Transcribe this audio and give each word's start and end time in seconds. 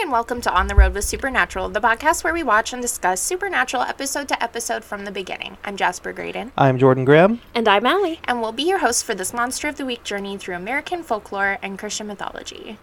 and 0.00 0.10
welcome 0.10 0.40
to 0.40 0.50
On 0.50 0.66
the 0.66 0.74
Road 0.74 0.94
with 0.94 1.04
Supernatural, 1.04 1.68
the 1.68 1.80
podcast 1.80 2.24
where 2.24 2.32
we 2.32 2.42
watch 2.42 2.72
and 2.72 2.80
discuss 2.80 3.20
Supernatural 3.20 3.82
episode 3.82 4.28
to 4.28 4.42
episode 4.42 4.82
from 4.82 5.04
the 5.04 5.10
beginning. 5.10 5.58
I'm 5.62 5.76
Jasper 5.76 6.14
Graydon, 6.14 6.52
I'm 6.56 6.78
Jordan 6.78 7.04
Graham. 7.04 7.42
And 7.54 7.68
I'm 7.68 7.84
Allie. 7.84 8.18
and 8.24 8.40
we'll 8.40 8.52
be 8.52 8.62
your 8.62 8.78
hosts 8.78 9.02
for 9.02 9.14
this 9.14 9.34
Monster 9.34 9.68
of 9.68 9.76
the 9.76 9.84
Week 9.84 10.02
journey 10.02 10.38
through 10.38 10.54
American 10.54 11.02
folklore 11.02 11.58
and 11.60 11.78
Christian 11.78 12.06
mythology. 12.06 12.78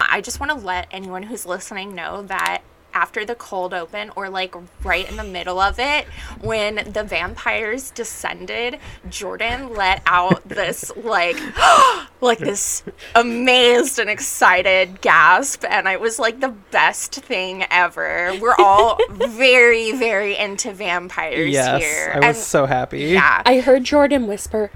I 0.00 0.22
just 0.22 0.40
want 0.40 0.52
to 0.52 0.56
let 0.56 0.88
anyone 0.90 1.24
who's 1.24 1.44
listening 1.44 1.94
know 1.94 2.22
that 2.22 2.62
after 2.94 3.24
the 3.24 3.34
cold 3.34 3.74
open, 3.74 4.10
or 4.16 4.28
like 4.28 4.54
right 4.84 5.08
in 5.10 5.16
the 5.16 5.24
middle 5.24 5.58
of 5.60 5.78
it, 5.78 6.06
when 6.40 6.76
the 6.92 7.02
vampires 7.04 7.90
descended, 7.90 8.78
Jordan 9.10 9.74
let 9.74 10.00
out 10.06 10.48
this 10.48 10.90
like, 11.04 11.36
like 12.20 12.38
this 12.38 12.82
amazed 13.14 13.98
and 13.98 14.08
excited 14.08 15.00
gasp, 15.00 15.64
and 15.68 15.86
it 15.88 16.00
was 16.00 16.18
like 16.18 16.40
the 16.40 16.54
best 16.70 17.14
thing 17.14 17.64
ever. 17.70 18.32
We're 18.40 18.54
all 18.58 18.98
very, 19.10 19.92
very 19.92 20.36
into 20.36 20.72
vampires 20.72 21.52
Yes, 21.52 21.82
here. 21.82 22.12
I 22.14 22.18
was 22.18 22.26
and 22.26 22.36
so 22.36 22.66
happy. 22.66 23.00
yeah, 23.00 23.42
I 23.44 23.60
heard 23.60 23.84
Jordan 23.84 24.26
whisper, 24.26 24.70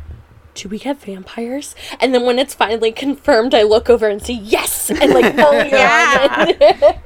Do 0.55 0.69
we 0.69 0.79
have 0.79 0.99
vampires? 0.99 1.75
And 2.01 2.13
then 2.13 2.25
when 2.27 2.39
it's 2.39 2.55
finally 2.55 2.91
confirmed, 2.93 3.55
I 3.55 3.63
look 3.63 3.89
over 3.89 4.09
and 4.09 4.21
see, 4.21 4.35
Yes! 4.35 4.91
And 4.91 5.13
like, 5.15 5.35
oh, 5.39 5.53
Yeah. 5.53 6.97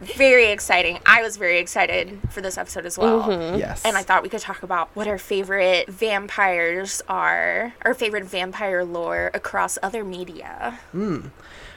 Very 0.00 0.50
exciting. 0.50 0.98
I 1.06 1.22
was 1.22 1.36
very 1.36 1.58
excited 1.58 2.18
for 2.30 2.40
this 2.40 2.58
episode 2.58 2.84
as 2.86 2.98
well. 2.98 3.22
Mm-hmm. 3.22 3.58
Yes. 3.58 3.84
And 3.84 3.96
I 3.96 4.02
thought 4.02 4.22
we 4.22 4.28
could 4.28 4.40
talk 4.40 4.62
about 4.62 4.90
what 4.94 5.06
our 5.06 5.18
favorite 5.18 5.88
vampires 5.88 7.02
are, 7.08 7.74
our 7.82 7.94
favorite 7.94 8.24
vampire 8.24 8.84
lore 8.84 9.30
across 9.32 9.78
other 9.82 10.04
media. 10.04 10.78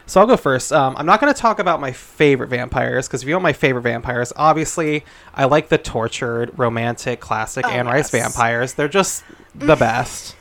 So 0.06 0.20
I'll 0.20 0.28
go 0.28 0.38
first. 0.38 0.74
Um, 0.74 0.96
I'm 0.98 1.06
not 1.06 1.22
going 1.22 1.34
to 1.34 1.40
talk 1.40 1.60
about 1.60 1.80
my 1.80 1.92
favorite 1.92 2.48
vampires 2.48 3.08
because 3.08 3.22
if 3.22 3.28
you 3.28 3.36
want 3.36 3.44
my 3.44 3.54
favorite 3.54 3.84
vampires, 3.84 4.34
obviously 4.36 5.06
I 5.34 5.46
like 5.46 5.70
the 5.70 5.78
tortured, 5.78 6.58
romantic, 6.58 7.20
classic 7.20 7.66
Oh, 7.66 7.70
Anne 7.70 7.86
Rice 7.86 8.10
vampires. 8.10 8.74
They're 8.74 8.88
just 8.88 9.24
the 9.56 9.76
best. 9.76 10.36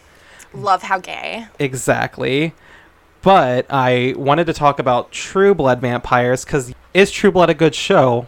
Love 0.54 0.82
how 0.82 0.98
gay. 0.98 1.46
Exactly. 1.58 2.54
But 3.20 3.66
I 3.68 4.14
wanted 4.16 4.46
to 4.46 4.52
talk 4.52 4.78
about 4.78 5.12
True 5.12 5.54
Blood 5.54 5.80
vampires 5.80 6.44
because 6.44 6.72
is 6.94 7.10
True 7.10 7.30
Blood 7.32 7.50
a 7.50 7.54
good 7.54 7.74
show? 7.74 8.26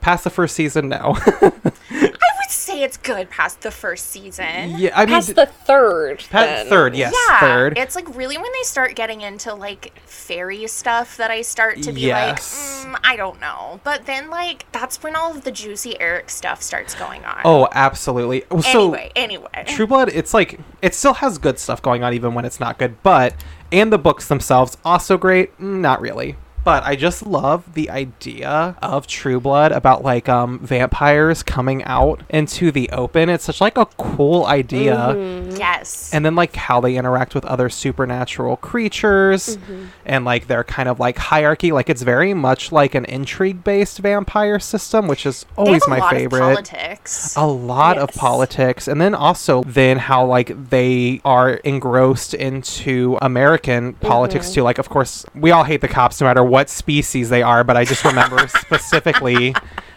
Past 0.00 0.24
the 0.24 0.30
first 0.30 0.54
season, 0.56 0.88
no. 0.88 1.14
I 1.42 1.52
would 1.52 2.48
say 2.48 2.82
it's 2.82 2.96
good 2.96 3.28
past 3.28 3.60
the 3.60 3.70
first 3.70 4.06
season. 4.08 4.74
yeah, 4.78 4.92
I 4.98 5.04
mean, 5.04 5.14
Past 5.14 5.34
the 5.34 5.44
third. 5.44 6.24
pa- 6.30 6.40
then. 6.40 6.66
third, 6.68 6.96
yes, 6.96 7.14
yeah, 7.28 7.40
third. 7.40 7.76
it's 7.76 7.94
like 7.94 8.08
really 8.16 8.38
when 8.38 8.50
they 8.50 8.62
start 8.62 8.94
getting 8.96 9.20
into 9.20 9.52
like 9.54 9.92
fairy 10.06 10.66
stuff 10.68 11.18
that 11.18 11.30
I 11.30 11.42
start 11.42 11.82
to 11.82 11.92
be 11.92 12.00
Yes. 12.02 12.82
like, 12.86 12.94
mm, 12.94 13.00
I 13.04 13.16
don't 13.16 13.38
know. 13.42 13.80
But 13.84 14.06
then 14.06 14.30
like 14.30 14.64
that's 14.72 15.02
when 15.02 15.14
all 15.16 15.30
of 15.36 15.44
the 15.44 15.52
juicy 15.52 16.00
Eric 16.00 16.30
stuff 16.30 16.62
starts 16.62 16.94
going 16.94 17.22
on. 17.26 17.42
oh, 17.44 17.68
absolutely. 17.72 18.44
So, 18.62 18.94
anyway, 18.94 19.12
anyway. 19.14 19.48
True 19.66 19.86
Blood, 19.86 20.08
it's 20.14 20.32
like 20.32 20.58
it 20.80 20.94
still 20.94 21.14
has 21.14 21.36
good 21.36 21.58
stuff 21.58 21.82
going 21.82 22.02
on 22.02 22.14
even 22.14 22.32
when 22.32 22.46
it's 22.46 22.58
not 22.58 22.78
good, 22.78 23.02
but 23.02 23.34
and 23.70 23.92
the 23.92 23.98
books 23.98 24.28
themselves 24.28 24.78
also 24.82 25.18
great, 25.18 25.54
Mm, 25.58 25.80
not 25.80 26.00
really. 26.00 26.36
But 26.64 26.84
I 26.84 26.94
just 26.96 27.24
love 27.26 27.74
the 27.74 27.88
idea 27.90 28.76
of 28.82 29.06
True 29.06 29.40
Blood 29.40 29.72
about 29.72 30.02
like 30.04 30.28
um 30.28 30.58
vampires 30.60 31.42
coming 31.42 31.82
out 31.84 32.22
into 32.28 32.70
the 32.70 32.90
open. 32.90 33.28
It's 33.28 33.44
such 33.44 33.60
like 33.60 33.78
a 33.78 33.86
cool 33.96 34.44
idea. 34.46 34.94
Mm-hmm. 34.96 35.56
Yes. 35.56 36.12
And 36.12 36.24
then 36.24 36.34
like 36.34 36.54
how 36.56 36.80
they 36.80 36.96
interact 36.96 37.34
with 37.34 37.44
other 37.44 37.68
supernatural 37.68 38.56
creatures 38.56 39.58
and 40.04 40.24
like 40.24 40.46
their 40.46 40.64
kind 40.64 40.88
of 40.88 41.00
like 41.00 41.16
hierarchy. 41.18 41.72
Like 41.72 41.88
it's 41.88 42.02
very 42.02 42.34
much 42.34 42.72
like 42.72 42.94
an 42.94 43.04
intrigue 43.06 43.64
based 43.64 43.98
vampire 43.98 44.58
system, 44.58 45.06
which 45.08 45.24
is 45.26 45.44
They 45.56 45.62
always 45.62 45.84
have 45.84 45.88
a 45.88 45.90
my 45.90 45.98
lot 46.00 46.12
of 46.12 46.18
favorite 46.18 46.40
politics. 46.40 47.36
a 47.36 47.46
lot 47.46 47.98
of 47.98 48.10
politics 48.10 48.86
and 48.88 49.00
then 49.00 49.14
also 49.14 49.62
then 49.64 49.98
how 49.98 50.24
like 50.26 50.70
they 50.70 51.20
are 51.24 51.54
engrossed 51.54 52.34
into 52.34 53.16
american 53.22 53.92
politics 53.94 54.52
too 54.52 54.62
like 54.62 54.78
of 54.78 54.88
course 54.88 55.24
we 55.34 55.50
all 55.50 55.64
hate 55.64 55.80
the 55.80 55.88
cops 55.88 56.20
no 56.20 56.26
matter 56.26 56.42
what 56.50 56.68
species 56.68 57.28
they 57.30 57.42
are 57.42 57.62
but 57.64 57.76
i 57.76 57.84
just 57.84 58.04
remember 58.04 58.46
specifically 58.60 59.54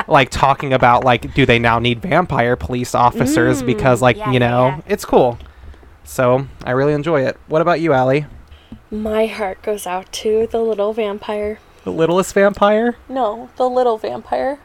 like 0.08 0.30
talking 0.30 0.74
about 0.74 1.03
like 1.03 1.34
do 1.34 1.46
they 1.46 1.59
now 1.59 1.80
need 1.80 2.02
vampire 2.02 2.56
police 2.56 2.94
officers 2.94 3.62
mm. 3.64 3.66
because 3.66 4.02
like 4.02 4.18
Yeah, 4.18 4.31
you 4.31 4.40
know 4.40 4.68
yeah. 4.68 4.81
it's 4.88 5.06
cool 5.06 5.38
so 6.03 6.47
i 6.64 6.72
really 6.72 6.94
enjoy 6.94 7.25
it 7.25 7.38
what 7.47 7.62
about 7.62 7.80
you 7.81 7.94
Allie? 7.94 8.25
My 8.91 9.25
heart 9.25 9.64
goes 9.64 9.88
out 9.88 10.12
to 10.22 10.47
the 10.52 10.59
little 10.59 10.94
vampire. 10.94 11.58
the 11.84 11.91
littlest 11.91 12.34
vampire 12.36 12.96
No, 13.09 13.50
the 13.56 13.68
little 13.70 13.97
vampire. 13.97 14.59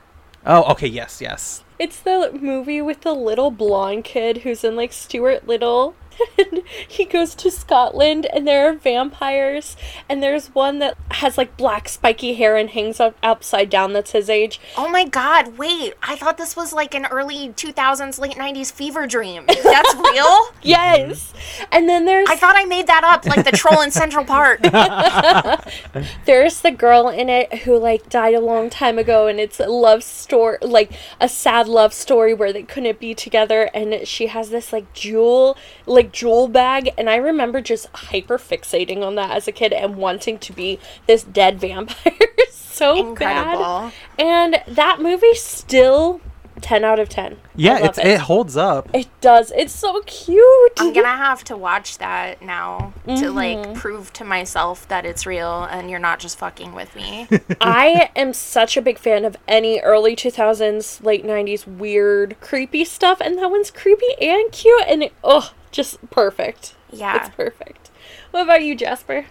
oh 0.45 0.65
okay 0.73 0.87
yes 0.87 1.21
yes 1.23 1.63
It's 1.79 1.99
the 2.01 2.31
movie 2.39 2.83
with 2.83 3.01
the 3.03 3.15
little 3.15 3.51
blonde 3.51 4.05
kid 4.05 4.39
who's 4.39 4.65
in 4.65 4.77
like 4.77 4.93
Stuart 4.93 5.47
Little. 5.49 5.95
And 6.39 6.63
he 6.87 7.05
goes 7.05 7.35
to 7.37 7.51
Scotland 7.51 8.27
and 8.33 8.47
there 8.47 8.69
are 8.69 8.73
vampires 8.73 9.77
and 10.09 10.23
there's 10.23 10.55
one 10.55 10.79
that 10.79 10.97
has 11.13 11.37
like 11.37 11.57
black 11.57 11.89
spiky 11.89 12.35
hair 12.35 12.57
and 12.57 12.71
hangs 12.71 13.01
up 13.01 13.17
upside 13.23 13.71
down 13.71 13.93
that's 13.93 14.13
his 14.13 14.31
age. 14.31 14.61
Oh 14.77 14.89
my 14.89 15.05
god, 15.05 15.59
wait. 15.59 15.95
I 16.03 16.17
thought 16.17 16.39
this 16.39 16.55
was 16.57 16.73
like 16.73 16.95
an 16.95 17.07
early 17.07 17.51
2000s, 17.51 18.19
late 18.21 18.37
90s 18.37 18.73
fever 18.73 19.07
dream. 19.07 19.45
That's 19.47 19.95
real? 20.13 20.49
Yes. 20.63 21.33
And 21.73 21.89
then 21.89 22.05
there's 22.05 22.29
I 22.31 22.37
thought 22.37 22.55
I 22.57 22.65
made 22.65 22.87
that 22.87 23.05
up, 23.05 23.27
like 23.27 23.45
the 23.45 23.57
troll 23.57 23.83
in 23.83 23.91
Central 23.91 24.25
Park. 24.25 24.61
there's 26.25 26.61
the 26.61 26.71
girl 26.71 27.09
in 27.09 27.29
it 27.29 27.53
who 27.61 27.79
like 27.79 28.09
died 28.09 28.35
a 28.35 28.41
long 28.41 28.71
time 28.71 28.99
ago 28.99 29.27
and 29.27 29.41
it's 29.41 29.59
a 29.61 29.67
love 29.67 30.03
story 30.03 30.59
like 30.63 30.93
a 31.21 31.29
sad 31.29 31.69
love 31.69 31.93
story 31.93 32.35
where 32.35 32.53
they 32.53 32.63
couldn't 32.63 33.01
be 33.01 33.15
together 33.15 33.71
and 33.75 34.07
she 34.07 34.27
has 34.27 34.51
this 34.51 34.73
like 34.73 34.93
jewel 34.93 35.57
like 35.87 36.08
jewel 36.13 36.49
bag 36.49 36.91
and 36.99 37.09
I 37.09 37.17
remember 37.17 37.61
just 37.61 37.87
hyper 37.95 38.39
fixating 38.39 39.03
on 39.03 39.15
that 39.17 39.31
as 39.31 39.47
a 39.49 39.53
kid 39.53 39.73
and 39.73 39.97
wanting 39.97 40.39
to 40.39 40.53
be 40.53 40.79
this 41.07 41.23
dead 41.23 41.61
vampire 41.61 42.13
so 42.51 42.97
Incredible. 43.11 43.63
bad. 43.63 43.93
And 44.19 44.63
that 44.69 45.01
movie 45.01 45.35
still 45.35 46.21
10 46.61 46.83
out 46.83 46.99
of 46.99 47.09
10. 47.09 47.37
Yeah 47.55 47.75
love 47.75 47.85
it's, 47.91 47.99
it. 47.99 48.19
holds 48.19 48.57
up 48.57 48.89
It 48.93 49.07
does. 49.21 49.53
It's 49.55 49.73
so 49.73 50.03
cute. 50.07 50.73
I'm 50.79 50.93
gonna 50.93 51.07
have 51.17 51.45
to 51.45 51.57
watch 51.57 51.99
that 51.99 52.43
now 52.43 52.93
to 53.07 53.13
Mm-hmm. 53.13 53.37
like 53.37 53.75
prove 53.75 54.13
to 54.15 54.25
myself 54.25 54.87
that 54.89 55.07
it's 55.07 55.25
real 55.25 55.63
and 55.71 55.89
you're 55.89 56.01
not 56.01 56.19
just 56.19 56.37
fucking 56.37 56.75
with 56.75 56.97
me. 56.97 57.29
I 57.61 58.11
am 58.17 58.33
such 58.33 58.77
a 58.77 58.83
big 58.83 58.99
fan 58.99 59.25
of 59.25 59.37
any 59.47 59.79
early 59.81 60.17
2000s, 60.17 61.01
late 61.05 61.25
90s 61.25 61.65
weird, 61.65 62.37
creepy 62.41 62.85
stuff, 62.85 63.21
and 63.21 63.39
that 63.39 63.51
one's 63.53 63.71
creepy 63.71 64.15
and 64.21 64.51
cute, 64.51 64.83
and 64.89 65.05
it, 65.05 65.13
oh, 65.23 65.53
just 65.79 66.11
perfect. 66.11 66.75
Yeah. 66.91 67.17
It's 67.27 67.35
perfect. 67.37 67.91
What 68.33 68.43
about 68.43 68.63
you, 68.65 68.75
Jasper? 68.75 69.27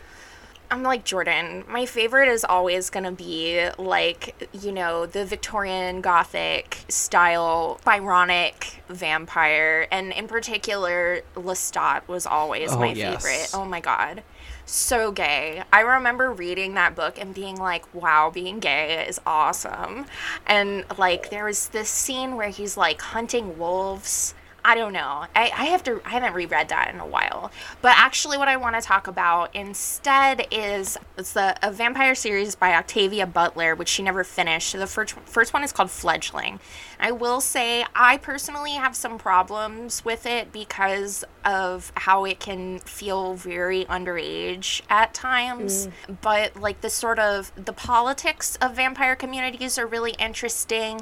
I'm 0.71 0.81
like 0.83 1.03
Jordan. 1.03 1.65
My 1.67 1.85
favorite 1.85 2.29
is 2.29 2.43
always 2.45 2.89
gonna 2.89 3.11
be 3.11 3.69
like, 3.77 4.49
you 4.53 4.71
know, 4.71 5.05
the 5.05 5.25
Victorian 5.25 5.99
Gothic 6.01 6.85
style 6.89 7.79
Byronic 7.85 8.79
vampire. 8.89 9.87
And 9.91 10.13
in 10.13 10.27
particular, 10.27 11.21
Lestat 11.35 12.07
was 12.07 12.25
always 12.25 12.71
Oh, 12.73 12.79
my 12.79 12.93
yes. 12.93 13.23
favorite. 13.23 13.49
Oh 13.53 13.65
my 13.65 13.79
god. 13.81 14.23
So 14.65 15.11
gay. 15.11 15.63
I 15.71 15.81
remember 15.81 16.31
reading 16.31 16.73
that 16.75 16.95
book 16.95 17.17
and 17.19 17.33
being 17.33 17.55
like, 17.57 17.85
wow, 17.93 18.29
being 18.29 18.59
gay 18.59 19.05
is 19.07 19.19
awesome. 19.25 20.05
And 20.45 20.85
like 20.97 21.29
there 21.29 21.45
was 21.45 21.69
this 21.69 21.89
scene 21.89 22.35
where 22.35 22.49
he's 22.49 22.75
like 22.77 23.01
hunting 23.01 23.57
wolves. 23.57 24.33
I 24.63 24.75
don't 24.75 24.93
know. 24.93 25.25
I, 25.35 25.51
I 25.55 25.65
have 25.65 25.83
to 25.83 26.01
I 26.05 26.09
haven't 26.09 26.33
reread 26.33 26.69
that 26.69 26.93
in 26.93 26.99
a 26.99 27.05
while. 27.05 27.51
But 27.81 27.93
actually 27.95 28.37
what 28.37 28.47
I 28.47 28.57
want 28.57 28.75
to 28.75 28.81
talk 28.81 29.07
about 29.07 29.55
instead 29.55 30.47
is 30.51 30.97
it's 31.17 31.33
the 31.33 31.57
a 31.65 31.71
vampire 31.71 32.15
series 32.15 32.55
by 32.55 32.73
Octavia 32.73 33.25
Butler, 33.25 33.75
which 33.75 33.87
she 33.87 34.03
never 34.03 34.23
finished. 34.23 34.73
The 34.73 34.87
first 34.87 35.13
first 35.25 35.53
one 35.53 35.63
is 35.63 35.71
called 35.71 35.89
Fledgling. 35.89 36.59
I 36.99 37.11
will 37.11 37.41
say 37.41 37.85
I 37.95 38.17
personally 38.17 38.71
have 38.71 38.95
some 38.95 39.17
problems 39.17 40.03
with 40.03 40.25
it 40.25 40.51
because 40.51 41.23
of 41.45 41.91
how 41.95 42.25
it 42.25 42.39
can 42.39 42.79
feel 42.79 43.35
very 43.35 43.85
underage 43.85 44.81
at 44.89 45.13
times. 45.13 45.87
Mm. 45.87 46.17
But 46.21 46.59
like 46.59 46.81
the 46.81 46.89
sort 46.89 47.19
of 47.19 47.51
the 47.55 47.73
politics 47.73 48.57
of 48.61 48.75
vampire 48.75 49.15
communities 49.15 49.77
are 49.77 49.87
really 49.87 50.15
interesting 50.19 51.01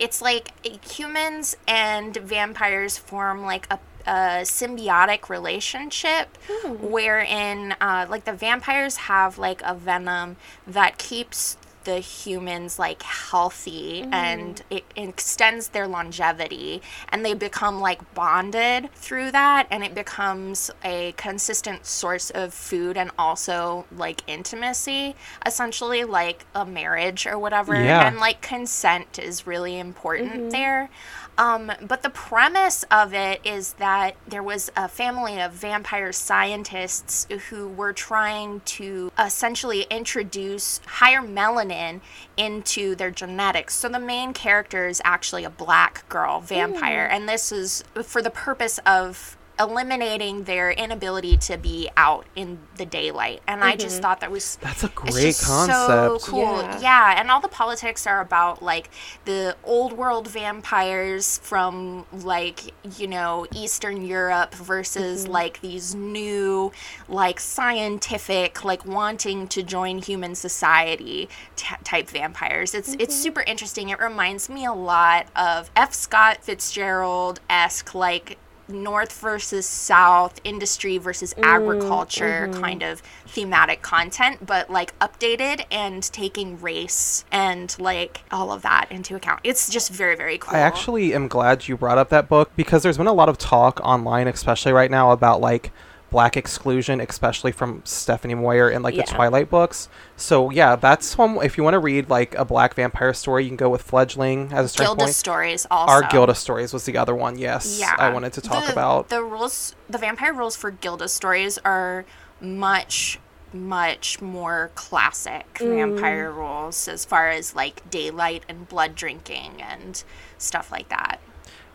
it's 0.00 0.20
like 0.22 0.50
humans 0.84 1.56
and 1.68 2.16
vampires 2.16 2.96
form 2.96 3.42
like 3.42 3.66
a, 3.70 3.78
a 4.06 4.42
symbiotic 4.42 5.28
relationship 5.28 6.38
wherein 6.64 7.76
uh, 7.80 8.06
like 8.08 8.24
the 8.24 8.32
vampires 8.32 8.96
have 8.96 9.38
like 9.38 9.60
a 9.62 9.74
venom 9.74 10.36
that 10.66 10.96
keeps 10.96 11.56
the 11.84 11.98
humans 11.98 12.78
like 12.78 13.02
healthy 13.02 14.02
mm-hmm. 14.02 14.14
and 14.14 14.62
it 14.70 14.84
extends 14.96 15.68
their 15.68 15.86
longevity 15.86 16.82
and 17.08 17.24
they 17.24 17.34
become 17.34 17.80
like 17.80 18.14
bonded 18.14 18.92
through 18.94 19.30
that 19.30 19.66
and 19.70 19.82
it 19.82 19.94
becomes 19.94 20.70
a 20.84 21.12
consistent 21.12 21.86
source 21.86 22.30
of 22.30 22.52
food 22.52 22.96
and 22.96 23.10
also 23.18 23.86
like 23.96 24.22
intimacy 24.26 25.14
essentially 25.46 26.04
like 26.04 26.44
a 26.54 26.64
marriage 26.64 27.26
or 27.26 27.38
whatever. 27.38 27.74
Yeah. 27.74 28.06
and 28.06 28.18
like 28.18 28.40
consent 28.40 29.18
is 29.18 29.46
really 29.46 29.78
important 29.78 30.32
mm-hmm. 30.32 30.50
there 30.50 30.90
um, 31.38 31.72
but 31.86 32.02
the 32.02 32.10
premise 32.10 32.84
of 32.90 33.14
it 33.14 33.40
is 33.44 33.74
that 33.74 34.16
there 34.28 34.42
was 34.42 34.70
a 34.76 34.88
family 34.88 35.40
of 35.40 35.52
vampire 35.52 36.12
scientists 36.12 37.26
who 37.48 37.68
were 37.68 37.92
trying 37.92 38.60
to 38.60 39.10
essentially 39.18 39.82
introduce 39.90 40.80
higher 40.86 41.22
melanin 41.22 42.00
into 42.36 42.94
their 42.94 43.10
genetics. 43.10 43.74
So 43.74 43.88
the 43.88 43.98
main 43.98 44.32
character 44.32 44.86
is 44.86 45.00
actually 45.04 45.44
a 45.44 45.50
black 45.50 46.08
girl 46.08 46.40
vampire, 46.40 47.06
and 47.10 47.28
this 47.28 47.52
is 47.52 47.84
for 48.02 48.22
the 48.22 48.30
purpose 48.30 48.78
of 48.84 49.36
eliminating 49.60 50.44
their 50.44 50.70
inability 50.70 51.36
to 51.36 51.58
be 51.58 51.90
out 51.96 52.26
in 52.34 52.58
the 52.76 52.86
daylight. 52.86 53.42
And 53.46 53.62
I 53.62 53.76
just 53.76 53.96
mm-hmm. 53.96 54.02
thought 54.02 54.20
that 54.20 54.30
was 54.30 54.56
That's 54.56 54.82
a 54.82 54.88
great 54.88 55.38
concept. 55.42 55.68
So 55.68 56.18
cool. 56.22 56.42
Yeah. 56.42 56.80
Yeah. 56.80 57.20
and 57.20 57.30
all 57.30 57.40
the 57.40 57.48
politics 57.48 58.06
are 58.06 58.20
about 58.20 58.62
like 58.62 58.90
the 59.26 59.56
old 59.62 59.92
world 59.92 60.28
vampires 60.28 61.38
from 61.42 62.06
like, 62.12 62.72
you 62.98 63.06
know, 63.06 63.46
Eastern 63.54 64.02
Europe 64.02 64.54
versus 64.54 65.24
mm-hmm. 65.24 65.32
like 65.32 65.60
these 65.60 65.94
new 65.94 66.72
like 67.08 67.38
scientific 67.38 68.64
like 68.64 68.86
wanting 68.86 69.46
to 69.48 69.62
join 69.62 69.98
human 69.98 70.34
society 70.34 71.28
t- 71.56 71.76
type 71.84 72.08
vampires. 72.08 72.74
It's 72.74 72.94
it's 72.94 73.14
mm-hmm. 73.14 73.22
super 73.22 73.42
interesting. 73.42 73.90
It 73.90 74.00
reminds 74.00 74.48
me 74.48 74.64
a 74.64 74.72
lot 74.72 75.26
of 75.36 75.70
F. 75.76 75.92
Scott 75.92 76.42
Fitzgerald-esque 76.42 77.94
like 77.94 78.38
north 78.70 79.18
versus 79.20 79.66
south 79.66 80.40
industry 80.44 80.98
versus 80.98 81.34
mm, 81.34 81.42
agriculture 81.44 82.48
mm-hmm. 82.48 82.60
kind 82.60 82.82
of 82.82 83.02
thematic 83.26 83.82
content 83.82 84.44
but 84.46 84.70
like 84.70 84.98
updated 84.98 85.64
and 85.70 86.02
taking 86.12 86.60
race 86.60 87.24
and 87.30 87.76
like 87.78 88.22
all 88.30 88.52
of 88.52 88.62
that 88.62 88.86
into 88.90 89.16
account. 89.16 89.40
It's 89.44 89.70
just 89.70 89.90
very 89.90 90.16
very 90.16 90.38
cool. 90.38 90.56
I 90.56 90.60
actually 90.60 91.14
am 91.14 91.28
glad 91.28 91.68
you 91.68 91.76
brought 91.76 91.98
up 91.98 92.08
that 92.10 92.28
book 92.28 92.50
because 92.56 92.82
there's 92.82 92.98
been 92.98 93.06
a 93.06 93.12
lot 93.12 93.28
of 93.28 93.38
talk 93.38 93.80
online, 93.80 94.28
especially 94.28 94.72
right 94.72 94.90
now, 94.90 95.10
about 95.12 95.40
like 95.40 95.72
black 96.10 96.36
exclusion, 96.36 97.00
especially 97.00 97.52
from 97.52 97.82
Stephenie 97.84 98.34
Meyer 98.34 98.68
in 98.70 98.82
like 98.82 98.94
Yeah. 98.94 99.04
the 99.04 99.12
Twilight 99.12 99.48
books. 99.48 99.88
So 100.16 100.50
yeah, 100.50 100.76
that's 100.76 101.16
one. 101.16 101.38
If 101.42 101.56
you 101.56 101.64
want 101.64 101.74
to 101.74 101.78
read 101.78 102.10
like 102.10 102.34
a 102.34 102.44
black 102.44 102.74
vampire 102.74 103.14
story, 103.14 103.44
you 103.44 103.50
can 103.50 103.56
go 103.56 103.68
with 103.68 103.82
Fledgling 103.82 104.52
as 104.52 104.66
a 104.66 104.68
starting 104.68 104.88
Gilda 104.96 105.04
point. 105.04 105.14
stories 105.14 105.66
also 105.70 105.92
Our 105.92 106.02
Gilda 106.02 106.34
stories 106.34 106.72
was 106.72 106.84
the 106.84 106.96
other 106.96 107.14
one. 107.14 107.38
Yes, 107.38 107.78
yeah 107.80 107.94
I 107.98 108.10
wanted 108.10 108.32
to 108.34 108.40
talk 108.40 108.66
The- 108.66 108.72
about. 108.72 109.08
the 109.08 109.22
rules 109.22 109.74
the 109.88 109.98
vampire 109.98 110.32
rules 110.32 110.56
for 110.56 110.70
gilda 110.70 111.08
stories 111.08 111.58
are 111.64 112.04
much 112.40 113.18
much 113.52 114.20
more 114.22 114.70
classic 114.76 115.54
Mm. 115.54 115.74
vampire 115.96 116.30
rules 116.30 116.86
as 116.86 117.04
far 117.04 117.28
as 117.30 117.54
like 117.56 117.88
daylight 117.90 118.44
and 118.48 118.68
blood 118.68 118.94
drinking 118.94 119.60
and 119.60 120.02
stuff 120.38 120.70
like 120.70 120.88
that 120.88 121.18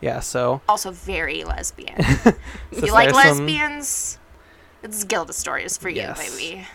yeah, 0.00 0.20
so 0.20 0.60
also 0.68 0.90
very 0.90 1.42
lesbian. 1.42 2.02
so 2.22 2.32
you 2.70 2.92
like 2.92 3.12
there's 3.14 3.24
some- 3.24 3.46
lesbians, 3.46 4.18
it's 4.82 5.04
Gilda 5.04 5.32
stories 5.32 5.76
for 5.76 5.88
Yes. 5.88 6.40
you, 6.40 6.48
baby. 6.56 6.66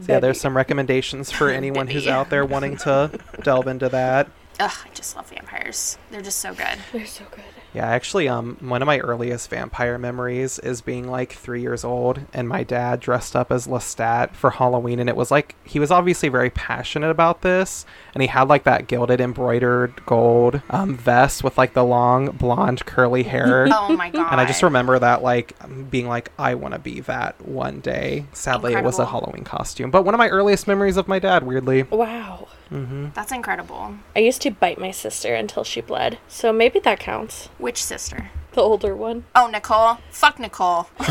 so 0.00 0.12
yeah, 0.12 0.20
there's 0.20 0.40
some 0.40 0.56
recommendations 0.56 1.30
for 1.30 1.48
anyone 1.50 1.86
who's 1.88 2.06
out 2.06 2.30
there 2.30 2.44
wanting 2.44 2.76
to 2.78 3.18
delve 3.42 3.66
into 3.66 3.88
that. 3.88 4.28
Ugh, 4.58 4.70
I 4.86 4.88
just 4.94 5.14
love 5.16 5.28
vampires. 5.28 5.98
They're 6.10 6.22
just 6.22 6.38
so 6.40 6.54
good. 6.54 6.78
They're 6.92 7.04
so 7.06 7.24
good. 7.30 7.44
Yeah, 7.74 7.86
actually, 7.86 8.26
um, 8.26 8.56
one 8.60 8.80
of 8.80 8.86
my 8.86 9.00
earliest 9.00 9.50
vampire 9.50 9.98
memories 9.98 10.58
is 10.60 10.80
being 10.80 11.08
like 11.10 11.32
three 11.34 11.60
years 11.60 11.84
old, 11.84 12.20
and 12.32 12.48
my 12.48 12.62
dad 12.62 13.00
dressed 13.00 13.36
up 13.36 13.52
as 13.52 13.66
Lestat 13.66 14.34
for 14.34 14.48
Halloween, 14.48 14.98
and 14.98 15.10
it 15.10 15.16
was 15.16 15.30
like 15.30 15.56
he 15.64 15.78
was 15.78 15.90
obviously 15.90 16.30
very 16.30 16.48
passionate 16.48 17.10
about 17.10 17.42
this, 17.42 17.84
and 18.16 18.22
he 18.22 18.28
had 18.28 18.48
like 18.48 18.64
that 18.64 18.88
gilded 18.88 19.20
embroidered 19.20 19.92
gold 20.06 20.62
um, 20.70 20.96
vest 20.96 21.44
with 21.44 21.58
like 21.58 21.74
the 21.74 21.84
long 21.84 22.28
blonde 22.30 22.86
curly 22.86 23.24
hair. 23.24 23.68
Oh 23.78 23.94
my 23.94 24.08
god. 24.08 24.32
And 24.32 24.40
I 24.40 24.46
just 24.46 24.62
remember 24.62 24.98
that, 24.98 25.22
like, 25.22 25.54
being 25.90 26.08
like, 26.08 26.32
I 26.38 26.54
want 26.54 26.72
to 26.72 26.80
be 26.80 27.00
that 27.00 27.38
one 27.46 27.80
day. 27.80 28.24
Sadly, 28.32 28.72
it 28.72 28.82
was 28.82 28.98
a 28.98 29.04
Halloween 29.04 29.44
costume. 29.44 29.90
But 29.90 30.04
one 30.06 30.14
of 30.14 30.18
my 30.18 30.28
earliest 30.28 30.66
memories 30.66 30.96
of 30.96 31.08
my 31.08 31.18
dad, 31.18 31.42
weirdly. 31.42 31.82
Wow. 31.82 32.48
mm-hmm. 32.70 33.08
That's 33.14 33.32
incredible. 33.32 33.96
I 34.14 34.20
used 34.20 34.40
to 34.42 34.50
bite 34.50 34.78
my 34.78 34.92
sister 34.92 35.34
until 35.34 35.62
she 35.62 35.82
bled. 35.82 36.18
So 36.26 36.54
maybe 36.54 36.78
that 36.80 36.98
counts. 36.98 37.50
Which 37.58 37.84
sister? 37.84 38.30
The 38.52 38.62
older 38.62 38.96
one. 38.96 39.24
Oh, 39.34 39.46
Nicole. 39.48 39.98
Fuck 40.10 40.38
Nicole. 40.38 40.88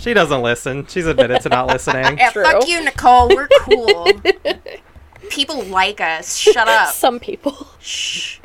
She 0.00 0.14
doesn't 0.14 0.40
listen. 0.40 0.86
She's 0.86 1.04
admitted 1.04 1.42
to 1.42 1.50
not 1.50 1.66
listening. 1.66 2.16
yeah, 2.16 2.30
True. 2.30 2.42
fuck 2.42 2.66
you, 2.66 2.82
Nicole. 2.82 3.28
We're 3.28 3.48
cool. 3.60 4.08
People 5.30 5.62
like 5.62 6.00
us. 6.00 6.36
Shut 6.36 6.68
up. 6.68 6.88
Some 6.92 7.20
people. 7.20 7.68
Shh. 7.78 8.40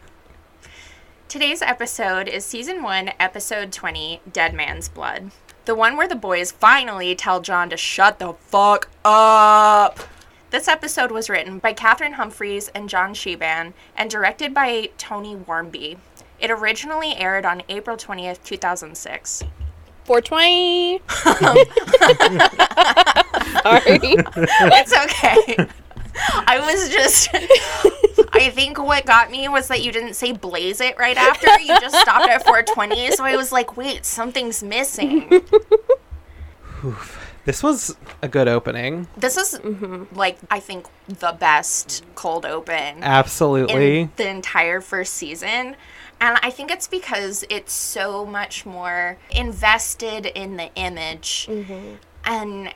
Today's 1.27 1.61
episode 1.61 2.27
is 2.27 2.45
season 2.45 2.83
1, 2.83 3.11
episode 3.19 3.73
20, 3.73 4.21
Dead 4.31 4.53
Man's 4.53 4.87
Blood. 4.87 5.31
The 5.65 5.75
one 5.75 5.97
where 5.97 6.07
the 6.07 6.15
boys 6.15 6.51
finally 6.51 7.15
tell 7.15 7.41
John 7.41 7.71
to 7.71 7.77
shut 7.77 8.19
the 8.19 8.33
fuck 8.33 8.89
up. 9.03 9.99
This 10.51 10.67
episode 10.67 11.11
was 11.11 11.27
written 11.29 11.57
by 11.57 11.73
Cathryn 11.73 12.13
Humphris 12.13 12.69
and 12.75 12.87
John 12.87 13.15
Shiban 13.15 13.73
and 13.97 14.09
directed 14.09 14.53
by 14.53 14.91
Tony 14.99 15.35
Wharmby. 15.35 15.97
It 16.39 16.51
originally 16.51 17.15
aired 17.15 17.45
on 17.45 17.63
April 17.67 17.97
20th, 17.97 18.43
2006. 18.43 19.43
420. 20.05 20.99
Sorry. 23.63 23.99
It's 24.71 24.93
okay. 24.95 25.67
I 26.47 26.59
was 26.59 26.89
just. 26.89 27.29
I 28.33 28.49
think 28.49 28.77
what 28.77 29.05
got 29.05 29.31
me 29.31 29.47
was 29.47 29.69
that 29.69 29.81
you 29.83 29.91
didn't 29.91 30.15
say 30.15 30.33
blaze 30.33 30.81
it 30.81 30.97
right 30.97 31.15
after. 31.15 31.47
You 31.59 31.79
just 31.79 31.95
stopped 31.95 32.29
at 32.29 32.43
420. 32.43 33.11
So 33.11 33.23
I 33.23 33.37
was 33.37 33.51
like, 33.51 33.77
wait, 33.77 34.05
something's 34.05 34.61
missing. 34.61 35.41
This 37.45 37.61
was 37.61 37.95
a 38.23 38.27
good 38.27 38.47
opening. 38.47 39.07
This 39.15 39.37
is, 39.37 39.59
mm-hmm. 39.59 40.15
like, 40.17 40.39
I 40.49 40.59
think 40.59 40.87
the 41.07 41.31
best 41.39 42.03
cold 42.15 42.43
open 42.43 43.03
Absolutely. 43.03 44.01
in 44.01 44.11
the 44.15 44.27
entire 44.27 44.81
first 44.81 45.13
season. 45.13 45.75
And 46.19 46.39
I 46.41 46.49
think 46.49 46.71
it's 46.71 46.87
because 46.87 47.45
it's 47.49 47.71
so 47.71 48.25
much 48.25 48.65
more 48.65 49.17
invested 49.29 50.25
in 50.25 50.57
the 50.57 50.73
image. 50.73 51.47
Mm-hmm. 51.47 51.95
And, 52.25 52.73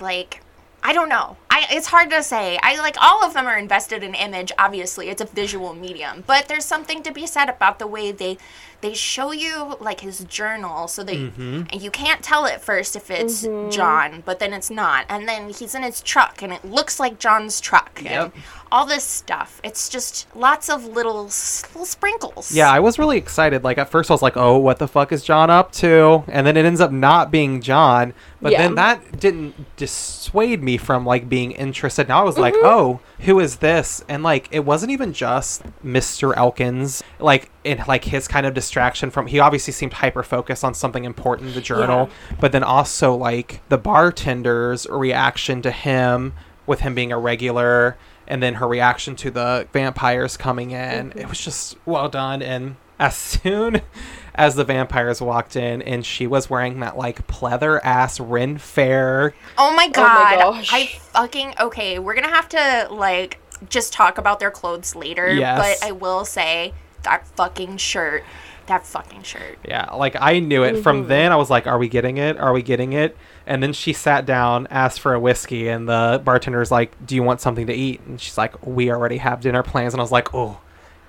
like, 0.00 0.42
I 0.86 0.92
don't 0.92 1.08
know. 1.08 1.38
I 1.48 1.66
it's 1.70 1.86
hard 1.86 2.10
to 2.10 2.22
say. 2.22 2.58
I 2.62 2.78
like 2.78 2.96
all 3.00 3.24
of 3.24 3.32
them 3.32 3.46
are 3.46 3.56
invested 3.56 4.02
in 4.02 4.14
image. 4.14 4.52
Obviously, 4.58 5.08
it's 5.08 5.22
a 5.22 5.24
visual 5.24 5.72
medium, 5.72 6.24
but 6.26 6.46
there's 6.46 6.66
something 6.66 7.02
to 7.04 7.10
be 7.10 7.26
said 7.26 7.48
about 7.48 7.78
the 7.78 7.86
way 7.86 8.12
they 8.12 8.36
they 8.84 8.92
show 8.92 9.32
you 9.32 9.76
like 9.80 10.00
his 10.00 10.24
journal, 10.24 10.88
so 10.88 11.02
that 11.04 11.16
mm-hmm. 11.16 11.62
and 11.72 11.80
you 11.80 11.90
can't 11.90 12.22
tell 12.22 12.44
at 12.44 12.60
first 12.60 12.94
if 12.96 13.10
it's 13.10 13.46
mm-hmm. 13.46 13.70
John, 13.70 14.22
but 14.26 14.40
then 14.40 14.52
it's 14.52 14.70
not, 14.70 15.06
and 15.08 15.26
then 15.26 15.48
he's 15.48 15.74
in 15.74 15.82
his 15.82 16.02
truck 16.02 16.42
and 16.42 16.52
it 16.52 16.62
looks 16.66 17.00
like 17.00 17.18
John's 17.18 17.62
truck, 17.62 17.92
and 18.00 18.10
Yep. 18.10 18.34
all 18.70 18.84
this 18.84 19.02
stuff. 19.04 19.58
It's 19.64 19.88
just 19.88 20.26
lots 20.36 20.68
of 20.68 20.84
little 20.84 21.22
little 21.24 21.86
sprinkles. 21.86 22.52
Yeah, 22.52 22.70
I 22.70 22.80
was 22.80 22.98
really 22.98 23.16
excited. 23.16 23.64
Like 23.64 23.78
at 23.78 23.88
first, 23.88 24.10
I 24.10 24.14
was 24.14 24.20
like, 24.20 24.36
"Oh, 24.36 24.58
what 24.58 24.78
the 24.78 24.86
fuck 24.86 25.12
is 25.12 25.24
John 25.24 25.48
up 25.48 25.72
to?" 25.72 26.24
And 26.28 26.46
then 26.46 26.58
it 26.58 26.66
ends 26.66 26.82
up 26.82 26.92
not 26.92 27.30
being 27.30 27.62
John. 27.62 28.12
But 28.42 28.52
Yeah. 28.52 28.62
then 28.62 28.74
that 28.74 29.18
didn't 29.18 29.76
dissuade 29.76 30.62
me 30.62 30.76
from 30.76 31.06
like 31.06 31.30
being 31.30 31.52
interested. 31.52 32.06
Now 32.06 32.20
I 32.20 32.24
was 32.24 32.36
like, 32.36 32.52
mm-hmm. 32.52 32.66
"Oh, 32.66 33.00
who 33.20 33.40
is 33.40 33.56
this?" 33.56 34.04
And 34.10 34.22
like, 34.22 34.48
it 34.50 34.66
wasn't 34.66 34.92
even 34.92 35.14
just 35.14 35.62
Mr. 35.82 36.36
Elkins. 36.36 37.02
Like, 37.18 37.50
in 37.64 37.82
like 37.88 38.04
his 38.04 38.28
kind 38.28 38.46
of 38.46 38.54
distraction 38.74 39.08
from. 39.10 39.28
He 39.28 39.38
obviously 39.38 39.72
seemed 39.72 39.92
hyper 39.92 40.24
focused 40.24 40.64
on 40.64 40.74
something 40.74 41.04
important, 41.04 41.54
the 41.54 41.60
journal. 41.60 42.10
But 42.40 42.50
then 42.50 42.64
also 42.64 43.14
like 43.14 43.60
the 43.68 43.78
bartender's 43.78 44.86
reaction 44.90 45.62
to 45.62 45.70
him 45.70 46.32
with 46.66 46.80
him 46.80 46.92
being 46.94 47.12
a 47.12 47.18
regular 47.18 47.96
and 48.26 48.42
then 48.42 48.54
her 48.54 48.66
reaction 48.66 49.14
to 49.14 49.30
the 49.30 49.68
vampires 49.72 50.36
coming 50.38 50.70
in 50.70 51.12
it 51.14 51.28
was 51.28 51.38
just 51.38 51.76
well 51.84 52.08
done 52.08 52.40
and 52.40 52.74
as 52.98 53.14
soon 53.14 53.82
as 54.34 54.54
the 54.54 54.64
vampires 54.64 55.20
walked 55.20 55.56
in 55.56 55.82
and 55.82 56.06
she 56.06 56.26
was 56.26 56.48
wearing 56.48 56.80
that 56.80 56.96
like 56.96 57.26
pleather 57.26 57.78
ass 57.84 58.18
ren 58.18 58.56
fair 58.56 59.34
oh, 59.58 59.68
oh 59.70 59.76
my 59.76 59.88
god. 59.88 60.40
gosh. 60.40 60.70
I 60.72 60.86
fucking 60.86 61.52
okay, 61.60 61.98
we're 61.98 62.14
going 62.14 62.26
to 62.26 62.34
have 62.34 62.48
to 62.48 62.88
like 62.90 63.38
just 63.68 63.92
talk 63.92 64.16
about 64.16 64.40
their 64.40 64.50
clothes 64.50 64.96
later, 64.96 65.30
Yes. 65.30 65.58
but 65.80 65.86
I 65.86 65.92
will 65.92 66.24
say 66.24 66.72
that 67.02 67.26
fucking 67.36 67.76
shirt 67.76 68.24
That 68.66 68.86
fucking 68.86 69.22
shirt. 69.22 69.58
Yeah, 69.66 69.90
like 69.92 70.16
I 70.18 70.38
knew 70.40 70.62
it 70.62 70.82
from 70.82 71.06
then. 71.08 71.32
I 71.32 71.36
was 71.36 71.50
like, 71.50 71.66
"Are 71.66 71.78
we 71.78 71.88
getting 71.88 72.16
it? 72.16 72.38
Are 72.38 72.52
we 72.52 72.62
getting 72.62 72.92
it?" 72.94 73.16
And 73.46 73.62
then 73.62 73.72
she 73.74 73.92
sat 73.92 74.24
down, 74.24 74.66
asked 74.70 75.00
for 75.00 75.12
a 75.12 75.20
whiskey, 75.20 75.68
and 75.68 75.86
the 75.88 76.22
bartender's 76.24 76.70
like, 76.70 76.92
"Do 77.04 77.14
you 77.14 77.22
want 77.22 77.40
something 77.42 77.66
to 77.66 77.74
eat?" 77.74 78.00
And 78.06 78.18
she's 78.20 78.38
like, 78.38 78.54
"We 78.66 78.90
already 78.90 79.18
have 79.18 79.40
dinner 79.40 79.62
plans." 79.62 79.92
And 79.92 80.00
I 80.00 80.04
was 80.04 80.12
like, 80.12 80.34
"Oh, 80.34 80.60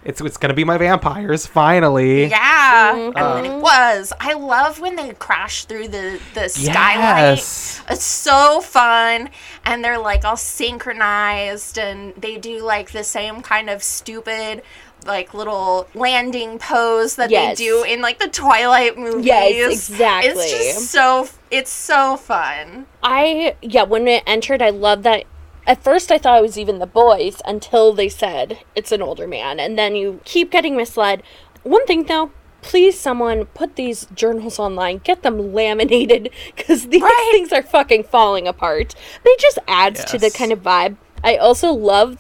it's 0.04 0.20
it's 0.22 0.38
gonna 0.38 0.54
be 0.54 0.66
my 0.66 0.78
vampires 0.78 1.48
finally." 1.48 2.26
Yeah, 2.26 2.96
and 2.96 3.14
then 3.16 3.24
Uh, 3.24 3.56
it 3.58 3.62
was. 3.62 4.12
I 4.20 4.34
love 4.34 4.80
when 4.82 4.98
they 4.98 5.14
crash 5.14 5.64
through 5.66 5.88
the 5.88 6.20
the 6.34 6.50
skylight. 6.50 7.38
Yes. 7.38 7.82
It's 7.90 8.04
so 8.04 8.60
fun, 8.62 9.30
and 9.64 9.84
they're 9.84 9.98
like 9.98 10.26
all 10.26 10.36
synchronized, 10.38 11.78
and 11.78 12.14
they 12.16 12.38
do 12.38 12.62
like 12.62 12.92
the 12.92 13.04
same 13.04 13.42
kind 13.42 13.70
of 13.70 13.82
stupid. 13.84 14.62
Like 15.06 15.34
little 15.34 15.88
landing 15.94 16.58
pose 16.58 17.16
that 17.18 17.30
Yes. 17.30 17.58
they 17.58 17.66
do 17.66 17.84
in 17.84 18.02
like 18.02 18.18
the 18.20 18.28
Twilight 18.28 18.98
movies. 18.98 19.26
Yes, 19.26 19.90
exactly. 19.90 20.32
It's 20.32 20.52
just 20.52 20.92
so 20.92 21.28
it's 21.52 21.72
so 21.72 22.18
fun. 22.18 22.88
I 23.04 23.56
yeah, 23.62 23.84
when 23.84 24.08
it 24.08 24.24
entered, 24.26 24.62
I 24.62 24.70
love 24.72 25.04
that. 25.04 25.26
At 25.68 25.84
first, 25.84 26.12
I 26.12 26.18
thought 26.18 26.40
it 26.40 26.42
was 26.44 26.58
even 26.58 26.80
the 26.80 26.86
boys 26.88 27.42
until 27.46 27.94
they 27.94 28.10
said 28.10 28.60
it's 28.76 28.92
an 28.92 29.02
older 29.02 29.28
man, 29.28 29.60
and 29.60 29.78
then 29.78 29.96
you 29.96 30.22
keep 30.26 30.52
getting 30.52 30.76
misled. 30.76 31.22
One 31.64 31.86
thing 31.86 32.04
though, 32.06 32.32
please, 32.62 33.00
someone 33.00 33.46
put 33.46 33.76
these 33.76 34.08
journals 34.14 34.58
online, 34.60 35.00
get 35.04 35.22
them 35.24 35.54
laminated, 35.54 36.30
because 36.56 36.88
these 36.88 37.02
Right. 37.02 37.30
things 37.32 37.52
are 37.54 37.62
fucking 37.64 38.04
falling 38.06 38.48
apart. 38.48 38.96
they 39.24 39.36
just 39.40 39.60
adds 39.68 40.04
to 40.06 40.18
the 40.18 40.32
kind 40.32 40.52
of 40.52 40.62
vibe. 40.64 40.98
I 41.24 41.38
also 41.38 41.72
love. 41.72 42.18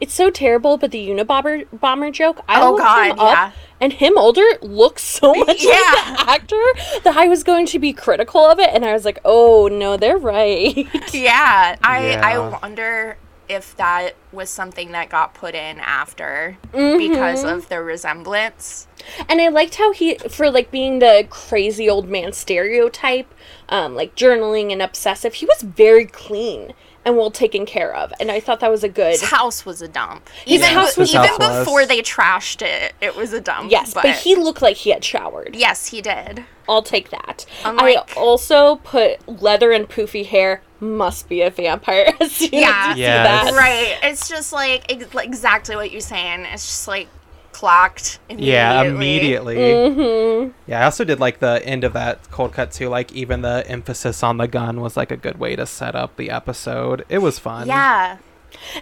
It's 0.00 0.14
so 0.14 0.30
terrible, 0.30 0.76
but 0.78 0.90
the 0.90 1.08
Unabomber 1.08 1.66
bomber 1.72 2.10
joke. 2.10 2.40
I 2.48 2.60
Oh, 2.60 2.70
looked 2.72 2.82
God, 2.82 3.10
him 3.12 3.18
up, 3.18 3.30
yeah. 3.32 3.52
and 3.80 3.92
him 3.92 4.16
older 4.18 4.44
looks 4.62 5.02
so 5.02 5.32
much 5.46 5.62
Yeah. 5.64 5.70
like 5.70 6.16
the 6.16 6.30
actor 6.30 7.00
that 7.04 7.16
I 7.16 7.28
was 7.28 7.42
going 7.44 7.66
to 7.66 7.78
be 7.78 7.92
critical 7.92 8.40
of 8.44 8.58
it, 8.58 8.70
and 8.72 8.84
I 8.84 8.92
was 8.92 9.04
like, 9.04 9.18
oh 9.24 9.68
no, 9.68 9.96
they're 9.96 10.16
right. 10.18 10.86
Yeah, 11.12 11.76
I 11.82 12.10
Yeah. 12.10 12.20
I 12.26 12.38
wonder 12.60 13.16
if 13.48 13.76
that 13.76 14.12
was 14.32 14.48
something 14.48 14.92
that 14.92 15.10
got 15.10 15.34
put 15.34 15.54
in 15.54 15.78
after 15.80 16.56
Mm-hmm. 16.72 16.96
because 16.96 17.44
of 17.44 17.68
the 17.68 17.82
resemblance. 17.82 18.86
And 19.28 19.40
I 19.40 19.48
liked 19.48 19.74
how 19.74 19.92
he, 19.92 20.14
for 20.16 20.50
like 20.50 20.70
being 20.70 21.00
the 21.00 21.26
crazy 21.28 21.88
old 21.90 22.08
man 22.08 22.32
stereotype, 22.32 23.32
um, 23.68 23.94
like 23.94 24.14
journaling 24.14 24.72
and 24.72 24.80
obsessive, 24.80 25.34
he 25.34 25.44
was 25.46 25.60
very 25.62 26.06
clean 26.06 26.72
and 27.04 27.16
well 27.16 27.30
taken 27.30 27.66
care 27.66 27.94
of. 27.94 28.12
And 28.20 28.30
I 28.30 28.40
thought 28.40 28.60
that 28.60 28.70
was 28.70 28.84
a 28.84 28.88
good. 28.88 29.12
His 29.12 29.22
house 29.22 29.64
was 29.66 29.82
a 29.82 29.88
dump. 29.88 30.28
His 30.44 30.60
Even 30.62 30.68
house 30.74 30.96
was 30.96 31.10
even 31.14 31.26
dump. 31.26 31.40
His 31.42 31.48
was. 31.50 31.58
before 31.66 31.86
they 31.86 32.00
trashed 32.02 32.62
it, 32.62 32.94
it 33.00 33.16
was 33.16 33.32
a 33.32 33.40
dump. 33.40 33.70
Yes, 33.70 33.94
but, 33.94 34.06
he 34.16 34.36
looked 34.36 34.62
like 34.62 34.76
he 34.76 34.90
had 34.90 35.04
showered. 35.04 35.54
yes 35.56 35.88
he 35.88 36.00
did. 36.00 36.44
I'll 36.68 36.82
take 36.82 37.10
that. 37.10 37.44
Unlike- 37.64 38.16
I 38.16 38.20
also 38.20 38.76
put 38.76 39.42
leather 39.42 39.72
and 39.72 39.88
poofy 39.88 40.24
hair 40.24 40.62
must 40.78 41.28
be 41.28 41.42
a 41.42 41.50
vampire 41.50 42.12
as 42.20 42.32
soon 42.32 42.50
Yeah. 42.52 42.88
as 42.92 42.96
you 42.96 43.02
Yes. 43.04 43.46
see 43.48 43.52
that. 43.52 43.58
Right. 43.58 43.98
It's 44.10 44.28
just 44.28 44.52
like 44.52 44.90
ex- 44.90 45.12
like 45.14 45.26
exactly 45.26 45.74
what 45.76 45.90
you're 45.90 46.00
saying. 46.00 46.44
It's 46.46 46.64
just 46.66 46.86
like 46.88 47.08
clocked 47.52 48.18
immediately. 48.28 48.52
Yeah, 48.52 48.82
immediately. 48.82 49.56
Mm-hmm. 49.56 50.50
Yeah, 50.66 50.80
I 50.80 50.84
also 50.84 51.04
did 51.04 51.20
like 51.20 51.38
the 51.38 51.64
end 51.64 51.84
of 51.84 51.92
that 51.92 52.30
cold 52.30 52.52
cut 52.52 52.72
too. 52.72 52.88
Like 52.88 53.12
even 53.12 53.42
the 53.42 53.64
emphasis 53.68 54.22
on 54.22 54.38
the 54.38 54.48
gun 54.48 54.80
was 54.80 54.96
like 54.96 55.10
a 55.10 55.16
good 55.16 55.38
way 55.38 55.56
to 55.56 55.66
set 55.66 55.94
up 55.94 56.16
the 56.16 56.30
episode. 56.30 57.04
It 57.08 57.18
was 57.18 57.38
fun. 57.38 57.68
Yeah. 57.68 58.18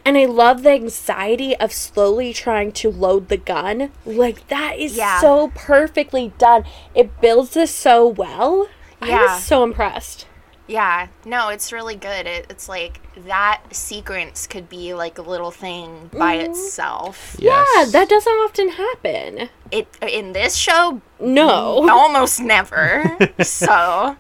And 0.05 0.19
I 0.19 0.25
love 0.27 0.63
the 0.63 0.71
anxiety 0.71 1.57
of 1.57 1.73
slowly 1.73 2.33
trying 2.33 2.73
to 2.73 2.91
load 2.91 3.29
the 3.29 3.37
gun. 3.37 3.93
Like 4.05 4.49
that 4.49 4.79
is 4.79 4.97
Yeah. 4.97 5.21
so 5.21 5.53
perfectly 5.55 6.33
done. 6.39 6.65
It 6.95 7.21
builds 7.21 7.51
this 7.51 7.71
so 7.73 8.07
well. 8.07 8.69
I 9.01 9.09
Yeah. 9.09 9.35
was 9.35 9.45
so 9.45 9.63
impressed. 9.63 10.27
Yeah, 10.71 11.09
no, 11.25 11.49
it's 11.49 11.73
really 11.73 11.97
good. 11.97 12.27
It, 12.29 12.47
it's 12.49 12.69
like 12.69 13.01
that 13.27 13.61
sequence 13.73 14.47
could 14.47 14.69
be 14.69 14.95
like 14.95 15.19
a 15.19 15.23
little 15.23 15.51
thing 15.51 16.11
by 16.13 16.37
Mm-hmm. 16.39 16.53
itself. 16.53 17.35
Yes. 17.41 17.67
Yeah, 17.77 17.85
that 17.91 18.09
doesn't 18.09 18.33
often 18.33 18.69
happen. 18.69 19.49
It 19.73 19.89
in 20.01 20.33
this 20.33 20.55
show 20.55 21.01
No. 21.19 21.89
almost 21.91 22.39
never. 22.41 23.17
so 23.43 24.17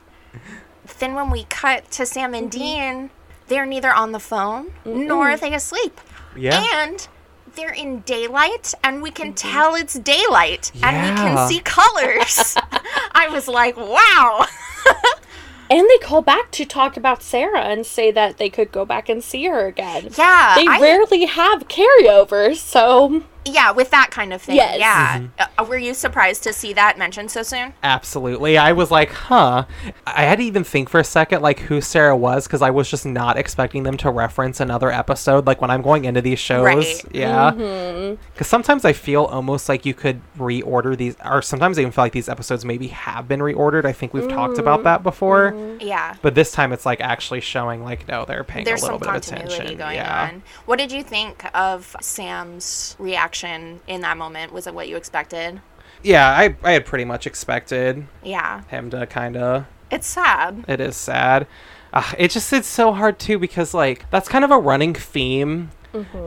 then 0.98 1.14
when 1.14 1.30
we 1.30 1.44
cut 1.44 1.88
to 1.92 2.04
Sam 2.04 2.34
and 2.34 2.50
Dean, 2.50 3.10
they're 3.46 3.64
neither 3.66 3.92
on 3.92 4.10
the 4.10 4.20
phone 4.20 4.72
nor 4.84 5.30
are 5.30 5.36
they 5.36 5.54
asleep. 5.54 6.00
Yeah. 6.36 6.64
And 6.82 7.06
they're 7.54 7.72
in 7.72 8.00
daylight 8.00 8.74
and 8.82 9.02
we 9.02 9.10
can 9.12 9.34
tell 9.34 9.74
it's 9.76 9.94
daylight 9.98 10.72
and 10.82 10.96
we 11.10 11.16
can 11.16 11.48
see 11.48 11.60
colors. 11.60 12.56
I 13.12 13.28
was 13.30 13.46
like, 13.48 13.76
wow. 13.76 14.46
And 15.70 15.88
they 15.88 15.98
call 15.98 16.20
back 16.20 16.50
to 16.52 16.64
talk 16.64 16.96
about 16.96 17.22
Sarah 17.22 17.62
and 17.62 17.86
say 17.86 18.10
that 18.10 18.38
they 18.38 18.50
could 18.50 18.72
go 18.72 18.84
back 18.84 19.08
and 19.08 19.22
see 19.22 19.44
her 19.46 19.66
again. 19.68 20.10
Yeah. 20.18 20.56
They 20.56 20.66
I- 20.66 20.80
rarely 20.80 21.26
have 21.26 21.68
carryovers, 21.68 22.56
so 22.56 23.22
Yeah, 23.46 23.70
with 23.70 23.90
that 23.90 24.10
kind 24.10 24.32
of 24.34 24.42
thing. 24.42 24.56
Yes. 24.56 24.78
Yeah. 24.78 25.46
Uh, 25.58 25.64
were 25.64 25.78
you 25.78 25.94
surprised 25.94 26.42
to 26.42 26.52
see 26.52 26.74
that 26.74 26.98
mentioned 26.98 27.30
so 27.30 27.42
soon? 27.42 27.72
Absolutely. 27.82 28.58
I 28.58 28.72
was 28.72 28.90
like, 28.90 29.10
huh. 29.10 29.64
I 30.06 30.24
had 30.24 30.38
to 30.38 30.44
even 30.44 30.62
think 30.62 30.90
for 30.90 31.00
a 31.00 31.04
second, 31.04 31.40
like, 31.40 31.60
who 31.60 31.80
Sarah 31.80 32.16
was, 32.16 32.46
because 32.46 32.60
I 32.60 32.68
was 32.70 32.90
just 32.90 33.06
not 33.06 33.38
expecting 33.38 33.82
them 33.84 33.96
to 33.98 34.10
reference 34.10 34.60
another 34.60 34.90
episode. 34.90 35.46
Like, 35.46 35.62
when 35.62 35.70
I'm 35.70 35.80
going 35.80 36.04
into 36.04 36.20
these 36.20 36.38
shows. 36.38 36.64
Right. 36.64 37.04
Yeah. 37.14 37.52
Mm-hmm. 37.52 38.22
Because 38.34 38.46
sometimes 38.46 38.84
I 38.84 38.92
feel 38.92 39.24
almost 39.24 39.70
like 39.70 39.86
you 39.86 39.94
could 39.94 40.20
reorder 40.36 40.94
these, 40.96 41.16
or 41.24 41.40
sometimes 41.40 41.78
I 41.78 41.82
even 41.82 41.92
feel 41.92 42.04
like 42.04 42.12
these 42.12 42.28
episodes 42.28 42.64
maybe 42.66 42.88
have 42.88 43.26
been 43.26 43.40
reordered. 43.40 43.86
I 43.86 43.92
think 43.92 44.12
we've 44.12 44.28
talked 44.28 44.50
Mm-hmm. 44.54 44.60
about 44.60 44.82
that 44.84 45.02
before. 45.02 45.76
Yeah. 45.80 46.16
But 46.22 46.34
this 46.34 46.50
time 46.52 46.72
it's 46.72 46.84
like 46.84 47.00
actually 47.00 47.40
showing, 47.40 47.82
like, 47.84 48.06
no, 48.08 48.24
they're 48.26 48.44
paying 48.44 48.64
There's 48.66 48.82
a 48.82 48.86
little 48.86 48.98
some 48.98 49.14
bit 49.14 49.24
of 49.24 49.30
continuity 49.30 49.54
attention. 49.54 49.78
going 49.78 49.94
yeah. 49.94 50.30
on. 50.32 50.42
What 50.66 50.76
did 50.78 50.90
you 50.92 51.02
think 51.02 51.44
of 51.54 51.96
Sam's 52.00 52.96
reaction 52.98 53.29
in 53.42 54.00
that 54.00 54.16
moment? 54.16 54.52
Was 54.52 54.66
it 54.66 54.74
what 54.74 54.88
you 54.88 54.96
expected? 54.96 55.60
Yeah, 56.02 56.28
I, 56.28 56.56
I 56.62 56.72
had 56.72 56.86
pretty 56.86 57.04
much 57.04 57.26
expected 57.26 58.06
Yeah. 58.22 58.62
him 58.68 58.90
to 58.90 59.06
kind 59.06 59.36
of 59.36 59.66
It's 59.90 60.06
sad. 60.06 60.64
It 60.68 60.80
is 60.80 60.96
sad. 60.96 61.46
Uh, 61.92 62.12
it 62.18 62.30
just 62.30 62.52
it's 62.52 62.68
so 62.68 62.92
hard 62.92 63.18
too 63.18 63.38
because 63.38 63.74
like 63.74 64.08
that's 64.10 64.28
kind 64.28 64.44
of 64.44 64.50
a 64.50 64.58
running 64.58 64.94
theme 64.94 65.70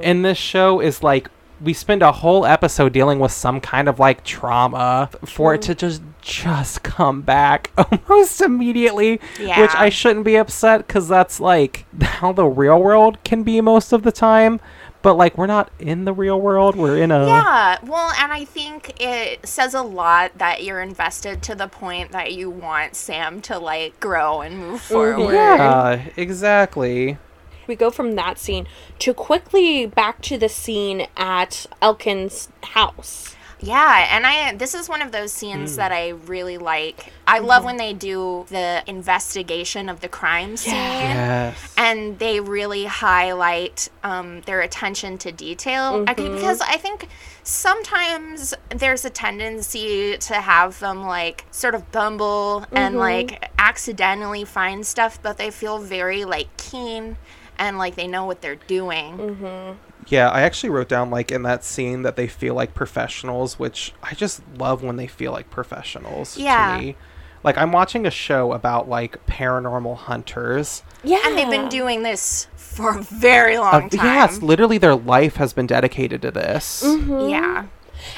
in 0.02 0.22
this 0.24 0.38
show 0.38 0.82
is 0.82 1.02
like 1.02 1.30
we 1.62 1.72
spend 1.72 2.02
a 2.02 2.12
whole 2.12 2.46
episode 2.46 2.92
dealing 2.92 3.20
with 3.20 3.32
some 3.32 3.62
kind 3.62 3.88
of 3.88 3.98
like 3.98 4.26
trauma 4.26 5.10
for 5.26 5.54
it 5.54 5.62
to 5.62 5.74
just 5.74 6.02
just 6.22 6.84
come 6.84 7.22
back 7.22 7.72
almost 8.10 8.42
immediately 8.42 9.22
which 9.40 9.74
I 9.74 9.88
shouldn't 9.88 10.26
be 10.26 10.36
upset 10.36 10.86
cuz 10.90 11.08
that's 11.08 11.40
like 11.40 11.86
how 12.02 12.34
the 12.34 12.46
real 12.46 12.82
world 12.82 13.18
can 13.24 13.44
be 13.44 13.62
most 13.62 13.94
of 13.94 14.04
the 14.04 14.12
time 14.12 14.60
but 15.04 15.16
like 15.16 15.38
we're 15.38 15.46
not 15.46 15.70
in 15.78 16.06
the 16.06 16.14
real 16.14 16.42
world. 16.42 16.76
We're 16.76 16.98
in 16.98 17.12
a 17.12 17.28
Yeah, 17.28 17.78
well, 17.84 18.12
and 18.18 18.34
I 18.34 18.46
think 18.46 19.00
it 19.00 19.46
says 19.48 19.76
a 19.76 19.84
lot 19.84 20.40
that 20.40 20.64
you're 20.64 20.82
invested 20.82 21.44
to 21.44 21.54
the 21.56 21.68
point 21.68 22.12
that 22.14 22.34
you 22.34 22.50
want 22.50 22.96
Sam 22.96 23.42
to 23.44 23.60
like 23.60 24.00
grow 24.00 24.42
and 24.42 24.58
move 24.58 24.82
forward. 24.82 25.34
yeah 25.34 26.10
exactly. 26.18 27.20
We 27.68 27.76
go 27.76 27.92
from 27.92 28.16
that 28.16 28.40
scene 28.40 28.68
to 29.00 29.14
quickly 29.14 29.86
back 29.86 30.22
to 30.24 30.38
the 30.38 30.50
scene 30.50 31.08
at 31.16 31.66
Elkin's 31.82 32.50
house. 32.64 33.36
Yeah, 33.64 34.08
and 34.12 34.26
I 34.26 34.54
this 34.56 34.76
is 34.76 34.90
one 34.90 35.02
of 35.02 35.12
those 35.12 35.32
scenes 35.32 35.72
hmm. 35.72 35.78
that 35.78 35.92
I 35.92 36.10
really 36.10 36.58
like. 36.58 37.12
I 37.26 37.40
love 37.40 37.60
mm-hmm. 37.60 37.66
when 37.66 37.78
they 37.78 37.94
do 37.94 38.46
the 38.50 38.84
investigation 38.88 39.90
of 39.90 40.02
the 40.02 40.10
crime 40.10 40.58
scene. 40.58 40.74
yes. 40.74 41.74
And 41.78 42.20
they 42.20 42.40
really 42.40 42.86
highlight 42.86 43.90
um, 44.04 44.42
their 44.42 44.62
attention 44.62 45.18
to 45.20 45.32
detail. 45.32 46.04
I 46.08 46.14
mm-hmm. 46.14 46.36
because 46.36 46.62
I 46.62 46.78
think 46.78 47.08
sometimes 47.44 48.54
there's 48.70 49.06
a 49.06 49.10
tendency 49.10 50.18
to 50.18 50.36
have 50.36 50.80
them 50.80 51.06
like 51.06 51.46
sort 51.52 51.76
of 51.76 51.92
bumble 51.92 52.66
and 52.72 52.96
mm-hmm. 52.96 52.98
like 52.98 53.52
accidentally 53.58 54.44
find 54.44 54.86
stuff, 54.86 55.22
but 55.22 55.38
they 55.38 55.52
feel 55.52 55.80
very 55.80 56.26
like 56.26 56.56
keen 56.58 57.18
and 57.58 57.78
like 57.78 57.96
they 57.96 58.08
know 58.08 58.26
what 58.26 58.42
they're 58.42 58.56
doing. 58.56 59.78
Yeah, 60.08 60.30
I 60.30 60.42
actually 60.42 60.70
wrote 60.70 60.90
down 60.90 61.10
like 61.10 61.32
in 61.32 61.44
that 61.44 61.64
scene 61.64 62.02
that 62.04 62.16
they 62.16 62.28
feel 62.28 62.54
like 62.56 62.74
professionals, 62.74 63.58
which 63.60 63.94
I 64.04 64.14
just 64.14 64.42
love 64.58 64.84
when 64.84 64.96
they 64.98 65.08
feel 65.08 65.32
like 65.32 65.50
professionals 65.50 66.38
Yeah. 66.38 66.78
to 66.78 66.82
me. 66.84 66.96
Like 67.44 67.58
I'm 67.58 67.72
watching 67.72 68.06
a 68.06 68.12
show 68.12 68.54
about 68.54 68.88
like 68.88 69.26
paranormal 69.28 69.98
hunters. 69.98 70.82
Yeah. 71.04 71.20
And 71.26 71.38
they've 71.38 71.50
been 71.50 71.68
doing 71.70 72.04
this 72.04 72.48
for 72.56 72.98
a 72.98 73.02
very 73.02 73.58
Uh, 73.58 73.62
long 73.62 73.90
time. 73.90 74.06
yeah, 74.06 74.26
it's 74.26 74.42
literally 74.42 74.78
their 74.78 74.96
life 74.96 75.36
has 75.36 75.52
been 75.54 75.68
dedicated 75.68 76.22
to 76.22 76.32
this. 76.32 76.84
Yeah. 76.86 77.66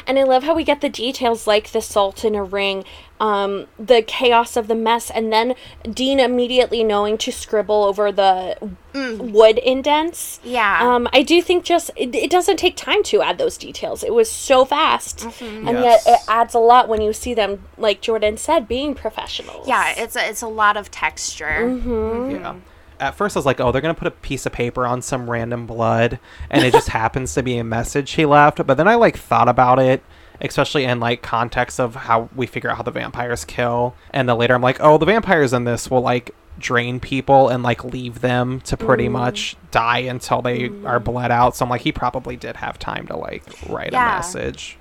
And 0.08 0.18
I 0.20 0.24
love 0.24 0.44
how 0.44 0.56
we 0.56 0.64
get 0.64 0.82
the 0.82 0.90
details 0.90 1.48
like 1.48 1.72
the 1.72 1.82
salt 1.82 2.24
in 2.26 2.36
a 2.36 2.44
ring, 2.44 2.84
um, 3.20 3.68
the 3.80 4.02
chaos 4.02 4.58
of 4.58 4.68
the 4.68 4.76
mess, 4.76 5.10
and 5.10 5.32
then 5.32 5.56
Dean 5.84 6.20
immediately 6.20 6.84
knowing 6.84 7.18
to 7.20 7.32
scribble 7.32 7.84
over 7.84 8.12
the 8.12 8.58
wood 8.94 9.58
indents. 9.60 10.40
Yeah. 10.44 10.80
Um, 10.82 11.08
I 11.14 11.22
do 11.24 11.42
think 11.42 11.64
just 11.64 11.92
it, 11.96 12.14
it 12.16 12.30
doesn't 12.30 12.58
take 12.58 12.76
time 12.76 13.04
to 13.04 13.22
add 13.22 13.38
those 13.38 13.58
details. 13.58 14.04
It 14.04 14.14
was 14.14 14.30
so 14.32 14.66
fast, 14.66 15.20
Mm-hmm. 15.20 15.68
and 15.68 15.78
Yes. 15.80 16.04
yet 16.06 16.16
it 16.16 16.20
adds 16.28 16.54
a 16.54 16.60
lot 16.60 16.88
when 16.90 17.02
you 17.02 17.14
see 17.14 17.34
them, 17.34 17.64
like 17.78 18.02
Jordan 18.02 18.38
said, 18.38 18.68
being 18.68 18.94
professionals. 18.96 19.68
yeah, 19.68 19.94
it's 19.98 20.16
a, 20.16 20.28
it's 20.30 20.42
a 20.42 20.48
lot 20.48 20.78
of 20.78 20.92
texture. 20.92 21.62
Mm-hmm. 21.64 22.32
Yeah. 22.32 22.56
At 23.00 23.16
first, 23.16 23.36
I 23.36 23.40
was 23.40 23.46
like, 23.46 23.60
oh, 23.60 23.72
they're 23.72 23.82
going 23.82 23.94
to 23.94 24.00
put 24.00 24.08
a 24.08 24.12
piece 24.12 24.46
of 24.46 24.52
paper 24.52 24.86
on 24.86 25.02
some 25.02 25.30
random 25.30 25.66
blood, 25.66 26.20
and 26.50 26.64
it 26.64 26.72
just 26.72 26.88
happens 27.02 27.34
to 27.34 27.44
be 27.44 27.58
a 27.58 27.64
message 27.64 28.12
he 28.12 28.26
left. 28.26 28.66
But 28.66 28.76
then 28.76 28.88
I, 28.88 28.96
like, 28.96 29.18
thought 29.18 29.50
about 29.50 29.80
it, 29.80 30.04
especially 30.42 30.86
in, 30.86 31.00
like, 31.00 31.22
context 31.22 31.80
of 31.80 31.96
how 31.96 32.30
we 32.36 32.48
figure 32.48 32.70
out 32.70 32.78
how 32.78 32.84
the 32.84 32.92
vampires 32.92 33.46
kill. 33.46 33.96
And 34.12 34.30
then 34.30 34.38
later 34.38 34.56
I'm 34.56 34.62
like, 34.62 34.78
oh, 34.80 34.98
the 34.98 35.06
vampires 35.06 35.54
in 35.54 35.64
this 35.66 35.90
will, 35.92 36.02
like, 36.02 36.34
drain 36.58 37.00
people 37.00 37.50
and, 37.50 37.64
like, 37.64 37.84
leave 37.84 38.22
them 38.22 38.62
to 38.62 38.78
pretty 38.78 39.08
mm. 39.08 39.12
much 39.12 39.58
die 39.72 40.00
until 40.00 40.42
they 40.42 40.66
are 40.66 41.00
mm. 41.00 41.04
bled 41.04 41.32
out. 41.32 41.56
So 41.56 41.66
I'm 41.66 41.70
like, 41.70 41.82
he 41.82 41.92
probably 41.92 42.38
did 42.38 42.56
have 42.56 42.80
time 42.80 43.08
to, 43.08 43.18
like, 43.18 43.44
write 43.70 43.92
Yeah. 43.92 44.14
a 44.14 44.18
message. 44.20 44.78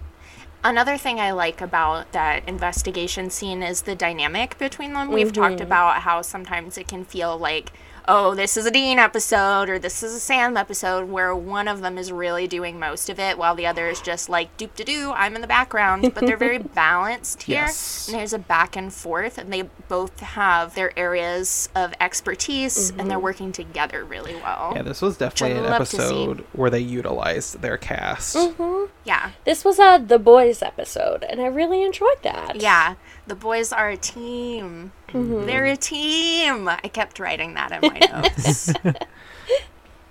Another 0.64 0.96
thing 0.96 1.20
I 1.20 1.32
like 1.32 1.60
about 1.60 2.12
that 2.12 2.48
investigation 2.48 3.28
scene 3.28 3.62
is 3.62 3.82
the 3.82 3.94
dynamic 3.94 4.56
between 4.56 4.94
them. 4.94 5.10
We've 5.10 5.30
talked 5.30 5.56
mm-hmm. 5.56 5.64
about 5.64 6.00
how 6.00 6.22
sometimes 6.22 6.78
it 6.78 6.88
can 6.88 7.04
feel 7.04 7.36
like, 7.36 7.70
oh, 8.06 8.34
this 8.34 8.56
is 8.56 8.66
a 8.66 8.70
Dean 8.70 8.98
episode 8.98 9.68
or 9.68 9.78
this 9.78 10.02
is 10.02 10.14
a 10.14 10.20
Sam 10.20 10.56
episode 10.56 11.08
where 11.08 11.34
one 11.34 11.68
of 11.68 11.80
them 11.80 11.98
is 11.98 12.12
really 12.12 12.46
doing 12.46 12.78
most 12.78 13.08
of 13.08 13.18
it 13.18 13.38
while 13.38 13.54
the 13.54 13.66
other 13.66 13.88
is 13.88 14.00
just 14.00 14.28
like 14.28 14.56
doop 14.56 14.74
de 14.74 14.84
doo, 14.84 15.12
I'm 15.12 15.34
in 15.34 15.40
the 15.40 15.46
background. 15.46 16.12
But 16.14 16.26
they're 16.26 16.36
very 16.36 16.58
balanced 16.74 17.44
here. 17.44 17.56
Yes. 17.56 18.08
And 18.08 18.18
there's 18.18 18.32
a 18.32 18.38
back 18.38 18.76
and 18.76 18.92
forth, 18.92 19.38
and 19.38 19.52
they 19.52 19.62
both 19.88 20.20
have 20.20 20.74
their 20.74 20.96
areas 20.98 21.68
of 21.74 21.94
expertise 22.00 22.90
and 22.90 22.98
they're 22.98 23.16
mm-hmm. 23.16 23.20
working 23.20 23.52
together 23.52 24.04
really 24.04 24.34
well. 24.34 24.72
Yeah, 24.74 24.82
this 24.82 25.00
was 25.00 25.16
definitely 25.16 25.58
an 25.58 25.64
love 25.64 25.80
to 25.80 25.86
see. 25.86 25.96
episode 25.96 26.44
where 26.52 26.70
they 26.70 26.80
utilized 26.80 27.60
their 27.60 27.76
cast. 27.76 28.36
Mm-hmm. 28.36 28.92
Yeah. 29.04 29.32
This 29.44 29.64
was 29.64 29.78
a 29.78 30.02
The 30.04 30.18
Boys 30.18 30.62
episode, 30.62 31.24
and 31.24 31.40
I 31.40 31.46
really 31.46 31.82
enjoyed 31.82 32.22
that. 32.22 32.60
Yeah, 32.60 32.94
the 33.26 33.34
boys 33.34 33.72
are 33.72 33.90
a 33.90 33.96
team. 33.96 34.92
Mm-hmm. 35.14 35.46
They're 35.46 35.66
a 35.66 35.76
team. 35.76 36.68
I 36.68 36.76
kept 36.92 37.18
writing 37.18 37.54
that 37.54 37.72
in 37.72 37.90
my 37.90 37.98
notes. 38.22 38.72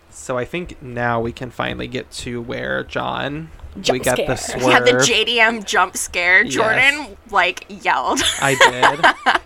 So 0.10 0.38
I 0.38 0.46
think 0.46 0.82
now 0.82 1.20
we 1.20 1.34
can 1.34 1.50
finally 1.52 1.88
get 1.88 2.10
to 2.12 2.42
where 2.42 2.84
John 2.86 3.50
we 3.76 3.82
Jump 3.82 4.04
got 4.06 4.18
the 4.18 4.36
scare. 4.38 4.60
swerve. 4.62 4.72
yeah, 4.72 4.80
the 4.80 4.92
JDM 5.00 5.66
jump 5.66 5.98
scare. 5.98 6.44
Yes. 6.46 6.54
Jordan 6.54 7.18
like 7.30 7.66
yelled. 7.68 8.22
I 8.40 8.56
did. 8.56 9.42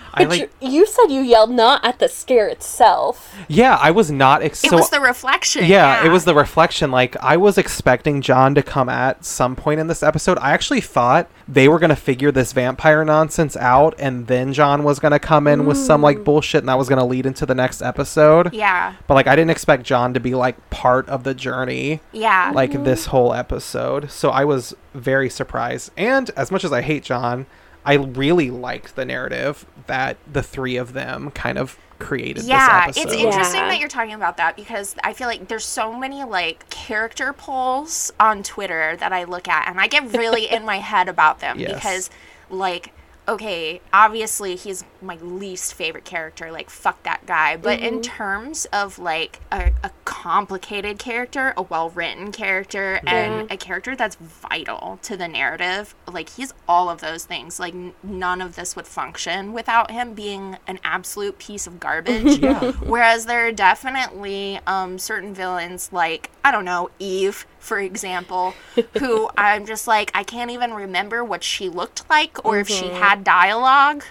I 0.14 0.24
But 0.24 0.28
like. 0.30 0.50
you, 0.60 0.70
you 0.70 0.86
said 0.86 1.06
you 1.08 1.20
yelled 1.20 1.50
not 1.50 1.84
at 1.84 1.98
the 1.98 2.08
scare 2.08 2.48
itself. 2.48 3.34
Yeah, 3.48 3.78
I 3.80 3.90
was 3.90 4.10
not. 4.10 4.42
Ex- 4.42 4.64
It 4.64 4.70
so, 4.70 4.76
was 4.76 4.90
the 4.90 5.00
reflection. 5.00 5.64
yeah, 5.66 6.04
it 6.04 6.08
was 6.08 6.24
the 6.24 6.34
reflection. 6.34 6.90
Like 6.90 7.16
I 7.22 7.36
was 7.36 7.58
expecting 7.58 8.20
John 8.22 8.54
to 8.54 8.62
come 8.62 8.88
at 8.88 9.24
some 9.24 9.54
point 9.56 9.80
in 9.80 9.86
this 9.86 10.02
episode. 10.02 10.38
I 10.38 10.52
actually 10.52 10.80
thought 10.80 11.28
they 11.46 11.68
were 11.68 11.78
gonna 11.78 11.96
figure 11.96 12.32
this 12.32 12.52
vampire 12.52 13.04
nonsense 13.04 13.56
out, 13.56 13.94
and 13.98 14.26
then 14.26 14.52
John 14.52 14.82
was 14.84 14.98
gonna 14.98 15.18
come 15.18 15.46
in 15.46 15.66
with 15.66 15.76
some 15.76 16.00
like 16.02 16.24
bullshit, 16.24 16.60
and 16.60 16.68
that 16.68 16.78
was 16.78 16.88
gonna 16.88 17.04
lead 17.06 17.26
into 17.26 17.44
the 17.46 17.54
next 17.54 17.82
episode. 17.82 18.52
Yeah, 18.54 18.94
But 19.06 19.14
like, 19.14 19.26
I 19.26 19.36
didn't 19.36 19.50
expect 19.50 19.82
John 19.84 20.14
to 20.14 20.20
be 20.20 20.34
like 20.34 20.70
part 20.70 21.08
of 21.08 21.24
the 21.24 21.34
journey. 21.34 22.00
yeah. 22.12 22.52
like 22.54 22.70
mm-hmm. 22.72 22.84
this 22.84 23.06
whole 23.06 23.34
episode. 23.34 24.10
So 24.10 24.30
I 24.30 24.44
was 24.44 24.74
very 24.94 25.28
surprised. 25.28 25.90
And 25.96 26.30
as 26.36 26.50
much 26.50 26.64
as 26.64 26.72
I 26.72 26.80
hate 26.82 27.02
John, 27.02 27.46
I 27.84 27.94
really 27.94 28.50
liked 28.50 28.96
the 28.96 29.04
narrative 29.04 29.66
that 29.86 30.16
the 30.30 30.42
three 30.42 30.76
of 30.76 30.92
them 30.92 31.30
kind 31.30 31.58
of 31.58 31.78
created 31.98 32.44
yeah, 32.44 32.88
this 32.88 32.96
it's 32.96 33.12
interesting 33.12 33.60
Yeah. 33.60 33.68
that 33.68 33.78
you're 33.78 33.88
talking 33.88 34.14
about 34.14 34.36
that 34.38 34.56
because 34.56 34.96
I 35.04 35.12
feel 35.12 35.28
like 35.28 35.48
there's 35.48 35.64
so 35.64 35.96
many 35.96 36.24
like 36.24 36.68
character 36.68 37.32
polls 37.32 38.12
on 38.18 38.42
Twitter 38.42 38.96
that 38.96 39.12
I 39.12 39.24
look 39.24 39.48
at 39.48 39.68
and 39.68 39.80
I 39.80 39.86
get 39.86 40.12
really 40.12 40.46
in 40.50 40.64
my 40.64 40.78
head 40.78 41.08
about 41.08 41.40
them 41.40 41.58
Yes. 41.58 41.74
because 41.74 42.10
like 42.50 42.92
okay, 43.26 43.80
obviously 43.92 44.54
he's 44.54 44.84
my 45.00 45.16
least 45.16 45.72
favorite 45.74 46.04
character, 46.04 46.52
like 46.52 46.68
fuck 46.68 47.02
that 47.04 47.24
guy, 47.26 47.56
but 47.56 47.80
in 47.80 47.94
mm-hmm. 47.94 48.00
terms 48.02 48.66
of 48.66 48.98
like 48.98 49.40
a, 49.50 49.72
a 49.82 49.90
complicated 50.24 50.98
character, 50.98 51.52
a 51.54 51.60
well-written 51.60 52.32
character 52.32 52.98
and 53.06 53.52
a 53.52 53.58
character 53.58 53.94
that's 53.94 54.16
vital 54.16 54.98
to 55.02 55.18
the 55.18 55.28
narrative, 55.28 55.94
like 56.10 56.30
he's 56.30 56.54
all 56.66 56.88
of 56.88 57.02
those 57.02 57.26
things. 57.26 57.60
Like 57.60 57.74
n- 57.74 57.92
none 58.02 58.40
of 58.40 58.56
this 58.56 58.74
would 58.74 58.86
function 58.86 59.52
without 59.52 59.90
him 59.90 60.14
being 60.14 60.56
an 60.66 60.78
absolute 60.82 61.36
piece 61.36 61.66
of 61.66 61.78
garbage. 61.78 62.40
Whereas 62.86 63.26
there 63.26 63.46
are 63.46 63.52
definitely 63.52 64.60
um, 64.66 64.98
certain 64.98 65.34
villains, 65.34 65.92
like, 65.92 66.30
I 66.42 66.50
don't 66.50 66.64
know, 66.64 66.88
Eve, 66.98 67.46
for 67.58 67.78
example, 67.78 68.54
who 68.98 69.28
I'm 69.36 69.66
just 69.66 69.86
like, 69.86 70.10
I 70.14 70.22
can't 70.22 70.50
even 70.50 70.72
remember 70.72 71.22
what 71.22 71.44
she 71.44 71.68
looked 71.68 72.08
like 72.08 72.42
or 72.46 72.58
if 72.60 72.68
she 72.68 72.88
had 72.88 73.24
dialogue. 73.24 74.04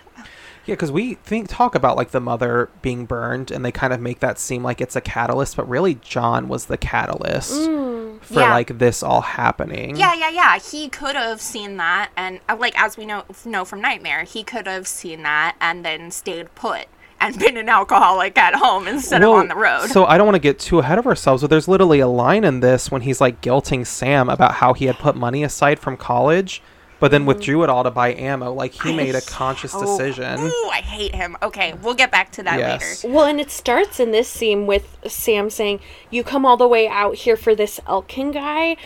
Yeah, 0.65 0.76
because 0.76 0.91
we 0.93 1.15
think 1.15 1.49
talk 1.49 1.76
about 1.76 1.97
like 1.97 2.12
the 2.12 2.21
mother 2.21 2.69
being 2.82 3.06
burned, 3.06 3.52
and 3.52 3.65
they 3.65 3.71
kind 3.71 3.91
of 3.93 3.99
make 3.99 4.19
that 4.21 4.39
seem 4.39 4.63
like 4.63 4.80
it's 4.80 4.95
a 4.95 5.02
catalyst, 5.02 5.58
but 5.58 5.67
really 5.67 5.95
John 5.95 6.47
was 6.47 6.67
the 6.67 6.78
catalyst 6.78 7.54
for 7.54 8.39
Yeah. 8.39 8.54
like 8.54 8.78
this 8.80 9.04
all 9.04 9.21
happening. 9.21 9.97
Yeah, 9.97 10.13
yeah, 10.13 10.30
yeah. 10.30 10.60
He 10.60 10.88
could 10.88 11.15
have 11.17 11.41
seen 11.41 11.78
that, 11.78 12.12
and 12.15 12.39
uh, 12.47 12.56
like 12.58 12.80
as 12.82 12.95
we 12.97 13.06
know 13.06 13.23
know 13.45 13.65
from 13.65 13.82
Nightmare, 13.82 14.23
he 14.23 14.43
could 14.43 14.67
have 14.67 14.88
seen 14.88 15.23
that 15.23 15.56
and 15.60 15.84
then 15.84 16.12
stayed 16.12 16.54
put 16.56 16.88
and 17.19 17.38
been 17.39 17.58
an 17.58 17.67
alcoholic 17.67 18.38
at 18.38 18.56
home 18.56 18.88
instead 18.88 19.21
Well, 19.21 19.34
of 19.34 19.39
on 19.39 19.47
the 19.49 19.56
road. 19.56 19.88
So 19.89 20.06
I 20.06 20.17
don't 20.17 20.26
want 20.28 20.36
to 20.36 20.39
get 20.41 20.60
too 20.60 20.80
ahead 20.80 20.97
of 20.97 21.06
ourselves, 21.06 21.41
but 21.43 21.49
there's 21.49 21.67
literally 21.67 21.99
a 21.99 22.08
line 22.08 22.43
in 22.45 22.62
this 22.62 22.89
when 22.89 23.02
he's 23.02 23.19
like 23.19 23.41
guilting 23.41 23.86
Sam 23.86 24.30
about 24.30 24.56
how 24.56 24.73
he 24.73 24.86
had 24.86 24.97
put 24.97 25.15
money 25.17 25.43
aside 25.43 25.80
from 25.80 25.97
college, 25.97 26.62
but 27.03 27.11
then 27.11 27.23
mm-hmm. 27.23 27.27
withdrew 27.27 27.63
it 27.65 27.69
all 27.69 27.83
to 27.83 27.91
buy 27.91 28.13
ammo. 28.13 28.53
Like 28.53 28.71
he 28.71 28.95
made 28.95 29.13
a 29.13 29.19
conscious 29.19 29.75
Oh, 29.75 29.81
decision. 29.81 30.39
Ooh, 30.39 30.69
I 30.71 30.79
hate 30.79 31.13
him. 31.13 31.35
Okay, 31.43 31.73
we'll 31.81 31.95
get 31.95 32.11
back 32.11 32.31
to 32.31 32.43
that 32.43 32.57
Yes. 32.57 33.03
later. 33.03 33.13
Well, 33.13 33.25
and 33.25 33.41
it 33.41 33.51
starts 33.51 33.99
in 33.99 34.11
this 34.11 34.29
scene 34.29 34.67
with 34.67 34.97
Sam 35.05 35.49
saying, 35.49 35.81
You 36.09 36.23
come 36.23 36.45
all 36.45 36.55
the 36.55 36.65
way 36.65 36.87
out 36.87 37.15
here 37.15 37.35
for 37.35 37.55
this 37.55 37.81
Elkin 37.87 38.31
guy, 38.31 38.77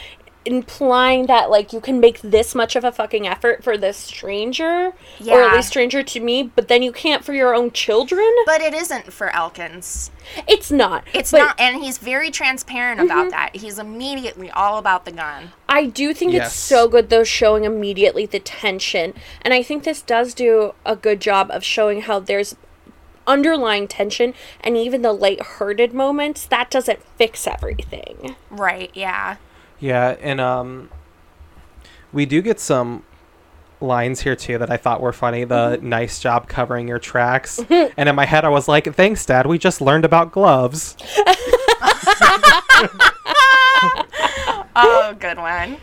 implying 0.47 1.27
that, 1.27 1.49
like, 1.49 1.73
you 1.73 1.81
can 1.81 1.99
make 1.99 2.21
this 2.21 2.55
much 2.55 2.75
of 2.75 2.83
a 2.83 2.91
fucking 2.91 3.27
effort 3.27 3.63
for 3.63 3.77
this 3.77 3.97
stranger, 3.97 4.93
or 5.27 5.41
at 5.41 5.55
least 5.55 5.67
stranger 5.67 6.01
to 6.01 6.19
me, 6.19 6.51
but 6.55 6.67
then 6.67 6.81
you 6.81 6.91
can't 6.91 7.23
for 7.23 7.33
your 7.33 7.53
own 7.53 7.71
children? 7.71 8.27
But 8.45 8.61
it 8.61 8.73
isn't 8.73 9.13
for 9.13 9.29
Elkins. 9.29 10.09
It's 10.47 10.71
not. 10.71 11.03
It's 11.13 11.31
but 11.31 11.39
not, 11.39 11.59
and 11.59 11.83
he's 11.83 11.97
very 11.97 12.31
transparent 12.31 12.99
about 13.01 13.27
mm-hmm. 13.27 13.29
that. 13.31 13.55
He's 13.55 13.77
immediately 13.77 14.49
all 14.51 14.77
about 14.77 15.05
the 15.05 15.11
gun. 15.11 15.51
I 15.69 15.85
do 15.85 16.13
think 16.13 16.33
Yes. 16.33 16.47
it's 16.47 16.55
so 16.55 16.87
good, 16.87 17.09
though, 17.09 17.23
showing 17.23 17.63
immediately 17.63 18.25
the 18.25 18.39
tension. 18.39 19.13
And 19.41 19.53
I 19.53 19.61
think 19.61 19.83
this 19.83 20.01
does 20.01 20.33
do 20.33 20.73
a 20.85 20.95
good 20.95 21.19
job 21.19 21.51
of 21.51 21.63
showing 21.63 22.01
how 22.01 22.19
there's 22.19 22.55
underlying 23.27 23.87
tension 23.87 24.33
and 24.61 24.77
even 24.77 25.01
the 25.01 25.11
light-hearted 25.11 25.93
moments 25.93 26.45
that 26.45 26.71
doesn't 26.71 27.03
fix 27.17 27.45
everything 27.45 28.37
Right, 28.49 28.89
yeah. 28.93 29.35
Yeah, 29.79 30.15
and 30.21 30.41
um, 30.41 30.89
we 32.11 32.25
do 32.25 32.41
get 32.41 32.59
some 32.59 33.03
lines 33.79 34.21
here 34.21 34.35
too 34.35 34.57
that 34.57 34.71
I 34.71 34.77
thought 34.77 35.01
were 35.01 35.13
funny. 35.13 35.43
The 35.43 35.77
nice 35.81 36.19
job 36.19 36.47
covering 36.47 36.87
your 36.87 36.99
tracks, 36.99 37.59
and 37.69 38.09
in 38.09 38.15
my 38.15 38.25
head 38.25 38.45
I 38.45 38.49
was 38.49 38.67
like, 38.67 38.93
"Thanks, 38.95 39.25
Dad. 39.25 39.45
We 39.45 39.57
just 39.57 39.81
learned 39.81 40.05
about 40.05 40.31
gloves." 40.31 40.95
Oh, 44.79 45.15
good 45.19 45.37
one. 45.39 45.77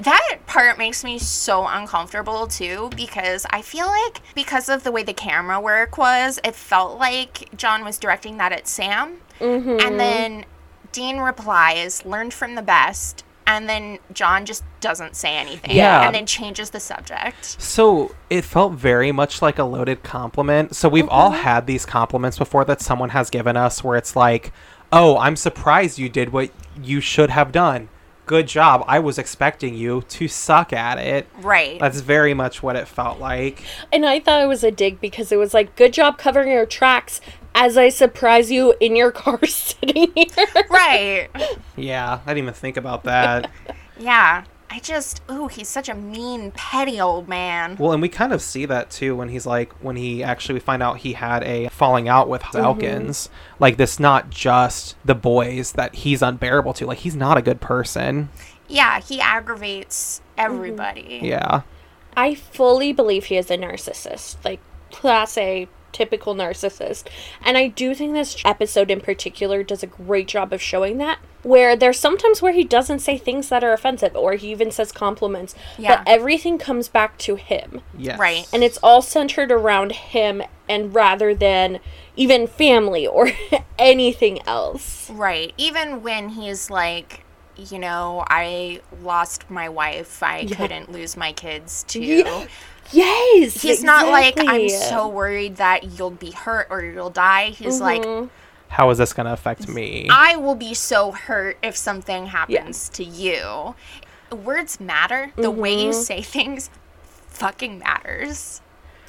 That 0.00 0.40
part 0.46 0.76
makes 0.76 1.02
me 1.02 1.18
so 1.18 1.66
uncomfortable 1.66 2.46
too 2.46 2.90
because 2.94 3.46
I 3.50 3.62
feel 3.62 3.86
like 3.86 4.20
because 4.34 4.68
of 4.68 4.84
the 4.84 4.92
way 4.92 5.02
the 5.02 5.14
camera 5.14 5.58
work 5.58 5.96
was, 5.96 6.38
it 6.44 6.54
felt 6.54 6.98
like 6.98 7.48
John 7.56 7.84
was 7.84 7.96
directing 7.98 8.36
that 8.36 8.52
at 8.52 8.68
Sam. 8.68 9.16
And 9.40 9.98
then 9.98 10.44
Dean 10.92 11.18
replies, 11.18 12.04
learned 12.04 12.34
from 12.34 12.54
the 12.54 12.62
best. 12.62 13.24
And 13.46 13.66
then 13.66 13.98
John 14.12 14.44
just 14.44 14.62
doesn't 14.80 15.16
say 15.16 15.34
anything. 15.34 15.74
Yeah. 15.74 16.04
And 16.04 16.14
then 16.14 16.26
changes 16.26 16.68
the 16.68 16.80
subject. 16.80 17.44
So 17.58 18.14
it 18.28 18.44
felt 18.44 18.74
very 18.74 19.10
much 19.10 19.40
like 19.40 19.58
a 19.58 19.64
loaded 19.64 20.02
compliment. 20.02 20.76
So 20.76 20.86
we've 20.90 21.04
mm-hmm. 21.04 21.14
all 21.14 21.30
had 21.30 21.66
these 21.66 21.86
compliments 21.86 22.36
before 22.36 22.66
that 22.66 22.82
someone 22.82 23.08
has 23.08 23.30
given 23.30 23.56
us 23.56 23.82
where 23.82 23.96
it's 23.96 24.14
like, 24.14 24.52
"Oh, 24.92 25.16
I'm 25.16 25.34
surprised 25.34 25.98
you 25.98 26.10
did 26.10 26.30
what 26.30 26.50
you 26.82 27.00
should 27.00 27.30
have 27.30 27.50
done. 27.50 27.88
Good 28.26 28.48
job. 28.48 28.84
I 28.86 28.98
was 28.98 29.16
expecting 29.16 29.74
you 29.74 30.02
to 30.10 30.28
suck 30.28 30.74
at 30.74 30.98
it." 30.98 31.26
Right. 31.40 31.80
That's 31.80 32.00
very 32.00 32.34
much 32.34 32.62
what 32.62 32.76
it 32.76 32.86
felt 32.86 33.18
like. 33.18 33.62
And 33.90 34.04
I 34.04 34.20
thought 34.20 34.42
it 34.42 34.46
was 34.46 34.62
a 34.62 34.70
dig 34.70 35.00
because 35.00 35.32
it 35.32 35.36
was 35.36 35.54
like, 35.54 35.74
good 35.74 35.94
job 35.94 36.18
covering 36.18 36.52
your 36.52 36.66
tracks 36.66 37.22
as 37.58 37.76
I 37.76 37.88
surprise 37.88 38.52
you 38.52 38.72
in 38.80 38.94
your 38.94 39.10
car 39.10 39.38
sitting 39.44 40.12
here. 40.14 40.46
right. 40.70 41.28
Yeah, 41.76 42.20
I 42.24 42.28
didn't 42.28 42.44
even 42.44 42.54
think 42.54 42.76
about 42.78 43.04
that. 43.04 43.50
Yeah. 44.00 44.44
I 44.70 44.78
just, 44.78 45.22
ooh, 45.28 45.48
he's 45.48 45.66
such 45.66 45.88
a 45.88 45.94
mean, 45.96 46.52
petty 46.52 47.00
old 47.00 47.28
man. 47.28 47.74
Well, 47.80 47.90
and 47.90 48.00
we 48.00 48.08
kind 48.08 48.32
of 48.32 48.40
see 48.40 48.64
that 48.66 48.90
too 48.90 49.16
when 49.16 49.28
he's 49.28 49.44
like 49.44 49.72
when 49.82 49.96
he 49.96 50.22
actually 50.22 50.54
we 50.54 50.60
find 50.60 50.84
out 50.84 50.98
he 50.98 51.14
had 51.14 51.42
a 51.42 51.66
falling 51.70 52.08
out 52.08 52.28
with 52.28 52.42
mm-hmm. 52.42 52.58
Falcons. 52.58 53.28
Like 53.58 53.76
this 53.76 53.98
not 53.98 54.30
just 54.30 54.94
the 55.04 55.16
boys 55.16 55.72
that 55.72 55.96
he's 55.96 56.22
unbearable 56.22 56.74
to. 56.74 56.86
Like 56.86 56.98
he's 56.98 57.16
not 57.16 57.36
a 57.36 57.42
good 57.42 57.60
person. 57.60 58.28
Yeah, 58.68 59.00
he 59.00 59.20
aggravates 59.20 60.20
mm-hmm. 60.20 60.40
everybody. 60.52 61.20
Yeah. 61.24 61.62
I 62.16 62.36
fully 62.36 62.92
believe 62.92 63.24
he 63.24 63.36
is 63.36 63.50
a 63.50 63.58
narcissist, 63.58 64.36
like 64.44 64.60
class 64.92 65.36
A, 65.36 65.66
typical 65.92 66.34
narcissist. 66.34 67.08
And 67.42 67.56
I 67.56 67.68
do 67.68 67.94
think 67.94 68.12
this 68.12 68.36
episode 68.44 68.90
in 68.90 69.00
particular 69.00 69.62
does 69.62 69.82
a 69.82 69.86
great 69.86 70.28
job 70.28 70.52
of 70.52 70.60
showing 70.62 70.98
that. 70.98 71.18
Where 71.42 71.76
there's 71.76 71.98
sometimes 72.00 72.42
where 72.42 72.52
he 72.52 72.64
doesn't 72.64 72.98
say 72.98 73.16
things 73.16 73.48
that 73.48 73.62
are 73.62 73.72
offensive, 73.72 74.16
or 74.16 74.34
he 74.34 74.50
even 74.50 74.70
says 74.72 74.90
compliments, 74.90 75.54
Yeah. 75.78 75.98
but 75.98 76.08
everything 76.08 76.58
comes 76.58 76.88
back 76.88 77.16
to 77.18 77.36
him. 77.36 77.80
Yes. 77.96 78.18
Right. 78.18 78.46
And 78.52 78.64
it's 78.64 78.78
all 78.82 79.02
centered 79.02 79.52
around 79.52 79.92
him, 79.92 80.42
and 80.68 80.94
rather 80.94 81.34
than 81.34 81.78
even 82.16 82.46
family 82.48 83.06
or 83.06 83.30
anything 83.78 84.40
else. 84.46 85.08
Right. 85.10 85.54
Even 85.56 86.02
when 86.02 86.30
he's 86.30 86.70
like, 86.70 87.24
you 87.56 87.78
know, 87.78 88.24
I 88.28 88.80
lost 89.02 89.48
my 89.50 89.68
wife, 89.68 90.22
I 90.22 90.44
couldn't 90.46 90.92
lose 90.92 91.16
my 91.16 91.32
kids 91.32 91.84
too. 91.88 92.00
Yeah, 92.26 92.46
Yes! 92.92 93.60
He's 93.60 93.82
not 93.84 94.06
like, 94.08 94.34
I'm 94.38 94.68
so 94.68 95.08
worried 95.08 95.56
that 95.56 95.84
you'll 95.98 96.10
be 96.10 96.30
hurt 96.30 96.66
or 96.70 96.82
you'll 96.84 97.10
die. 97.10 97.50
He's 97.50 97.80
like, 97.80 98.02
Mhm. 98.02 98.30
How 98.68 98.90
is 98.90 98.98
this 98.98 99.12
going 99.14 99.24
to 99.26 99.32
affect 99.32 99.66
me? 99.66 100.06
I 100.10 100.36
will 100.36 100.54
be 100.54 100.74
so 100.74 101.12
hurt 101.12 101.56
if 101.62 101.74
something 101.76 102.26
happens 102.26 102.88
to 102.90 103.02
you. 103.04 103.74
Words 104.30 104.78
matter. 104.78 105.32
The 105.36 105.50
way 105.50 105.72
you 105.84 105.90
Mm-hmm. 105.90 106.00
say 106.02 106.20
things 106.22 106.68
fucking 107.28 107.78
matters. 107.78 108.60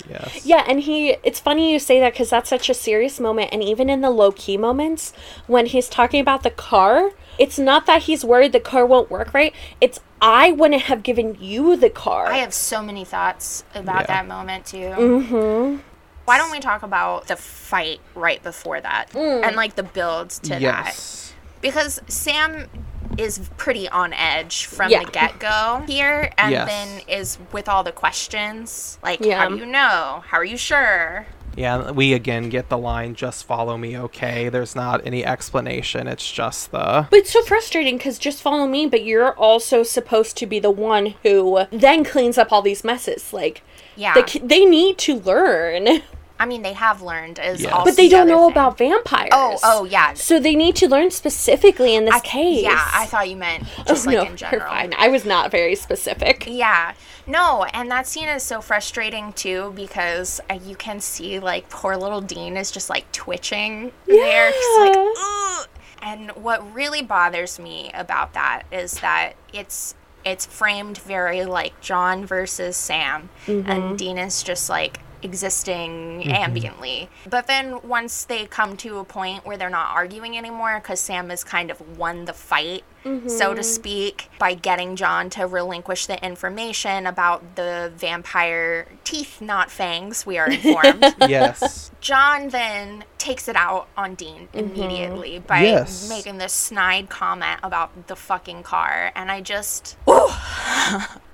Yes. 0.10 0.46
Yeah, 0.46 0.64
and 0.68 0.82
he, 0.82 1.18
it's 1.24 1.40
funny 1.40 1.72
you 1.74 1.80
say 1.80 2.00
that 2.00 2.14
because 2.14 2.30
that's 2.30 2.50
such 2.50 2.70
a 2.70 2.74
serious 2.74 3.20
moment. 3.20 3.50
And 3.52 3.64
even 3.64 3.90
in 3.90 4.02
the 4.02 4.10
low 4.12 4.32
key 4.32 4.58
moments, 4.58 5.14
when 5.48 5.66
he's 5.66 5.90
talking 5.90 6.22
about 6.22 6.44
the 6.44 6.52
car, 6.52 7.12
it's 7.38 7.58
not 7.58 7.86
that 7.88 8.04
he's 8.04 8.24
worried 8.24 8.52
the 8.52 8.60
car 8.60 8.86
won't 8.86 9.10
work 9.10 9.34
right. 9.34 9.54
It's, 9.82 10.00
I 10.22 10.52
wouldn't 10.52 10.84
have 10.84 11.04
given 11.04 11.38
you 11.40 11.76
the 11.78 11.90
car. 11.90 12.28
I 12.28 12.38
have 12.38 12.54
so 12.54 12.82
many 12.84 13.06
thoughts 13.06 13.64
about 13.74 14.02
Yeah. 14.02 14.08
that 14.08 14.28
moment 14.28 14.66
too. 14.66 14.92
hmm 14.94 15.78
Why 16.26 16.38
don't 16.38 16.52
we 16.52 16.60
talk 16.60 16.84
about 16.84 17.28
the 17.28 17.36
fight 17.36 18.02
right 18.16 18.44
before 18.44 18.80
that 18.82 19.10
Mm. 19.14 19.44
and 19.46 19.56
like 19.56 19.76
the 19.76 19.84
build 19.84 20.30
to 20.32 20.50
that? 20.50 20.62
Yes. 20.62 21.34
Because 21.62 22.00
Sam 22.08 22.68
is 23.18 23.50
pretty 23.58 23.90
on 23.90 24.14
edge 24.14 24.66
from 24.66 24.92
Yeah. 24.92 25.04
the 25.04 25.12
get 25.12 25.40
go 25.40 25.84
here 25.88 26.32
and 26.38 26.52
Yes. 26.52 26.68
then 26.70 27.02
is 27.08 27.38
with 27.52 27.68
all 27.68 27.84
the 27.84 27.92
questions 27.92 28.98
like, 29.04 29.20
Yeah. 29.22 29.40
how 29.40 29.50
do 29.50 29.56
you 29.58 29.66
know? 29.66 30.24
How 30.28 30.38
are 30.38 30.46
you 30.46 30.58
sure? 30.58 31.26
Yeah, 31.56 31.92
we 31.92 32.14
again 32.14 32.48
get 32.48 32.70
the 32.70 32.78
line 32.78 33.16
just 33.16 33.44
follow 33.46 33.76
me, 33.78 33.98
okay? 33.98 34.48
There's 34.48 34.76
not 34.76 35.02
any 35.06 35.26
explanation. 35.26 36.08
It's 36.08 36.32
just 36.32 36.72
the 36.72 37.08
But 37.10 37.20
it's 37.20 37.32
so 37.32 37.42
frustrating 37.42 37.98
because 37.98 38.18
just 38.20 38.42
follow 38.42 38.66
me, 38.68 38.86
but 38.86 39.04
you're 39.04 39.34
also 39.34 39.84
supposed 39.84 40.38
to 40.38 40.46
be 40.46 40.60
the 40.60 40.72
one 40.72 41.16
who 41.24 41.62
then 41.72 42.06
cleans 42.06 42.38
up 42.38 42.54
all 42.54 42.62
these 42.62 42.84
messes. 42.86 43.34
Like, 43.34 43.62
Yeah. 43.98 44.14
they, 44.14 44.40
they 44.40 44.64
need 44.66 44.98
to 45.00 45.16
learn, 45.20 46.02
I 46.40 46.46
mean, 46.46 46.62
they 46.62 46.74
have 46.74 47.02
learned 47.02 47.38
is 47.38 47.62
Yes. 47.62 47.72
also 47.74 47.86
but 47.86 47.98
they 47.98 48.06
the 48.08 48.12
don't 48.12 48.22
other 48.22 48.30
know 48.32 48.44
thing. 48.48 48.52
about 48.52 48.78
vampires. 48.78 49.30
Oh, 49.34 49.58
oh 49.64 49.84
yeah. 49.84 50.14
So 50.14 50.40
they 50.40 50.56
need 50.56 50.76
to 50.78 50.88
learn 50.88 51.12
specifically 51.12 51.96
in 51.96 52.06
this 52.06 52.16
I, 52.16 52.20
case. 52.22 52.64
Yeah, 52.64 52.90
I 52.94 53.06
thought 53.08 53.30
you 53.30 53.36
meant 53.36 53.66
Oh, 53.80 53.84
just 53.86 54.06
like 54.08 54.16
no, 54.16 54.24
in 54.24 54.38
general. 54.38 54.68
fine. 54.68 54.94
I 54.98 55.10
was 55.10 55.26
not 55.26 55.52
very 55.52 55.76
specific. 55.76 56.46
Yeah. 56.48 56.94
No, 57.28 57.66
and 57.66 57.92
that 57.92 58.08
scene 58.08 58.30
is 58.30 58.42
so 58.42 58.62
frustrating 58.62 59.34
too 59.34 59.74
because 59.76 60.40
uh, 60.50 60.58
you 60.66 60.76
can 60.76 61.00
see 61.02 61.40
like 61.40 61.70
poor 61.70 61.96
little 61.98 62.22
Dean 62.22 62.56
is 62.58 62.72
just 62.72 62.90
like 62.90 63.12
twitching 63.12 63.92
there. 64.08 64.52
He's 64.52 64.78
like, 64.80 64.96
Ugh. 65.20 65.68
And 66.02 66.32
what 66.32 66.74
really 66.74 67.02
bothers 67.02 67.60
me 67.60 67.92
about 67.94 68.34
that 68.34 68.64
is 68.72 68.94
that 69.02 69.34
it's 69.52 69.94
it's 70.26 70.46
framed 70.46 70.98
very 71.00 71.44
like 71.46 71.80
John 71.82 72.26
versus 72.26 72.78
Sam, 72.78 73.30
and 73.48 73.98
Dean 73.98 74.18
is 74.18 74.42
just 74.42 74.70
like 74.70 75.00
existing 75.22 76.24
mm-hmm. 76.24 76.30
ambiently. 76.30 77.08
But 77.30 77.48
then 77.48 77.80
once 77.84 78.26
they 78.26 78.46
come 78.46 78.78
to 78.78 78.98
a 78.98 79.04
point 79.04 79.46
where 79.46 79.58
they're 79.58 79.70
not 79.70 79.90
arguing 79.94 80.38
anymore 80.38 80.80
because 80.82 81.00
Sam 81.00 81.30
has 81.30 81.44
kind 81.44 81.72
of 81.72 81.98
won 81.98 82.26
the 82.26 82.34
fight, 82.34 82.84
so 83.04 83.10
to 83.10 83.16
mm-hmm. 83.28 83.62
speak, 83.62 84.30
by 84.40 84.54
getting 84.54 84.96
John 84.96 85.30
to 85.32 85.48
relinquish 85.48 86.06
the 86.06 86.24
information 86.24 87.08
about 87.08 87.56
the 87.56 87.94
vampire 87.96 88.88
teeth, 89.06 89.40
not 89.40 89.72
fangs, 89.72 90.26
we 90.26 90.38
are 90.38 90.50
informed. 90.50 91.16
yes. 91.28 91.92
John 92.02 92.50
then 92.50 93.06
takes 93.20 93.48
it 93.48 93.56
out 93.56 93.88
on 93.96 94.16
Dean 94.16 94.48
mm-hmm. 94.54 94.58
immediately 94.58 95.40
by 95.40 95.62
Yes. 95.62 96.10
making 96.10 96.38
this 96.38 96.54
snide 96.54 97.10
comment 97.10 97.60
about 97.62 98.08
the 98.08 98.16
fucking 98.16 98.64
car. 98.64 99.12
And 99.16 99.30
I 99.30 99.42
just, 99.42 99.98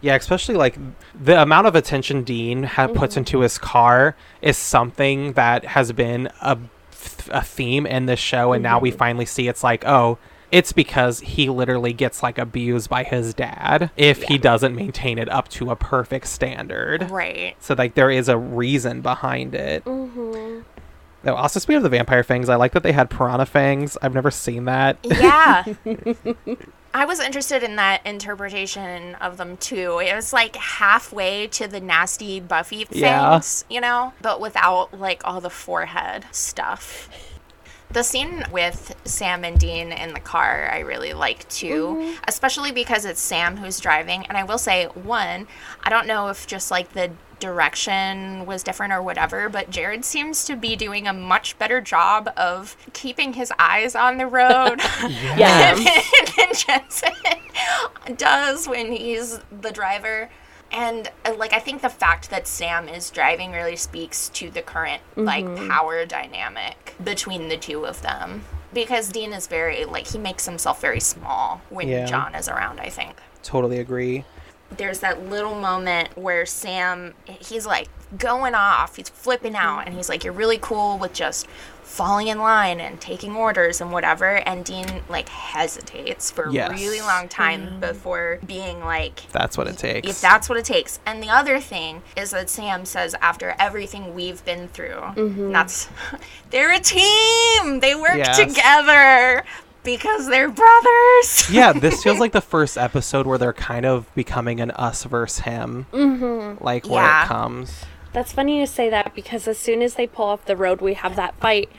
Yeah, 0.02 0.16
especially 0.16 0.56
like 0.56 0.78
the 1.20 1.42
amount 1.42 1.68
of 1.68 1.76
attention 1.76 2.24
Dean 2.24 2.64
ha- 2.64 2.88
puts 2.88 3.14
mm-hmm. 3.14 3.20
into 3.20 3.40
his 3.42 3.58
car 3.58 4.16
is 4.42 4.58
something 4.58 5.34
that 5.34 5.66
has 5.66 5.92
been 5.92 6.30
a, 6.42 6.58
a 7.30 7.44
theme 7.44 7.86
in 7.86 8.06
this 8.06 8.20
show, 8.20 8.54
and 8.54 8.62
now 8.62 8.80
we 8.80 8.90
mm-hmm. 8.90 8.98
finally 8.98 9.26
see 9.26 9.48
it's 9.48 9.64
like, 9.64 9.86
oh, 9.86 10.18
it's 10.52 10.72
because 10.72 11.20
he 11.22 11.50
literally 11.50 11.92
gets 11.92 12.22
like 12.24 12.38
abused 12.38 12.90
by 12.90 13.04
his 13.04 13.34
dad 13.34 13.90
if 13.98 14.24
he 14.24 14.38
doesn't 14.38 14.76
maintain 14.76 15.18
it 15.18 15.28
up 15.30 15.48
to 15.50 15.72
a 15.72 15.76
perfect 15.76 16.28
standard. 16.28 17.10
right. 17.10 17.56
So 17.60 17.74
like 17.78 17.96
there 17.96 18.12
is 18.12 18.30
a 18.30 18.38
reason 18.38 19.02
behind 19.02 19.56
it. 19.56 19.84
Mm-hmm. 19.86 20.62
Now, 21.26 21.36
also 21.36 21.60
speaking 21.60 21.78
of 21.78 21.84
the 21.84 21.90
vampire 21.90 22.24
fangs, 22.24 22.50
I 22.50 22.56
like 22.56 22.74
that 22.74 22.84
they 22.84 22.92
had 22.92 23.10
piranha 23.10 23.48
fangs. 23.48 23.98
I've 24.02 24.14
never 24.14 24.30
seen 24.30 24.66
that. 24.66 24.98
Yeah. 25.04 25.66
I 26.94 27.04
was 27.04 27.20
interested 27.20 27.62
in 27.64 27.76
that 27.76 28.06
interpretation 28.06 29.16
of 29.16 29.36
them 29.36 29.58
too. 29.58 30.00
It 30.00 30.16
was 30.16 30.32
like 30.32 30.56
halfway 30.56 31.48
to 31.48 31.68
the 31.68 31.82
nasty 31.82 32.40
Buffy 32.40 32.88
Yeah. 32.92 33.32
fangs, 33.32 33.66
you 33.70 33.82
know, 33.82 34.14
but 34.22 34.40
without 34.40 34.98
like 34.98 35.22
all 35.26 35.42
the 35.42 35.50
forehead 35.50 36.26
stuff. 36.32 37.10
The 37.90 38.04
scene 38.04 38.44
with 38.52 38.96
Sam 39.04 39.44
and 39.44 39.60
Dean 39.60 39.92
in 39.92 40.14
the 40.14 40.20
car, 40.20 40.70
I 40.72 40.80
really 40.80 41.14
like 41.14 41.48
too, 41.50 41.98
mm-hmm. 42.00 42.24
especially 42.28 42.72
because 42.72 43.04
it's 43.04 43.20
Sam 43.20 43.58
who's 43.58 43.80
driving. 43.80 44.26
And 44.28 44.38
I 44.38 44.44
will 44.44 44.58
say, 44.58 44.86
one, 44.86 45.48
I 45.84 45.90
don't 45.90 46.08
know 46.08 46.30
if 46.30 46.48
just 46.48 46.72
like 46.72 46.94
the 46.94 47.12
direction 47.40 48.46
was 48.46 48.64
different 48.64 48.94
or 48.94 49.02
whatever, 49.02 49.50
but 49.50 49.70
Jared 49.70 50.06
seems 50.06 50.46
to 50.46 50.56
be 50.56 50.76
doing 50.76 51.08
a 51.08 51.14
much 51.14 51.58
better 51.58 51.82
job 51.82 52.30
of 52.38 52.76
keeping 52.94 53.34
his 53.34 53.52
eyes 53.60 53.96
on 53.96 54.18
the 54.18 54.28
road 54.28 54.80
Yeah. 55.38 55.74
than 55.76 56.54
Jensen 56.56 57.12
does 58.16 58.68
when 58.68 58.92
he's 58.92 59.40
the 59.62 59.72
driver. 59.72 60.30
And 60.72 61.10
uh, 61.26 61.36
like 61.38 61.54
I 61.54 61.60
think 61.60 61.82
the 61.82 61.90
fact 61.90 62.30
that 62.32 62.48
Sam 62.48 62.88
is 62.90 63.10
driving 63.10 63.52
really 63.52 63.76
speaks 63.76 64.30
to 64.30 64.50
the 64.50 64.62
current 64.62 65.02
like 65.16 65.46
power 65.70 66.06
dynamic 66.06 66.96
between 67.04 67.48
the 67.50 67.58
two 67.58 67.86
of 67.86 68.02
them. 68.02 68.44
Because 68.74 69.10
Dean 69.10 69.32
is 69.32 69.48
very 69.48 69.86
like 69.86 70.08
he 70.08 70.18
makes 70.18 70.46
himself 70.46 70.82
very 70.82 71.00
small 71.00 71.62
when 71.70 71.88
Yeah. 71.88 72.06
John 72.06 72.36
is 72.36 72.50
around, 72.50 72.80
I 72.80 72.90
think 72.90 73.16
Totally 73.44 73.78
agree. 73.80 74.26
There's 74.78 75.00
that 75.00 75.28
little 75.30 75.56
moment 75.56 76.18
where 76.18 76.46
Sam 76.46 77.14
he's 77.28 77.66
like 77.66 77.90
going 78.18 78.56
off, 78.56 78.96
he's 78.96 79.10
flipping 79.10 79.56
out, 79.56 79.84
and 79.86 79.96
he's 79.96 80.10
like, 80.10 80.24
You're 80.24 80.34
really 80.34 80.58
cool 80.60 80.98
with 80.98 81.14
just 81.14 81.48
falling 81.84 82.28
in 82.28 82.40
line 82.40 82.80
and 82.80 83.00
taking 83.00 83.36
orders 83.36 83.80
and 83.80 83.92
whatever. 83.92 84.38
And 84.48 84.66
Dean 84.66 84.86
like 85.08 85.30
hesitates 85.30 86.32
for 86.32 86.50
Yes. 86.50 86.72
a 86.72 86.74
really 86.74 87.02
long 87.02 87.28
time 87.28 87.68
mm-hmm. 87.68 87.80
before 87.80 88.40
being 88.46 88.82
like, 88.82 89.24
That's 89.32 89.58
what 89.58 89.68
it 89.68 89.78
takes. 89.78 90.10
if 90.10 90.22
that's 90.22 90.50
what 90.50 90.58
it 90.58 90.66
takes. 90.66 91.00
And 91.06 91.22
the 91.22 91.30
other 91.30 91.60
thing 91.60 92.02
is 92.18 92.32
that 92.32 92.50
Sam 92.50 92.86
says 92.86 93.16
after 93.22 93.56
everything 93.60 94.14
we've 94.14 94.44
been 94.46 94.68
through, 94.68 95.00
mm-hmm. 95.16 95.52
that's 95.52 95.90
they're 96.50 96.74
a 96.74 96.80
team. 96.80 97.80
They 97.80 97.96
work 97.96 98.18
Yes. 98.18 98.38
together 98.38 99.44
because 99.86 100.28
they're 100.28 100.50
brothers. 100.50 101.50
yeah, 101.52 101.72
this 101.74 102.04
feels 102.04 102.20
like 102.20 102.32
the 102.34 102.42
first 102.42 102.78
episode 102.78 103.26
where 103.28 103.38
they're 103.38 103.54
kind 103.54 103.86
of 103.86 104.14
becoming 104.16 104.60
an 104.60 104.72
us 104.72 105.04
versus 105.06 105.40
him. 105.46 105.86
Mm-hmm. 105.94 106.64
Like 106.64 106.88
where 106.90 107.04
Yeah. 107.04 107.24
it 107.24 107.28
comes. 107.28 107.86
That's 108.12 108.32
funny 108.34 108.60
you 108.60 108.66
say 108.66 108.90
that 108.90 109.14
because 109.16 109.48
as 109.48 109.58
soon 109.58 109.82
as 109.82 109.96
they 109.96 110.08
pull 110.08 110.26
off 110.26 110.46
the 110.46 110.56
road, 110.58 110.82
we 110.82 110.94
have 110.96 111.16
that 111.16 111.36
fight, 111.40 111.70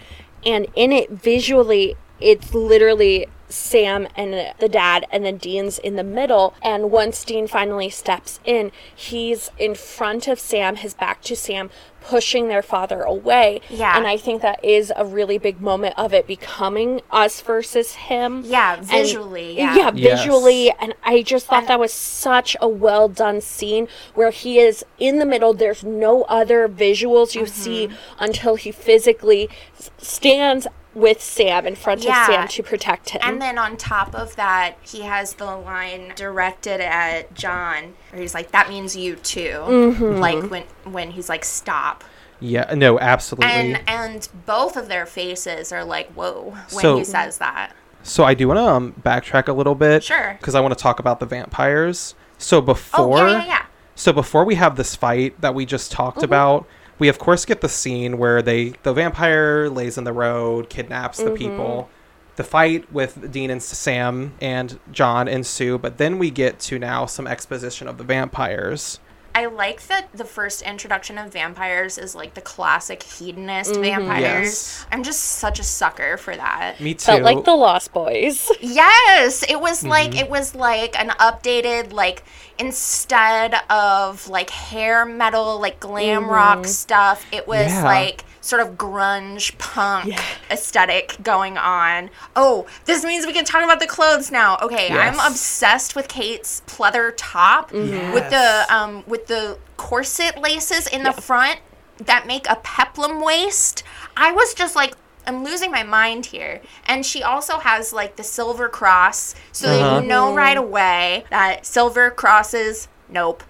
and 0.45 0.66
in 0.75 0.92
it 0.92 1.11
visually, 1.11 1.97
it's 2.21 2.53
literally 2.55 3.27
Sam 3.49 4.07
and 4.16 4.53
the 4.59 4.69
dad, 4.69 5.07
and 5.11 5.25
then 5.25 5.37
Dean's 5.38 5.79
in 5.79 5.97
the 5.97 6.03
middle. 6.05 6.55
And 6.62 6.90
once 6.90 7.25
Dean 7.25 7.47
finally 7.47 7.88
steps 7.88 8.40
in, 8.45 8.71
he's 8.95 9.51
in 9.59 9.75
front 9.75 10.29
of 10.29 10.38
Sam, 10.40 10.77
his 10.77 10.95
back 10.95 11.23
to 11.23 11.37
Sam, 11.37 11.71
pushing 12.09 12.49
their 12.49 12.62
father 12.62 13.03
away. 13.03 13.61
Yeah. 13.69 13.97
And 13.97 14.07
I 14.07 14.16
think 14.16 14.42
that 14.42 14.64
is 14.64 14.92
a 14.97 15.05
really 15.05 15.38
big 15.38 15.61
moment 15.61 15.95
of 15.99 16.14
it 16.14 16.27
becoming 16.27 17.01
us 17.11 17.40
versus 17.40 17.95
him. 17.95 18.42
Yeah, 18.45 18.77
And- 18.77 18.87
visually, 18.87 19.57
yeah. 19.57 19.75
Yeah, 19.77 19.90
Yes. 19.95 20.21
visually. 20.21 20.71
And 20.81 20.95
I 21.05 21.23
just 21.23 21.47
thought 21.47 21.66
that 21.66 21.81
was 21.81 21.92
such 21.92 22.57
a 22.61 22.69
well 22.69 23.09
done 23.09 23.40
scene 23.40 23.88
where 24.14 24.31
he 24.31 24.59
is 24.61 24.85
in 24.99 25.19
the 25.19 25.27
middle. 25.27 25.53
There's 25.53 25.83
no 25.85 26.23
other 26.25 26.69
visuals 26.69 27.35
you 27.35 27.47
see 27.47 27.87
Mm-hmm. 27.88 27.97
until 28.25 28.55
he 28.57 28.71
physically 28.73 29.49
s- 29.79 29.90
stands 29.99 30.66
with 30.96 31.20
Sam 31.22 31.66
in 31.66 31.74
front 31.76 32.02
Yeah. 32.02 32.22
of 32.22 32.26
Sam 32.26 32.48
to 32.48 32.62
protect 32.62 33.11
him. 33.11 33.20
And 33.22 33.40
then 33.40 33.59
on 33.59 33.76
top 33.76 34.14
of 34.14 34.35
that, 34.37 34.76
he 34.80 35.02
has 35.02 35.35
the 35.35 35.44
line 35.56 36.14
directed 36.16 36.80
at 36.80 37.35
John, 37.35 37.94
where 38.11 38.22
he's 38.22 38.32
like, 38.35 38.50
"That 38.52 38.70
means 38.70 38.96
you 38.96 39.16
too." 39.16 39.59
Mm-hmm. 39.66 40.16
Like 40.16 40.50
when 40.50 40.62
when 40.85 41.11
he's 41.11 41.28
like, 41.28 41.44
"Stop," 41.44 42.02
Yeah, 42.40 42.72
no, 42.74 42.98
absolutely. 42.98 43.50
and 43.52 43.80
and 43.87 44.28
both 44.46 44.76
of 44.76 44.88
their 44.88 45.04
faces 45.04 45.70
are 45.70 45.85
like, 45.85 46.11
"Whoa!" 46.14 46.54
when 46.72 46.82
So- 46.82 46.96
he 46.98 47.04
says 47.04 47.38
that. 47.38 47.72
So 48.02 48.22
I 48.24 48.35
do 48.35 48.46
want 48.48 48.59
to 48.59 48.64
um, 48.64 48.94
backtrack 49.02 49.48
a 49.48 49.52
little 49.52 49.74
bit, 49.74 50.04
Sure. 50.04 50.37
because 50.40 50.54
I 50.54 50.61
want 50.61 50.72
to 50.76 50.80
talk 50.82 50.98
about 51.00 51.18
the 51.20 51.26
vampires. 51.26 52.14
So 52.38 52.61
before, 52.61 53.18
Oh 53.18 53.26
yeah, 53.26 53.38
yeah, 53.38 53.46
yeah. 53.46 53.62
so 53.96 54.12
before 54.12 54.44
we 54.44 54.54
have 54.54 54.76
this 54.76 54.94
fight 54.94 55.40
that 55.40 55.54
we 55.56 55.66
just 55.66 55.90
talked 55.90 56.18
Mm-hmm. 56.18 56.24
about, 56.24 56.66
we 56.98 57.09
of 57.09 57.18
course 57.18 57.44
get 57.44 57.61
the 57.61 57.68
scene 57.68 58.18
where 58.18 58.42
they 58.42 58.70
the 58.82 58.92
vampire 58.92 59.68
lays 59.68 59.98
in 59.98 60.04
the 60.04 60.12
road, 60.12 60.68
kidnaps 60.68 61.18
Mm-hmm. 61.18 61.28
the 61.30 61.37
people. 61.37 61.90
The 62.37 62.44
fight 62.44 62.92
with 62.92 63.32
Dean 63.32 63.50
and 63.50 63.62
Sam 63.62 64.35
and 64.42 64.78
John 64.92 65.26
ensue, 65.26 65.78
but 65.78 65.96
then 65.96 66.18
we 66.18 66.30
get 66.30 66.59
to 66.61 66.78
now 66.78 67.06
some 67.06 67.26
exposition 67.26 67.88
of 67.88 67.96
the 67.96 68.04
vampires. 68.04 69.00
I 69.37 69.46
like 69.46 69.87
that 69.88 70.09
the 70.14 70.25
first 70.25 70.62
introduction 70.62 71.18
of 71.18 71.31
vampires 71.31 71.99
is 71.99 72.14
like 72.14 72.33
the 72.33 72.40
classic 72.40 73.03
hedonist 73.03 73.72
Mm-hmm. 73.72 73.83
vampires. 73.83 74.22
Yes. 74.22 74.87
I'm 74.90 75.03
just 75.03 75.20
such 75.22 75.61
a 75.61 75.62
sucker 75.62 76.16
for 76.16 76.35
that. 76.35 76.81
Me 76.81 76.94
too. 76.94 77.05
Felt 77.05 77.22
like 77.22 77.44
the 77.44 77.55
Lost 77.55 77.92
Boys. 77.92 78.51
Yes, 78.62 79.42
it 79.49 79.61
was 79.61 79.81
Mm-hmm. 79.81 79.88
like 79.90 80.16
it 80.16 80.31
was 80.31 80.55
like 80.55 80.99
an 80.99 81.11
updated 81.20 81.92
like 81.92 82.25
instead 82.59 83.55
of 83.70 84.27
like 84.29 84.49
hair 84.51 85.05
metal 85.05 85.61
like 85.61 85.81
glam 85.81 86.29
rock 86.29 86.66
stuff, 86.66 87.27
it 87.31 87.46
was 87.46 87.66
Yeah. 87.72 87.85
like 87.85 88.25
sort 88.46 88.62
of 88.62 88.76
grunge 88.78 89.56
punk 89.59 90.14
aesthetic 90.50 91.16
going 91.22 91.59
on. 91.59 92.11
Oh, 92.35 92.66
this 92.85 93.04
means 93.04 93.26
we 93.26 93.32
can 93.32 93.44
talk 93.44 93.64
about 93.64 93.80
the 93.80 93.87
clothes 93.87 94.30
now. 94.30 94.56
Okay, 94.62 94.90
I'm 94.90 95.18
obsessed 95.20 95.96
with 95.96 96.09
Kate's 96.09 96.62
pleather 96.66 97.12
top 97.16 97.72
with 97.72 97.90
Yes. 97.90 98.30
the 98.68 98.74
um 98.74 99.04
with 99.06 99.26
the 99.26 99.59
corset 99.76 100.40
laces 100.40 100.87
in 100.87 101.02
the 101.02 101.12
front 101.12 101.59
that 101.98 102.26
make 102.26 102.48
a 102.48 102.56
peplum 102.56 103.20
waist. 103.20 103.82
I 104.16 104.32
was 104.32 104.54
just 104.54 104.76
like 104.76 104.94
I'm 105.26 105.42
losing 105.42 105.72
my 105.72 105.82
mind 105.82 106.26
here. 106.26 106.61
And 106.87 107.04
she 107.04 107.22
also 107.24 107.59
has 107.59 107.92
like 107.92 108.14
the 108.14 108.22
silver 108.22 108.68
cross 108.68 109.35
so 109.50 109.68
Uh-huh. 109.68 110.00
you 110.00 110.06
know 110.06 110.32
right 110.35 110.56
away 110.56 111.24
that 111.30 111.66
silver 111.66 112.11
crosses 112.12 112.87
nope. 113.09 113.42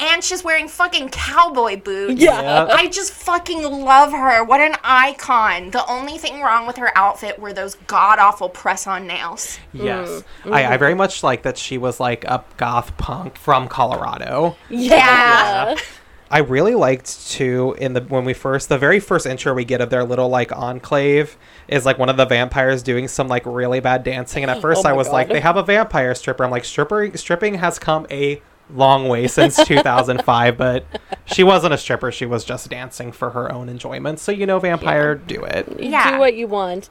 And 0.00 0.24
she's 0.24 0.42
wearing 0.42 0.68
fucking 0.68 1.10
cowboy 1.10 1.80
boots. 1.80 2.20
Yeah. 2.20 2.66
I 2.70 2.88
just 2.88 3.12
fucking 3.12 3.62
love 3.62 4.12
her. 4.12 4.42
What 4.44 4.60
an 4.60 4.76
icon. 4.82 5.70
The 5.70 5.86
only 5.86 6.18
thing 6.18 6.40
wrong 6.40 6.66
with 6.66 6.78
her 6.78 6.96
outfit 6.96 7.38
were 7.38 7.52
those 7.52 7.74
god 7.86 8.18
awful 8.18 8.48
press 8.48 8.86
on 8.86 9.06
nails. 9.06 9.58
Yes. 9.72 10.08
Mm-hmm. 10.08 10.54
I, 10.54 10.74
I 10.74 10.76
very 10.76 10.94
much 10.94 11.22
like 11.22 11.42
that 11.42 11.58
she 11.58 11.78
was 11.78 12.00
like 12.00 12.24
a 12.24 12.44
goth 12.56 12.96
punk 12.96 13.36
from 13.36 13.68
Colorado. 13.68 14.56
Yeah. 14.70 15.76
I 16.32 16.38
really 16.38 16.74
liked 16.74 17.30
too 17.30 17.76
in 17.78 17.92
the 17.92 18.00
when 18.00 18.24
we 18.24 18.32
first 18.32 18.70
the 18.70 18.78
very 18.78 19.00
first 19.00 19.26
intro 19.26 19.52
we 19.52 19.66
get 19.66 19.82
of 19.82 19.90
their 19.90 20.02
little 20.02 20.30
like 20.30 20.50
enclave 20.50 21.36
is 21.68 21.84
like 21.84 21.98
one 21.98 22.08
of 22.08 22.16
the 22.16 22.24
vampires 22.24 22.82
doing 22.82 23.06
some 23.06 23.28
like 23.28 23.44
really 23.44 23.80
bad 23.80 24.02
dancing 24.02 24.42
and 24.42 24.50
at 24.50 24.62
first 24.62 24.86
Oh 24.86 24.88
I 24.88 24.92
my 24.92 24.96
was 24.96 25.10
like 25.10 25.28
they 25.28 25.40
have 25.40 25.58
a 25.58 25.62
vampire 25.62 26.14
stripper 26.14 26.42
I'm 26.42 26.50
like 26.50 26.64
stripper 26.64 27.14
stripping 27.18 27.56
has 27.56 27.78
come 27.78 28.06
a 28.10 28.40
long 28.74 29.08
way 29.08 29.28
since 29.28 29.56
2005 29.64 30.56
but 30.56 30.84
she 31.24 31.42
wasn't 31.42 31.74
a 31.74 31.78
stripper. 31.78 32.12
She 32.12 32.26
was 32.26 32.44
just 32.44 32.68
dancing 32.68 33.12
for 33.12 33.30
her 33.30 33.50
own 33.52 33.68
enjoyment. 33.68 34.18
So 34.18 34.32
you 34.32 34.46
know 34.46 34.58
vampire 34.58 35.14
do 35.14 35.42
it. 35.44 35.80
Yeah. 35.80 36.12
do 36.12 36.18
what 36.18 36.34
you 36.34 36.46
want. 36.46 36.90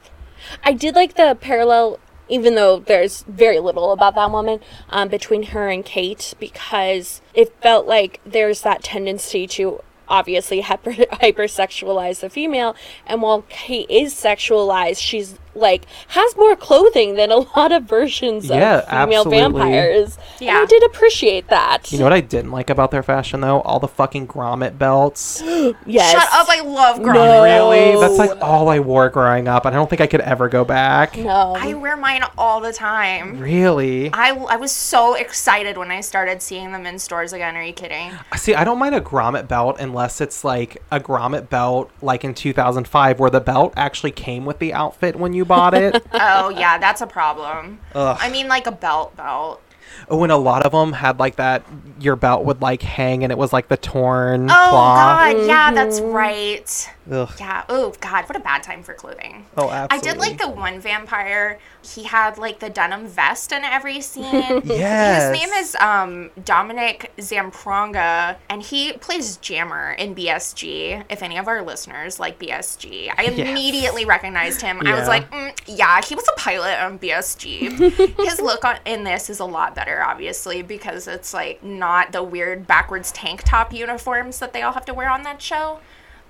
I 0.64 0.72
did 0.72 0.94
like 0.94 1.14
the 1.14 1.36
parallel, 1.40 1.98
even 2.28 2.54
though 2.54 2.80
there's 2.80 3.22
very 3.28 3.60
little 3.60 3.92
about 3.92 4.14
that 4.16 4.30
woman, 4.30 4.60
um, 4.90 5.08
between 5.08 5.44
her 5.44 5.68
and 5.68 5.84
Kate, 5.84 6.34
because 6.40 7.20
it 7.34 7.54
felt 7.60 7.86
like 7.86 8.20
there's 8.24 8.62
that 8.62 8.82
tendency 8.82 9.46
to 9.48 9.80
obviously 10.08 10.60
hyper 10.62 10.92
hypersexualize 10.92 12.20
the 12.20 12.30
female, 12.30 12.74
and 13.06 13.22
while 13.22 13.42
Kate 13.48 13.88
is 13.88 14.14
sexualized, 14.14 14.98
she's 14.98 15.38
like 15.54 15.84
has 16.08 16.36
more 16.36 16.56
clothing 16.56 17.14
than 17.16 17.30
a 17.30 17.36
lot 17.56 17.72
of 17.72 17.84
versions 17.84 18.46
Yeah, 18.46 18.78
of 18.78 18.88
female 18.88 19.20
absolutely. 19.20 19.38
vampires. 19.38 20.18
And 20.40 20.50
I 20.50 20.64
did 20.66 20.82
appreciate 20.84 21.48
that. 21.48 21.92
you 21.92 21.98
know 21.98 22.04
what 22.04 22.12
I 22.12 22.20
didn't 22.20 22.50
like 22.50 22.70
about 22.70 22.90
their 22.90 23.02
fashion 23.02 23.40
though 23.40 23.60
all 23.62 23.78
the 23.80 23.88
fucking 23.88 24.26
grommet 24.28 24.78
belts 24.78 25.40
yes. 25.86 26.12
Shut 26.12 26.28
up, 26.32 26.46
I 26.48 26.60
love 26.62 26.98
grommet. 26.98 27.14
No. 27.14 27.42
grommet. 27.42 27.44
really 27.44 28.00
that's 28.00 28.18
like 28.18 28.40
all 28.40 28.68
I 28.68 28.80
wore 28.80 29.08
growing 29.10 29.48
up 29.48 29.64
and 29.66 29.74
I 29.74 29.78
don't 29.78 29.88
think 29.90 30.00
I 30.00 30.06
could 30.06 30.20
ever 30.22 30.48
go 30.48 30.64
back 30.64 31.16
no. 31.16 31.54
I 31.58 31.74
wear 31.74 31.96
mine 31.96 32.22
all 32.38 32.60
the 32.60 32.72
time. 32.72 33.38
really 33.38 34.10
I, 34.12 34.30
I 34.30 34.56
was 34.56 34.72
so 34.72 35.14
excited 35.14 35.76
when 35.76 35.90
I 35.90 36.00
started 36.00 36.42
seeing 36.42 36.72
them 36.72 36.86
in 36.86 36.98
stores 36.98 37.32
again. 37.32 37.56
Are 37.56 37.62
you 37.62 37.72
kidding? 37.72 38.12
See, 38.36 38.54
I 38.54 38.64
don't 38.64 38.78
mind 38.78 38.94
a 38.94 39.00
grommet 39.00 39.48
belt 39.48 39.76
unless 39.78 40.20
it's 40.20 40.44
like 40.44 40.82
a 40.90 40.98
grommet 41.00 41.48
belt 41.48 41.90
like 42.00 42.24
in 42.24 42.34
2005 42.34 43.20
where 43.20 43.30
the 43.30 43.40
belt 43.40 43.72
actually 43.76 44.10
came 44.12 44.44
with 44.44 44.58
the 44.58 44.72
outfit 44.72 45.16
when 45.16 45.32
you 45.32 45.41
bought 45.44 45.74
it. 45.74 46.04
Oh 46.14 46.48
yeah, 46.50 46.78
that's 46.78 47.00
a 47.00 47.06
problem. 47.06 47.80
Ugh. 47.94 48.16
I 48.20 48.30
mean, 48.30 48.48
like 48.48 48.66
a 48.66 48.72
belt 48.72 49.16
belt. 49.16 49.60
oh, 50.08 50.22
and 50.22 50.32
a 50.32 50.36
lot 50.36 50.64
of 50.64 50.72
them 50.72 50.92
had 50.92 51.18
like 51.18 51.36
that 51.36 51.64
your 52.00 52.16
belt 52.16 52.44
would 52.44 52.60
like 52.62 52.82
hang 52.82 53.22
and 53.24 53.30
it 53.32 53.38
was 53.38 53.52
like 53.52 53.68
the 53.68 53.76
torn 53.76 54.44
Oh 54.50 54.54
cloth. 54.54 55.32
god, 55.34 55.46
yeah, 55.46 55.72
that's 55.72 56.00
mm. 56.00 56.12
right. 56.12 56.90
Ugh. 57.10 57.30
Yeah. 57.40 57.64
Oh 57.68 57.92
god, 58.00 58.28
what 58.28 58.36
a 58.36 58.40
bad 58.40 58.62
time 58.62 58.82
for 58.82 58.94
clothing. 58.94 59.46
Oh, 59.56 59.70
absolutely. 59.70 60.08
I 60.10 60.12
did 60.12 60.20
like 60.20 60.38
the 60.38 60.48
one 60.48 60.80
vampire. 60.80 61.58
He 61.82 62.04
had 62.04 62.38
like 62.38 62.60
the 62.60 62.70
denim 62.70 63.06
vest 63.08 63.50
in 63.52 63.64
every 63.64 64.00
scene. 64.10 64.62
Yes. 64.64 65.30
His 65.36 65.40
name 65.40 65.52
is 65.58 65.74
um, 65.76 66.30
Dominic 66.44 67.12
Zamprogna, 67.18 68.36
and 68.48 68.62
he 68.62 68.92
plays 68.94 69.36
Jammer 69.38 69.92
in 69.92 70.14
BSG. 70.14 71.04
If 71.10 71.22
any 71.22 71.38
of 71.38 71.48
our 71.48 71.62
listeners 71.62 72.20
like 72.20 72.38
BSG, 72.38 73.10
I 73.16 73.22
Yes. 73.22 73.48
immediately 73.48 74.04
recognized 74.04 74.60
him. 74.60 74.80
I 74.86 74.98
was 74.98 75.08
like, 75.08 75.30
mm, 75.30 75.52
yeah, 75.66 76.00
he 76.02 76.14
was 76.14 76.28
a 76.28 76.38
pilot 76.38 76.78
on 76.82 76.98
BSG. 76.98 78.16
His 78.26 78.40
look 78.40 78.64
on, 78.64 78.76
in 78.84 79.04
this 79.04 79.30
is 79.30 79.40
a 79.40 79.44
lot 79.44 79.74
better, 79.74 80.02
obviously, 80.02 80.62
because 80.62 81.06
it's 81.08 81.32
like 81.34 81.62
not 81.62 82.12
the 82.12 82.22
weird 82.22 82.66
backwards 82.66 83.10
tank 83.12 83.42
top 83.44 83.72
uniforms 83.72 84.38
that 84.40 84.52
they 84.52 84.62
all 84.62 84.72
have 84.72 84.84
to 84.86 84.94
wear 84.94 85.08
on 85.10 85.22
that 85.22 85.40
show. 85.40 85.80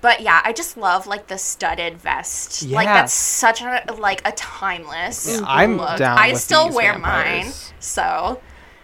But 0.03 0.19
yeah, 0.19 0.41
I 0.43 0.51
just 0.51 0.75
love 0.75 1.07
like 1.07 1.27
the 1.27 1.37
studded 1.37 1.97
vest. 1.97 2.67
Like 2.67 2.87
that's 2.87 3.13
such 3.13 3.61
a 3.61 3.81
like 3.97 4.21
a 4.27 4.33
timeless 4.33 5.39
Yeah, 5.39 5.45
I'm 5.47 5.77
look. 5.77 5.97
down 5.97 6.17
I 6.17 6.33
still 6.33 6.71
wear 6.73 6.91
vampires. 6.91 7.45
mine. 7.45 7.53
So 7.79 8.41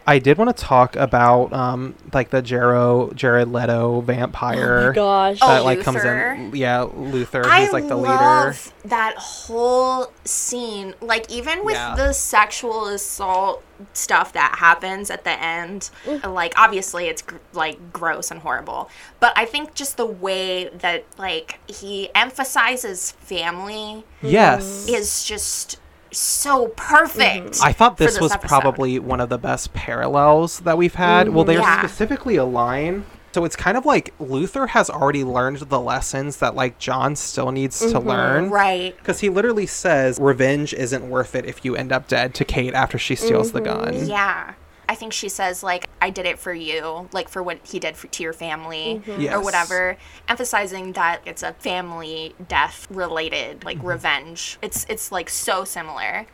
I 0.10 0.18
did 0.20 0.38
want 0.40 0.56
to 0.56 0.64
talk 0.64 0.96
about 0.96 1.54
um 1.54 1.96
like 2.14 2.30
the 2.32 2.42
Jero 2.42 3.14
Jared 3.14 3.48
Leto 3.52 4.02
vampire 4.02 4.92
Gosh. 4.94 5.40
that 5.40 5.62
Oh, 5.62 5.64
like 5.64 5.82
comes 5.82 6.04
in. 6.04 6.52
Yeah, 6.56 6.82
Luther. 6.96 7.46
I 7.46 7.62
He's 7.62 7.74
like 7.74 7.88
the 7.88 7.96
leader. 7.96 8.14
love 8.16 8.74
that 8.86 9.16
whole 9.18 10.12
scene. 10.26 10.96
Like 11.02 11.30
even 11.32 11.64
with 11.64 11.76
Yeah. 11.76 11.96
the 11.96 12.14
sexual 12.14 12.88
assault 12.88 13.64
stuff 13.94 14.34
that 14.34 14.56
happens 14.60 15.10
at 15.10 15.24
the 15.24 15.40
end, 15.42 15.90
Mm. 16.06 16.34
like 16.34 16.54
obviously 16.58 17.06
it's 17.08 17.22
gr- 17.22 17.36
like 17.54 17.94
gross 17.94 18.32
and 18.32 18.42
horrible. 18.42 18.90
But 19.20 19.34
I 19.38 19.46
think 19.46 19.74
just 19.76 19.96
the 19.98 20.06
way 20.06 20.70
that 20.80 21.06
like 21.18 21.60
he 21.68 22.10
emphasizes 22.16 23.12
family 23.12 24.04
Yes. 24.22 24.88
is 24.90 25.24
just 25.24 25.78
so 26.12 26.68
perfect. 26.76 27.54
Mm-hmm. 27.54 27.66
I 27.66 27.74
thought 27.74 27.98
for 27.98 28.06
this, 28.06 28.20
was 28.20 28.32
episode. 28.32 28.48
probably 28.48 29.00
one 29.00 29.20
of 29.22 29.30
the 29.30 29.38
best 29.38 29.74
parallels 29.74 30.60
that 30.62 30.78
we've 30.78 30.96
had. 30.96 31.30
Well, 31.30 31.44
mm-hmm. 31.44 31.52
there's 31.54 31.62
Yeah. 31.62 31.80
specifically 31.80 32.36
a 32.36 32.46
line. 32.46 33.06
So 33.32 33.46
it's 33.46 33.56
kind 33.56 33.78
of 33.78 33.86
like 33.86 34.14
Luther 34.20 34.68
has 34.68 34.90
already 34.90 35.24
learned 35.24 35.58
the 35.60 35.80
lessons 35.80 36.38
that 36.38 36.56
like 36.56 36.80
John 36.80 37.16
still 37.16 37.52
needs 37.52 37.80
to 37.80 37.86
mm-hmm. 37.86 38.08
learn. 38.10 38.50
right. 38.50 38.98
Because 38.98 39.20
he 39.20 39.30
literally 39.30 39.68
says 39.68 40.18
revenge 40.20 40.74
isn't 40.74 41.08
worth 41.08 41.36
it 41.36 41.46
if 41.46 41.64
you 41.64 41.76
end 41.76 41.92
up 41.92 42.08
dead 42.08 42.34
to 42.36 42.46
Kate 42.46 42.74
after 42.74 42.98
she 42.98 43.14
steals 43.16 43.52
the 43.52 43.62
gun. 43.62 44.08
Yeah. 44.08 44.54
I 44.90 44.96
think 44.96 45.14
she 45.14 45.30
says 45.30 45.62
like 45.62 45.88
I 46.02 46.10
did 46.10 46.26
it 46.26 46.40
for 46.40 46.52
you, 46.52 47.08
like 47.14 47.30
for 47.30 47.44
what 47.44 47.60
he 47.64 47.78
did 47.80 47.96
for, 47.96 48.08
to 48.08 48.24
your 48.24 48.34
family 48.34 49.02
or 49.08 49.20
Yes. 49.20 49.44
whatever, 49.44 49.98
emphasizing 50.28 50.94
that 50.94 51.22
it's 51.28 51.44
a 51.44 51.54
family 51.54 52.34
death 52.48 52.88
related 52.90 53.64
like 53.64 53.78
Mm-hmm. 53.78 53.88
revenge. 53.88 54.58
It's 54.64 54.86
it's 54.90 55.12
like 55.12 55.30
so 55.30 55.64
similar. 55.64 56.26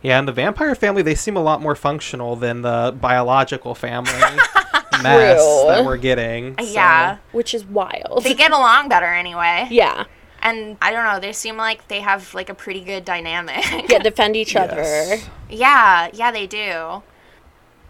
Yeah, 0.00 0.18
and 0.20 0.28
the 0.28 0.32
vampire 0.32 0.74
family, 0.76 1.02
they 1.02 1.16
seem 1.16 1.36
a 1.36 1.42
lot 1.42 1.60
more 1.60 1.74
functional 1.74 2.36
than 2.36 2.62
the 2.62 2.94
biological 3.00 3.74
family 3.74 4.12
mess 5.02 5.40
True. 5.42 5.64
that 5.68 5.84
we're 5.84 5.96
getting. 5.96 6.56
so- 6.58 6.64
Yeah. 6.64 7.16
which 7.32 7.52
is 7.52 7.64
wild. 7.66 8.22
They 8.24 8.34
get 8.34 8.52
along 8.52 8.88
better 8.88 9.06
anyway. 9.12 9.66
yeah. 9.70 10.04
And 10.40 10.76
I 10.80 10.92
don't 10.92 11.04
know, 11.04 11.18
they 11.18 11.32
seem 11.32 11.56
like 11.56 11.88
they 11.88 11.98
have 11.98 12.32
like 12.32 12.48
a 12.48 12.54
pretty 12.54 12.82
good 12.84 13.04
dynamic. 13.04 13.64
Yeah, 13.90 13.98
defend 13.98 14.36
each 14.36 14.54
Yes. 14.54 14.70
other. 14.70 15.32
Yeah, 15.50 16.10
yeah, 16.12 16.30
they 16.30 16.46
do. 16.46 17.02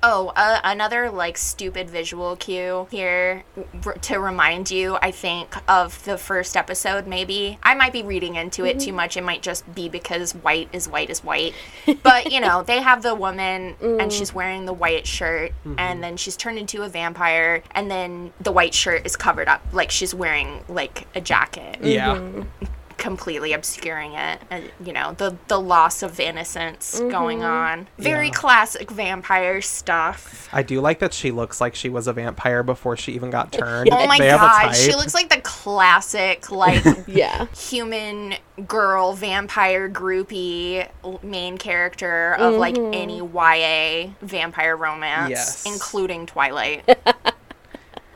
Oh, 0.02 0.32
uh, 0.36 0.60
another 0.62 1.10
like 1.10 1.36
stupid 1.36 1.90
visual 1.90 2.36
cue 2.36 2.86
here 2.90 3.44
r- 3.84 3.94
to 3.94 4.18
remind 4.18 4.70
you, 4.70 4.96
I 5.02 5.10
think, 5.10 5.56
of 5.68 6.04
the 6.04 6.16
first 6.16 6.56
episode, 6.56 7.06
maybe. 7.06 7.58
I 7.62 7.74
might 7.74 7.92
be 7.92 8.02
reading 8.02 8.36
into 8.36 8.64
it 8.64 8.78
too 8.78 8.88
mm-hmm. 8.88 8.96
much. 8.96 9.16
It 9.16 9.24
might 9.24 9.42
just 9.42 9.72
be 9.74 9.88
because 9.88 10.34
white 10.36 10.68
is 10.72 10.88
white 10.88 11.10
is 11.10 11.24
white. 11.24 11.54
But, 12.02 12.30
you 12.32 12.40
know, 12.40 12.62
they 12.62 12.80
have 12.80 13.02
the 13.02 13.14
woman 13.14 13.74
mm. 13.82 14.00
and 14.00 14.12
she's 14.12 14.32
wearing 14.32 14.66
the 14.66 14.72
white 14.72 15.06
shirt 15.06 15.52
and 15.64 15.76
mm-hmm. 15.76 16.00
then 16.00 16.16
she's 16.16 16.36
turned 16.36 16.58
into 16.58 16.82
a 16.82 16.88
vampire 16.88 17.62
and 17.72 17.90
then 17.90 18.32
the 18.40 18.52
white 18.52 18.74
shirt 18.74 19.04
is 19.04 19.16
covered 19.16 19.48
up 19.48 19.62
like 19.72 19.90
she's 19.90 20.14
wearing 20.14 20.62
like 20.68 21.06
a 21.14 21.20
jacket 21.20 21.78
Yeah. 21.82 22.16
Mm-hmm. 22.16 22.64
Completely 22.98 23.52
obscuring 23.52 24.12
it 24.14 24.40
and 24.50 24.70
you 24.84 24.92
know 24.92 25.14
the 25.18 25.36
the 25.46 25.58
loss 25.58 26.02
of 26.02 26.18
innocence 26.20 27.00
going 27.08 27.38
mm-hmm. 27.38 27.46
on 27.48 27.88
very 27.96 28.26
Yeah. 28.26 28.32
classic 28.34 28.90
vampire 28.90 29.62
stuff 29.62 30.48
I 30.52 30.62
do 30.62 30.80
like 30.80 30.98
that 30.98 31.14
she 31.14 31.30
looks 31.30 31.60
like 31.60 31.74
she 31.74 31.88
was 31.88 32.06
a 32.08 32.12
vampire 32.12 32.62
before 32.62 32.96
she 32.96 33.12
even 33.12 33.30
got 33.30 33.52
turned. 33.60 33.88
oh 33.92 34.06
my 34.06 34.18
They 34.18 34.26
have 34.26 34.40
a 34.40 34.44
god 34.44 34.72
she 34.72 34.94
looks 34.94 35.14
like 35.14 35.30
the 35.30 35.40
classic 35.40 36.50
like 36.50 36.84
Yeah. 37.06 37.46
human 37.56 38.34
girl 38.66 39.12
vampire 39.12 39.88
groupie 39.88 40.88
main 41.22 41.56
character 41.56 42.34
of 42.34 42.54
like 42.54 42.74
mm-hmm. 42.74 42.92
any 42.94 43.18
YA 43.18 44.10
vampire 44.20 44.76
romance 44.76 45.30
Yes. 45.30 45.64
including 45.66 46.26
Twilight 46.26 46.82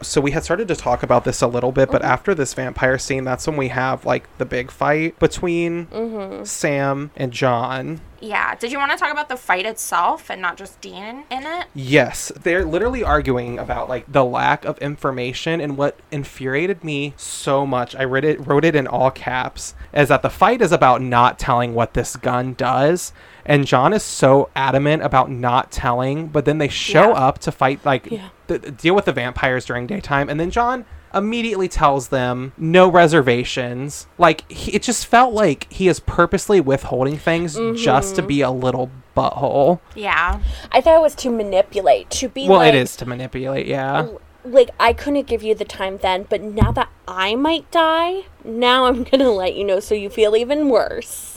so 0.03 0.21
we 0.21 0.31
had 0.33 0.45
started 0.45 0.69
to 0.69 0.77
talk 0.77 1.03
about 1.03 1.25
this 1.25 1.41
a 1.43 1.47
little 1.47 1.73
bit, 1.73 1.85
Mm-hmm. 1.89 1.93
but 1.93 2.03
after 2.03 2.35
this 2.35 2.55
vampire 2.55 2.99
scene, 2.99 3.25
that's 3.25 3.47
when 3.47 3.57
we 3.57 3.69
have 3.69 4.05
like 4.05 4.25
the 4.39 4.45
big 4.45 4.71
fight 4.71 5.19
between 5.19 5.87
Mm-hmm. 5.87 6.45
Sam 6.45 7.11
and 7.17 7.33
John. 7.33 8.01
Yeah 8.23 8.55
did 8.55 8.71
you 8.73 8.79
want 8.79 8.91
to 8.93 8.97
talk 8.97 9.11
about 9.13 9.29
the 9.29 9.37
fight 9.37 9.67
itself 9.67 10.31
and 10.31 10.41
not 10.41 10.57
just 10.57 10.81
Dean 10.81 11.25
in 11.31 11.43
it 11.45 11.67
Yes, 11.75 12.31
they're 12.43 12.65
literally 12.65 13.03
arguing 13.03 13.59
about 13.59 13.89
like 13.89 14.11
the 14.11 14.25
lack 14.25 14.65
of 14.65 14.79
information 14.79 15.61
and 15.61 15.77
what 15.77 15.99
infuriated 16.11 16.85
me 16.85 17.15
so 17.17 17.67
much. 17.67 17.95
I 17.97 18.05
read 18.05 18.25
it 18.25 18.47
wrote 18.47 18.65
it 18.65 18.75
in 18.77 18.87
all 18.87 19.11
caps 19.11 19.75
is 19.93 20.09
that 20.09 20.23
the 20.23 20.31
fight 20.31 20.63
is 20.63 20.73
about 20.73 21.03
not 21.03 21.39
telling 21.39 21.75
what 21.75 21.95
this 21.95 22.17
gun 22.17 22.55
does. 22.55 23.13
And 23.45 23.67
John 23.67 23.93
is 23.93 24.03
so 24.05 24.51
adamant 24.55 25.03
about 25.03 25.29
not 25.31 25.73
telling, 25.73 26.29
but 26.29 26.45
then 26.45 26.59
they 26.59 26.69
show 26.69 27.09
Yeah. 27.09 27.27
up 27.27 27.39
to 27.41 27.51
fight 27.53 27.81
like 27.85 28.07
Yeah. 28.11 28.29
th- 28.47 28.77
deal 28.77 28.95
with 28.95 29.07
the 29.07 29.13
vampires 29.13 29.65
during 29.65 29.87
daytime 29.87 30.29
and 30.29 30.39
then 30.39 30.51
John 30.51 30.85
immediately 31.15 31.69
tells 31.69 32.09
them 32.09 32.53
no 32.57 32.89
reservations. 32.89 34.07
Like 34.19 34.51
he, 34.51 34.73
it 34.73 34.83
just 34.83 35.07
felt 35.07 35.33
like 35.33 35.73
he 35.73 35.89
is 35.89 36.01
purposely 36.01 36.61
withholding 36.61 37.19
things 37.19 37.55
just 37.81 38.17
to 38.17 38.23
mm-hmm. 38.23 38.29
be 38.29 38.41
a 38.41 38.51
little 38.51 38.91
butthole. 39.17 39.81
yeah 39.95 40.41
I 40.71 40.81
thought 40.81 40.97
it 40.97 41.03
was 41.03 41.15
to 41.17 41.31
manipulate, 41.31 42.11
to 42.11 42.29
be 42.29 42.49
Well, 42.49 42.59
like, 42.59 42.75
it 42.75 42.79
is 42.79 42.97
to 42.97 43.07
manipulate, 43.07 43.67
yeah. 43.67 44.09
like 44.45 44.71
I 44.81 44.93
couldn't 44.93 45.27
give 45.27 45.43
you 45.43 45.55
the 45.55 45.65
time 45.65 45.99
then, 45.99 46.27
but 46.29 46.43
now 46.43 46.73
that 46.73 46.89
I 47.07 47.35
might 47.35 47.71
die, 47.71 48.23
now 48.45 48.87
I'm 48.87 49.05
gonna 49.05 49.31
let 49.31 49.55
you 49.55 49.65
know 49.65 49.81
so 49.81 49.95
you 49.95 50.09
feel 50.09 50.37
even 50.37 50.69
worse. 50.69 51.32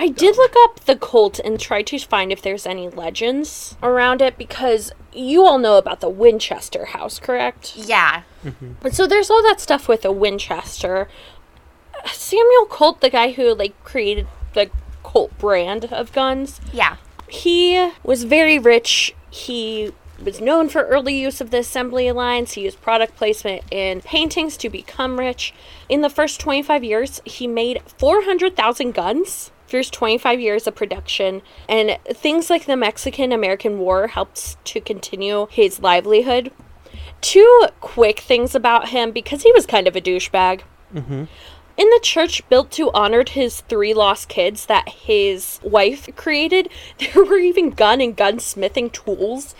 I 0.00 0.08
did 0.08 0.38
look 0.38 0.54
up 0.60 0.80
the 0.86 0.96
Colt 0.96 1.38
and 1.40 1.60
try 1.60 1.82
to 1.82 1.98
find 1.98 2.32
if 2.32 2.40
there's 2.40 2.64
any 2.64 2.88
legends 2.88 3.76
around 3.82 4.22
it 4.22 4.38
because 4.38 4.92
you 5.12 5.44
all 5.44 5.58
know 5.58 5.76
about 5.76 6.00
the 6.00 6.08
Winchester 6.08 6.86
house, 6.86 7.18
correct? 7.18 7.76
yeah 7.76 8.22
mm-hmm. 8.42 8.72
But 8.80 8.94
so 8.94 9.06
there's 9.06 9.28
all 9.28 9.42
that 9.42 9.60
stuff 9.60 9.88
with 9.88 10.06
a 10.06 10.10
Winchester. 10.10 11.06
Samuel 12.06 12.64
Colt, 12.64 13.02
the 13.02 13.10
guy 13.10 13.32
who 13.32 13.54
like 13.54 13.74
created 13.84 14.26
the 14.54 14.70
Colt 15.02 15.36
brand 15.36 15.92
of 15.92 16.12
guns, 16.12 16.62
yeah 16.72 16.96
he 17.28 17.90
was 18.02 18.24
very 18.24 18.58
rich. 18.58 19.14
He 19.28 19.92
was 20.18 20.40
known 20.40 20.70
for 20.70 20.82
early 20.84 21.14
use 21.14 21.42
of 21.42 21.50
the 21.50 21.58
assembly 21.58 22.10
lines. 22.10 22.52
He 22.52 22.62
used 22.62 22.80
product 22.80 23.16
placement 23.16 23.64
in 23.70 24.00
paintings 24.00 24.56
to 24.56 24.70
become 24.70 25.18
rich. 25.18 25.52
In 25.90 26.00
the 26.00 26.08
first 26.08 26.40
25 26.40 26.84
years, 26.84 27.20
he 27.26 27.46
made 27.46 27.82
400,000 27.98 28.92
guns. 28.94 29.50
First 29.70 29.92
25 29.92 30.40
years 30.40 30.66
of 30.66 30.74
production, 30.74 31.42
and 31.68 31.96
things 32.06 32.50
like 32.50 32.66
the 32.66 32.76
Mexican 32.76 33.30
American 33.30 33.78
War 33.78 34.08
helped 34.08 34.62
to 34.64 34.80
continue 34.80 35.46
his 35.48 35.78
livelihood. 35.80 36.50
Two 37.20 37.66
quick 37.80 38.18
things 38.18 38.54
about 38.56 38.88
him 38.88 39.12
because 39.12 39.42
he 39.42 39.52
was 39.52 39.66
kind 39.66 39.86
of 39.86 39.94
a 39.94 40.00
douchebag. 40.00 40.62
Mm-hmm. 40.92 41.24
In 41.76 41.88
the 41.88 42.00
church 42.02 42.46
built 42.48 42.70
to 42.72 42.90
honor 42.92 43.24
his 43.26 43.60
three 43.62 43.94
lost 43.94 44.28
kids 44.28 44.66
that 44.66 44.88
his 44.88 45.60
wife 45.62 46.08
created, 46.16 46.68
there 46.98 47.24
were 47.24 47.38
even 47.38 47.70
gun 47.70 48.00
and 48.00 48.16
gunsmithing 48.16 48.92
tools 48.92 49.54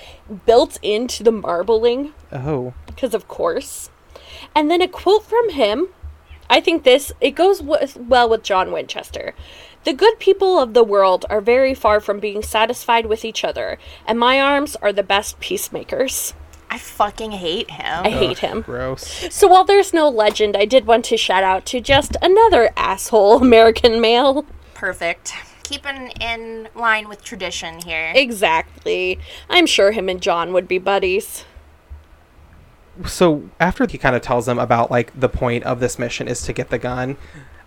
built 0.44 0.78
into 0.82 1.22
the 1.22 1.32
marbling, 1.32 2.12
Oh. 2.32 2.74
because 2.84 3.14
of 3.14 3.28
course. 3.28 3.90
And 4.56 4.70
then 4.70 4.82
a 4.82 4.88
quote 4.88 5.24
from 5.24 5.50
him. 5.50 5.88
I 6.52 6.60
think 6.60 6.82
this 6.82 7.12
it 7.20 7.30
goes 7.36 7.62
with, 7.62 7.96
well 7.96 8.28
with 8.28 8.42
John 8.42 8.72
Winchester. 8.72 9.34
The 9.84 9.92
good 9.94 10.18
people 10.18 10.58
of 10.58 10.74
the 10.74 10.84
world 10.84 11.24
are 11.30 11.40
very 11.40 11.74
far 11.74 12.00
from 12.00 12.20
being 12.20 12.42
satisfied 12.42 13.06
with 13.06 13.24
each 13.24 13.44
other, 13.44 13.78
and 14.06 14.18
my 14.18 14.38
arms 14.38 14.76
are 14.76 14.92
the 14.92 15.02
best 15.02 15.40
peacemakers. 15.40 16.34
I 16.70 16.78
fucking 16.78 17.32
hate 17.32 17.70
him. 17.70 18.04
I 18.04 18.10
hate 18.10 18.38
him. 18.38 18.60
Gross. 18.60 19.26
So 19.34 19.48
while 19.48 19.64
there's 19.64 19.92
no 19.92 20.08
legend, 20.08 20.56
I 20.56 20.66
did 20.66 20.86
want 20.86 21.04
to 21.06 21.16
shout 21.16 21.42
out 21.42 21.64
to 21.66 21.80
just 21.80 22.16
another 22.22 22.70
asshole 22.76 23.38
American 23.42 24.00
male. 24.00 24.44
Perfect. 24.74 25.32
Keeping 25.64 26.12
in 26.20 26.68
line 26.74 27.08
with 27.08 27.24
tradition 27.24 27.80
here. 27.80 28.12
Exactly. 28.14 29.18
I'm 29.48 29.66
sure 29.66 29.92
him 29.92 30.08
and 30.08 30.20
John 30.20 30.52
would 30.52 30.68
be 30.68 30.78
buddies. 30.78 31.44
So 33.06 33.48
after 33.58 33.86
he 33.86 33.98
kind 33.98 34.14
of 34.14 34.22
tells 34.22 34.46
them 34.46 34.58
about 34.58 34.90
like 34.90 35.18
the 35.18 35.28
point 35.28 35.64
of 35.64 35.80
this 35.80 35.98
mission 35.98 36.28
is 36.28 36.42
to 36.42 36.52
get 36.52 36.70
the 36.70 36.78
gun, 36.78 37.16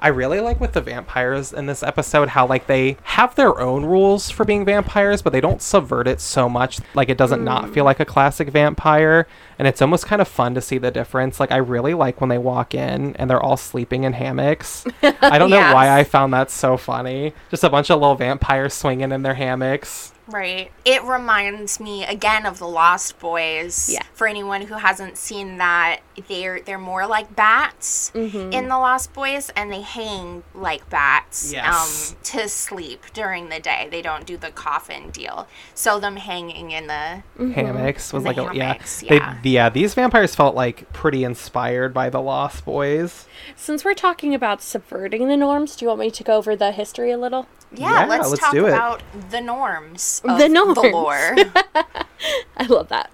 I 0.04 0.10
really 0.10 0.42
like 0.42 0.60
with 0.60 0.74
the 0.74 0.82
vampires 0.82 1.54
in 1.54 1.66
this 1.66 1.82
episode 1.82 2.28
how 2.28 2.46
like 2.46 2.68
they 2.68 2.98
have 3.04 3.36
their 3.36 3.58
own 3.62 3.86
rules 3.86 4.30
for 4.30 4.44
being 4.44 4.66
vampires, 4.66 5.22
but 5.22 5.32
they 5.32 5.40
don't 5.40 5.62
subvert 5.62 6.10
it 6.10 6.20
so 6.20 6.50
much. 6.50 6.82
Like 6.94 7.08
it 7.08 7.18
doesn't 7.18 7.42
not 7.42 7.74
feel 7.74 7.86
like 7.86 8.02
a 8.02 8.06
classic 8.06 8.50
vampire, 8.50 9.28
and 9.58 9.66
it's 9.66 9.82
almost 9.82 10.06
kind 10.06 10.22
of 10.22 10.28
fun 10.28 10.56
to 10.56 10.62
see 10.62 10.78
the 10.78 10.92
difference. 10.92 11.40
Like 11.40 11.54
I 11.54 11.58
really 11.58 11.94
like 11.94 12.20
when 12.20 12.30
they 12.30 12.38
walk 12.38 12.76
in 12.76 13.16
and 13.16 13.30
they're 13.30 13.42
all 13.42 13.56
sleeping 13.56 14.04
in 14.04 14.12
hammocks. 14.12 14.86
I 15.22 15.40
don't 15.40 15.50
know 15.50 15.74
why 15.74 15.98
I 15.98 16.04
found 16.04 16.34
that 16.34 16.52
so 16.52 16.76
funny. 16.76 17.34
Just 17.50 17.64
a 17.64 17.70
bunch 17.70 17.90
of 17.90 18.02
little 18.02 18.16
vampires 18.16 18.74
swinging 18.74 19.14
in 19.14 19.22
their 19.22 19.36
hammocks. 19.36 20.12
Right. 20.34 20.72
It 20.84 21.04
reminds 21.04 21.80
me 21.80 22.04
again 22.06 22.48
of 22.48 22.58
the 22.58 22.68
Lost 22.68 23.20
Boys. 23.20 23.90
Yeah. 23.94 24.02
For 24.16 24.26
anyone 24.28 24.64
who 24.64 24.74
hasn't 24.74 25.18
seen 25.18 25.58
that, 25.60 26.00
they're 26.28 26.60
they're 26.62 26.80
more 26.80 27.06
like 27.06 27.36
bats 27.36 28.12
Mm-hmm. 28.16 28.52
in 28.52 28.68
the 28.68 28.78
Lost 28.80 29.14
Boys, 29.14 29.52
and 29.56 29.72
they 29.72 29.82
hang 29.82 30.44
like 30.56 30.90
bats 30.90 31.54
Yes. 31.54 32.12
um, 32.12 32.18
to 32.24 32.50
sleep 32.50 33.04
during 33.14 33.50
the 33.50 33.60
day. 33.60 33.88
They 33.92 34.02
don't 34.02 34.26
do 34.26 34.36
the 34.36 34.50
coffin 34.50 35.12
deal. 35.12 35.48
So 35.76 36.00
them 36.00 36.16
hanging 36.18 36.72
in 36.72 36.88
the 36.88 37.22
hammocks 37.54 38.12
was 38.12 38.24
The 38.24 38.30
like 38.34 38.38
a, 38.38 38.56
yeah. 38.56 38.78
yeah. 39.04 39.38
They, 39.44 39.50
yeah 39.52 39.70
these 39.70 39.94
vampires 39.94 40.34
felt 40.36 40.56
like 40.56 40.92
pretty 40.94 41.24
inspired 41.24 41.94
by 41.94 42.10
the 42.10 42.22
lost 42.22 42.66
boys 42.66 43.28
Since 43.56 43.86
we're 43.86 43.94
talking 43.94 44.34
about 44.34 44.62
subverting 44.64 45.28
the 45.28 45.38
norms, 45.38 45.76
do 45.76 45.86
you 45.86 45.90
want 45.90 46.00
me 46.00 46.10
to 46.12 46.24
go 46.24 46.38
over 46.38 46.56
the 46.56 46.72
history 46.72 47.12
a 47.12 47.18
little? 47.18 47.48
Yeah. 47.76 48.02
Yeah, 48.02 48.06
let's, 48.06 48.30
let's 48.30 48.42
talk 48.42 48.52
do 48.52 48.66
it. 48.66 48.70
about 48.70 49.02
the 49.30 49.42
norms. 49.42 50.22
Of 50.24 50.38
The 50.38 50.50
norms. 50.50 50.76
The 50.76 50.88
lore. 50.90 51.36
I 52.58 52.66
love 52.68 52.90
that. 52.90 53.12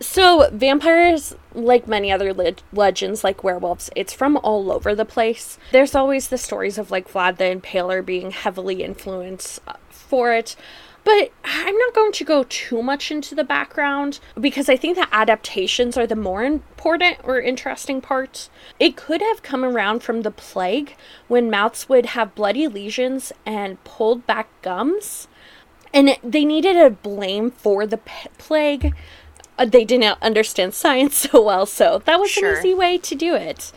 So, 0.00 0.48
vampires, 0.52 1.36
like 1.54 1.86
many 1.86 2.10
other 2.10 2.34
le- 2.34 2.54
legends 2.72 3.22
like 3.22 3.44
werewolves, 3.44 3.88
it's 3.94 4.12
from 4.12 4.36
all 4.38 4.72
over 4.72 4.96
the 4.96 5.04
place. 5.04 5.58
There's 5.70 5.94
always 5.94 6.28
the 6.28 6.38
stories 6.38 6.76
of 6.76 6.90
like 6.90 7.08
Vlad 7.10 7.36
the 7.36 7.44
Impaler 7.44 8.04
being 8.04 8.32
heavily 8.32 8.82
influenced 8.82 9.60
uh, 9.66 9.74
for 9.90 10.32
it. 10.32 10.56
But 11.04 11.32
I'm 11.44 11.76
not 11.76 11.94
going 11.94 12.12
to 12.12 12.24
go 12.24 12.44
too 12.48 12.80
much 12.82 13.10
into 13.10 13.34
the 13.34 13.42
background 13.42 14.20
because 14.40 14.68
I 14.68 14.76
think 14.76 14.96
the 14.96 15.08
adaptations 15.12 15.96
are 15.96 16.06
the 16.06 16.14
more 16.14 16.44
important 16.44 17.16
or 17.24 17.40
interesting 17.40 18.00
parts. 18.00 18.50
It 18.78 18.96
could 18.96 19.20
have 19.20 19.42
come 19.42 19.64
around 19.64 20.04
from 20.04 20.22
the 20.22 20.30
plague 20.30 20.94
when 21.26 21.50
mouths 21.50 21.88
would 21.88 22.06
have 22.06 22.36
bloody 22.36 22.68
lesions 22.68 23.32
and 23.44 23.82
pulled 23.84 24.26
back 24.28 24.48
gums. 24.62 25.26
and 25.92 26.16
they 26.22 26.44
needed 26.44 26.76
a 26.76 26.88
blame 26.88 27.50
for 27.50 27.84
the 27.86 27.98
p- 27.98 28.28
plague. 28.38 28.94
Uh, 29.58 29.64
they 29.66 29.84
didn't 29.84 30.16
understand 30.22 30.72
science 30.82 31.16
so 31.16 31.42
well, 31.42 31.66
so 31.66 32.00
that 32.06 32.18
was 32.20 32.30
Sure. 32.30 32.52
an 32.52 32.58
easy 32.58 32.74
way 32.74 32.96
to 32.98 33.14
do 33.14 33.34
it. 33.34 33.72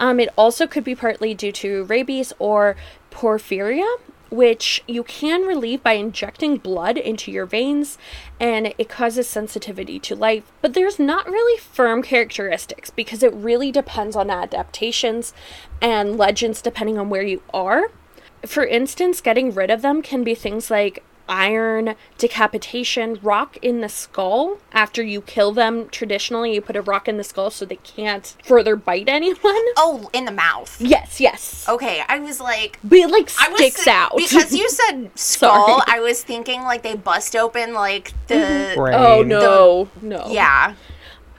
Um, 0.00 0.20
it 0.20 0.28
also 0.38 0.66
could 0.68 0.84
be 0.84 0.94
partly 0.94 1.34
due 1.34 1.50
to 1.52 1.84
rabies 1.84 2.32
or 2.38 2.76
porphyria, 3.10 3.96
which 4.30 4.82
you 4.86 5.02
can 5.02 5.42
relieve 5.42 5.82
by 5.82 5.92
injecting 5.92 6.56
blood 6.56 6.96
into 6.98 7.30
your 7.30 7.46
veins, 7.46 7.98
and 8.38 8.74
it 8.78 8.88
causes 8.88 9.28
sensitivity 9.28 9.98
to 10.00 10.14
light. 10.14 10.44
But 10.60 10.74
there's 10.74 10.98
not 10.98 11.28
really 11.28 11.58
firm 11.58 12.02
characteristics 12.02 12.90
because 12.90 13.22
it 13.22 13.32
really 13.32 13.72
depends 13.72 14.16
on 14.16 14.30
adaptations 14.30 15.32
and 15.80 16.18
legends 16.18 16.62
depending 16.62 16.98
on 16.98 17.08
where 17.08 17.22
you 17.22 17.42
are. 17.54 17.90
For 18.46 18.64
instance, 18.64 19.20
getting 19.20 19.52
rid 19.52 19.70
of 19.70 19.82
them 19.82 20.02
can 20.02 20.22
be 20.22 20.34
things 20.34 20.70
like 20.70 21.02
iron, 21.28 21.94
decapitation, 22.16 23.18
rock 23.22 23.56
in 23.62 23.80
the 23.80 23.88
skull. 23.88 24.58
After 24.72 25.02
you 25.02 25.20
kill 25.22 25.52
them, 25.52 25.88
traditionally 25.88 26.54
you 26.54 26.60
put 26.60 26.76
a 26.76 26.82
rock 26.82 27.08
in 27.08 27.16
the 27.16 27.24
skull 27.24 27.50
so 27.50 27.64
they 27.64 27.76
can't 27.76 28.36
further 28.42 28.76
bite 28.76 29.08
anyone. 29.08 29.38
Oh, 29.76 30.10
in 30.12 30.24
the 30.24 30.32
mouth. 30.32 30.80
Yes, 30.80 31.20
yes. 31.20 31.66
Okay, 31.68 32.02
I 32.08 32.18
was 32.18 32.40
like, 32.40 32.78
But 32.82 32.98
it 32.98 33.10
like 33.10 33.30
I 33.40 33.48
was 33.48 33.58
sticks 33.58 33.84
thi- 33.84 33.90
out. 33.90 34.12
because 34.16 34.52
you 34.54 34.68
said 34.68 35.10
skull. 35.18 35.82
I 35.86 36.00
was 36.00 36.22
thinking 36.22 36.62
like 36.62 36.82
they 36.82 36.96
bust 36.96 37.36
open 37.36 37.74
like 37.74 38.12
the 38.26 38.34
mm-hmm. 38.34 38.80
oh, 38.80 38.82
Brain. 38.82 38.94
Oh 38.94 39.22
no, 39.22 39.88
no. 40.02 40.30
yeah. 40.30 40.74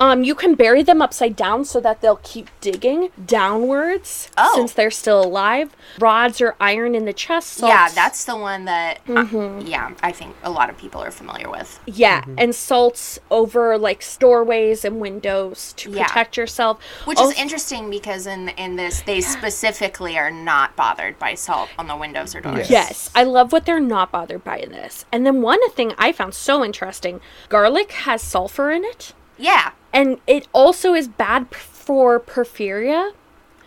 Um, 0.01 0.23
you 0.23 0.33
can 0.35 0.55
bury 0.55 0.81
them 0.81 1.01
upside 1.01 1.35
down 1.35 1.65
so 1.65 1.79
that 1.81 1.99
they'll 2.01 2.21
keep 2.23 2.49
digging 2.61 3.09
downwards 3.25 4.29
Oh. 4.37 4.53
since 4.55 4.71
they're 4.73 4.91
still 4.91 5.21
alive. 5.23 5.75
Rods 5.99 6.39
or 6.39 6.55
iron 6.59 6.95
in 6.95 7.05
the 7.05 7.13
chest. 7.13 7.59
Yeah, 7.61 7.89
that's 7.89 8.23
the 8.25 8.35
one 8.37 8.65
that 8.65 8.99
uh, 9.07 9.11
Mm-hmm. 9.11 9.67
yeah, 9.67 9.91
I 10.01 10.11
think 10.11 10.35
a 10.43 10.49
lot 10.49 10.69
of 10.69 10.77
people 10.77 11.01
are 11.03 11.11
familiar 11.11 11.49
with. 11.49 11.79
yeah, 11.85 12.23
and 12.37 12.55
salts 12.55 13.19
over 13.29 13.77
like 13.77 14.03
doorways 14.19 14.85
and 14.85 14.99
windows 15.01 15.73
to 15.77 15.91
Yeah. 15.91 16.05
protect 16.07 16.37
yourself. 16.37 16.81
Which 17.05 17.17
Also- 17.17 17.31
is 17.31 17.37
interesting 17.37 17.89
because 17.89 18.25
in 18.25 18.49
in 18.49 18.75
this 18.77 19.01
they 19.01 19.19
specifically 19.21 20.17
are 20.17 20.31
not 20.31 20.75
bothered 20.75 21.19
by 21.19 21.33
salt 21.35 21.69
on 21.77 21.87
the 21.87 21.95
windows 21.97 22.33
or 22.35 22.41
doors. 22.41 22.69
Yes. 22.69 22.89
Yes, 22.89 23.09
I 23.13 23.23
love 23.23 23.51
what 23.51 23.65
they're 23.65 23.79
not 23.79 24.11
bothered 24.11 24.43
by 24.43 24.57
in 24.59 24.71
this. 24.71 25.05
And 25.11 25.25
then 25.25 25.41
one 25.41 25.59
thing 25.71 25.93
I 25.97 26.11
found 26.13 26.33
so 26.33 26.63
interesting 26.63 27.19
garlic 27.49 27.91
has 27.91 28.21
sulfur 28.21 28.71
in 28.71 28.83
it, 28.85 29.13
Yeah. 29.37 29.71
And 29.93 30.19
it 30.27 30.47
also 30.53 30.93
is 30.93 31.07
bad 31.07 31.53
for 31.55 32.19
porphyria. 32.19 33.11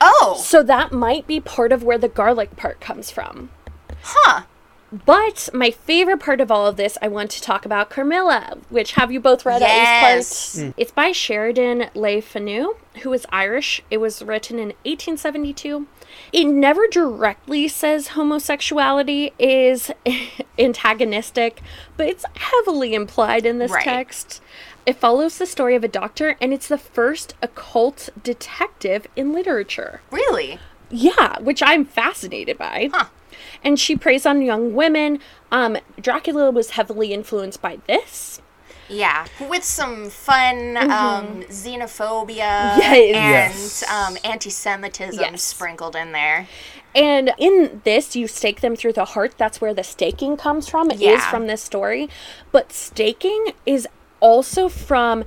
Oh, 0.01 0.37
So 0.43 0.63
that 0.65 0.93
might 0.93 1.27
be 1.27 1.39
part 1.41 1.71
of 1.73 1.83
where 1.85 1.99
the 1.99 2.09
garlic 2.09 2.57
part 2.57 2.81
comes 2.81 3.11
from. 3.11 3.51
huh. 4.03 4.43
But 5.07 5.49
my 5.55 5.71
favorite 5.71 6.21
part 6.21 6.39
of 6.43 6.51
all 6.51 6.67
of 6.67 6.77
this, 6.77 6.99
I 7.01 7.09
want 7.09 7.31
to 7.31 7.41
talk 7.41 7.65
about 7.65 7.89
Carmilla, 7.89 8.59
which 8.69 8.93
have 8.93 9.11
you 9.11 9.21
both 9.21 9.47
read 9.47 9.63
at 9.63 9.69
Yes. 9.71 10.55
least 10.55 10.59
part? 10.67 10.75
It's 10.77 10.91
by 10.93 11.13
Sheridan 11.13 11.89
Le 11.95 12.21
Fanu, 12.21 12.75
who 13.03 13.11
is 13.15 13.25
Irish. 13.33 13.83
It 13.91 13.99
was 13.99 14.21
written 14.21 14.59
in 14.59 14.75
1872. 14.85 15.87
It 16.31 16.45
never 16.45 16.87
directly 16.89 17.69
says 17.69 18.09
homosexuality 18.09 19.33
is 19.39 19.91
antagonistic, 20.59 21.63
but 21.97 22.07
it's 22.09 22.25
heavily 22.37 22.93
implied 22.95 23.47
in 23.47 23.59
this 23.59 23.73
Right. 23.73 23.85
text. 23.85 24.43
It 24.85 24.97
follows 24.97 25.39
the 25.39 25.47
story 25.47 25.77
of 25.77 25.85
a 25.85 25.89
doctor, 25.89 26.37
and 26.41 26.53
it's 26.53 26.69
the 26.69 26.79
first 26.79 27.35
occult 27.41 28.09
detective 28.23 29.07
in 29.15 29.33
literature. 29.33 30.01
Really? 30.11 30.59
Yeah, 30.91 31.39
which 31.41 31.63
I'm 31.65 31.85
fascinated 31.85 32.59
by. 32.59 32.91
Huh. 32.93 33.07
And 33.65 33.79
she 33.79 33.97
preys 33.97 34.27
on 34.27 34.43
young 34.43 34.75
women. 34.75 35.21
Um, 35.51 35.79
Dracula 36.01 36.51
was 36.51 36.71
heavily 36.71 37.13
influenced 37.13 37.63
by 37.63 37.79
this. 37.87 38.41
Yeah, 38.89 39.27
with 39.49 39.65
some 39.65 40.11
fun 40.11 40.77
um, 40.77 41.43
xenophobia 41.45 42.73
Mm-hmm. 42.73 42.81
Yes. 42.81 42.93
and 43.15 43.15
Yes. 43.15 43.91
um, 43.91 44.17
anti-Semitism 44.25 45.19
Yes. 45.21 45.43
sprinkled 45.43 45.97
in 45.97 46.13
there. 46.13 46.47
And 46.95 47.33
in 47.39 47.81
this, 47.85 48.15
you 48.17 48.27
stake 48.27 48.61
them 48.61 48.77
through 48.77 48.93
the 48.93 49.07
heart. 49.07 49.35
That's 49.39 49.63
where 49.63 49.73
the 49.73 49.85
staking 49.85 50.37
comes 50.37 50.69
from. 50.69 50.91
It 50.91 50.97
is 50.97 51.01
Yeah. 51.01 51.31
from 51.31 51.47
this 51.47 51.63
story. 51.63 52.11
But 52.51 52.71
staking 52.73 53.53
is 53.65 53.89
also 54.23 54.69
from 54.69 55.25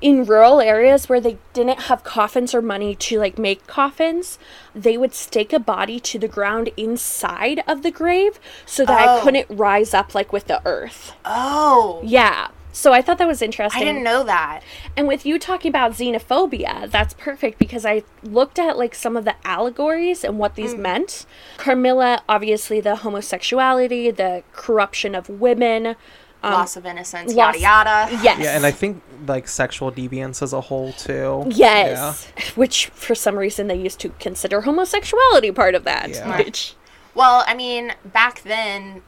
in 0.00 0.24
rural 0.24 0.62
areas 0.62 1.10
where 1.10 1.20
they 1.20 1.36
didn't 1.52 1.78
have 1.82 2.02
coffins 2.02 2.54
or 2.54 2.62
money 2.62 2.94
to 2.94 3.18
like 3.18 3.36
make 3.38 3.66
coffins 3.66 4.38
they 4.74 4.96
would 4.96 5.12
stake 5.12 5.52
a 5.52 5.58
body 5.58 6.00
to 6.00 6.18
the 6.18 6.26
ground 6.26 6.70
inside 6.78 7.62
of 7.68 7.82
the 7.82 7.90
grave 7.90 8.40
so 8.64 8.86
that 8.86 9.06
Oh. 9.06 9.18
it 9.18 9.22
couldn't 9.22 9.46
rise 9.50 9.92
up 9.92 10.14
like 10.14 10.32
with 10.32 10.46
the 10.46 10.62
earth 10.66 11.12
Oh, 11.24 12.00
yeah 12.02 12.48
so 12.72 12.92
i 12.94 13.02
thought 13.02 13.18
that 13.18 13.26
was 13.28 13.42
interesting. 13.42 13.82
I 13.82 13.84
didn't 13.84 14.04
know 14.04 14.22
that. 14.24 14.62
And 14.96 15.06
with 15.08 15.26
you 15.26 15.38
talking 15.40 15.68
about 15.68 15.90
xenophobia, 15.92 16.88
that's 16.90 17.14
perfect 17.14 17.58
because 17.58 17.84
I 17.84 18.04
looked 18.22 18.58
at 18.60 18.78
like 18.78 18.94
some 18.94 19.16
of 19.16 19.24
the 19.24 19.34
allegories 19.44 20.22
and 20.24 20.38
what 20.38 20.52
Mm. 20.52 20.54
these 20.54 20.74
meant. 20.76 21.26
Carmilla, 21.58 22.22
obviously, 22.28 22.80
the 22.80 22.94
homosexuality, 22.96 24.10
the 24.12 24.44
corruption 24.52 25.14
of 25.16 25.28
women. 25.28 25.96
Loss 26.42 26.76
of 26.76 26.86
innocence, 26.86 27.30
Um, 27.32 27.36
loss- 27.36 27.58
yada 27.60 28.08
yada. 28.10 28.22
Yes. 28.22 28.38
Yeah, 28.40 28.56
and 28.56 28.64
I 28.64 28.70
think 28.70 29.02
like 29.26 29.46
sexual 29.48 29.92
deviance 29.92 30.42
as 30.42 30.52
a 30.52 30.60
whole 30.62 30.92
too. 30.94 31.44
Yes. 31.50 32.26
Which 32.54 32.86
for 32.94 33.14
some 33.14 33.36
reason 33.36 33.66
they 33.66 33.74
used 33.76 34.00
to 34.00 34.08
consider 34.18 34.62
homosexuality 34.62 35.52
part 35.54 35.74
of 35.74 35.84
that. 35.84 36.10
Yeah. 36.10 36.38
Which 36.38 36.74
Well, 37.14 37.44
I 37.46 37.54
mean, 37.54 37.92
back 38.04 38.42
then, 38.42 39.02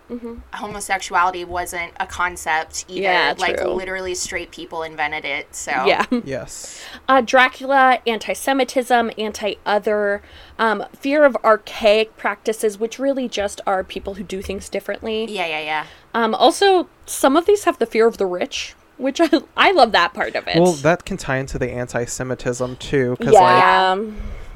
homosexuality 0.55 1.45
wasn't 1.45 1.93
a 2.01 2.07
concept 2.07 2.85
either. 2.89 3.01
Mm-hmm. 3.01 3.03
Yeah, 3.03 3.35
like 3.39 3.59
true. 3.59 3.69
literally 3.69 4.15
straight 4.15 4.51
people 4.51 4.83
invented 4.83 5.25
it. 5.25 5.55
So 5.55 5.71
yeah. 5.71 6.05
Yeah. 6.11 6.21
Yes. 6.33 6.83
Uh, 7.09 7.21
Dracula, 7.21 8.01
anti 8.07 8.33
Semitism, 8.33 9.11
anti 9.19 9.57
other, 9.67 10.23
um, 10.59 10.85
fear 10.97 11.25
of 11.25 11.37
archaic 11.45 12.17
practices, 12.17 12.79
which 12.79 12.99
really 12.99 13.29
just 13.29 13.61
are 13.67 13.85
people 13.85 14.15
who 14.15 14.25
do 14.25 14.41
things 14.41 14.69
differently. 14.69 15.27
yeah, 15.27 15.47
yeah, 15.47 15.61
yeah. 15.61 15.87
Um, 16.15 16.35
also, 16.35 16.89
some 17.07 17.37
of 17.37 17.47
these 17.47 17.65
have 17.65 17.79
the 17.79 17.87
fear 17.87 18.07
of 18.07 18.17
the 18.19 18.27
rich, 18.27 18.75
which 18.97 19.21
I, 19.21 19.29
I 19.57 19.73
love 19.73 19.93
that 19.93 20.15
part 20.15 20.35
of 20.35 20.49
it. 20.49 20.61
Well, 20.61 20.73
that 20.73 21.05
can 21.05 21.17
tie 21.17 21.37
into 21.39 21.59
the 21.59 21.71
anti-Semitism 21.71 22.77
too, 22.77 23.17
because 23.19 23.35
like 23.35 23.63
yeah. 23.63 23.97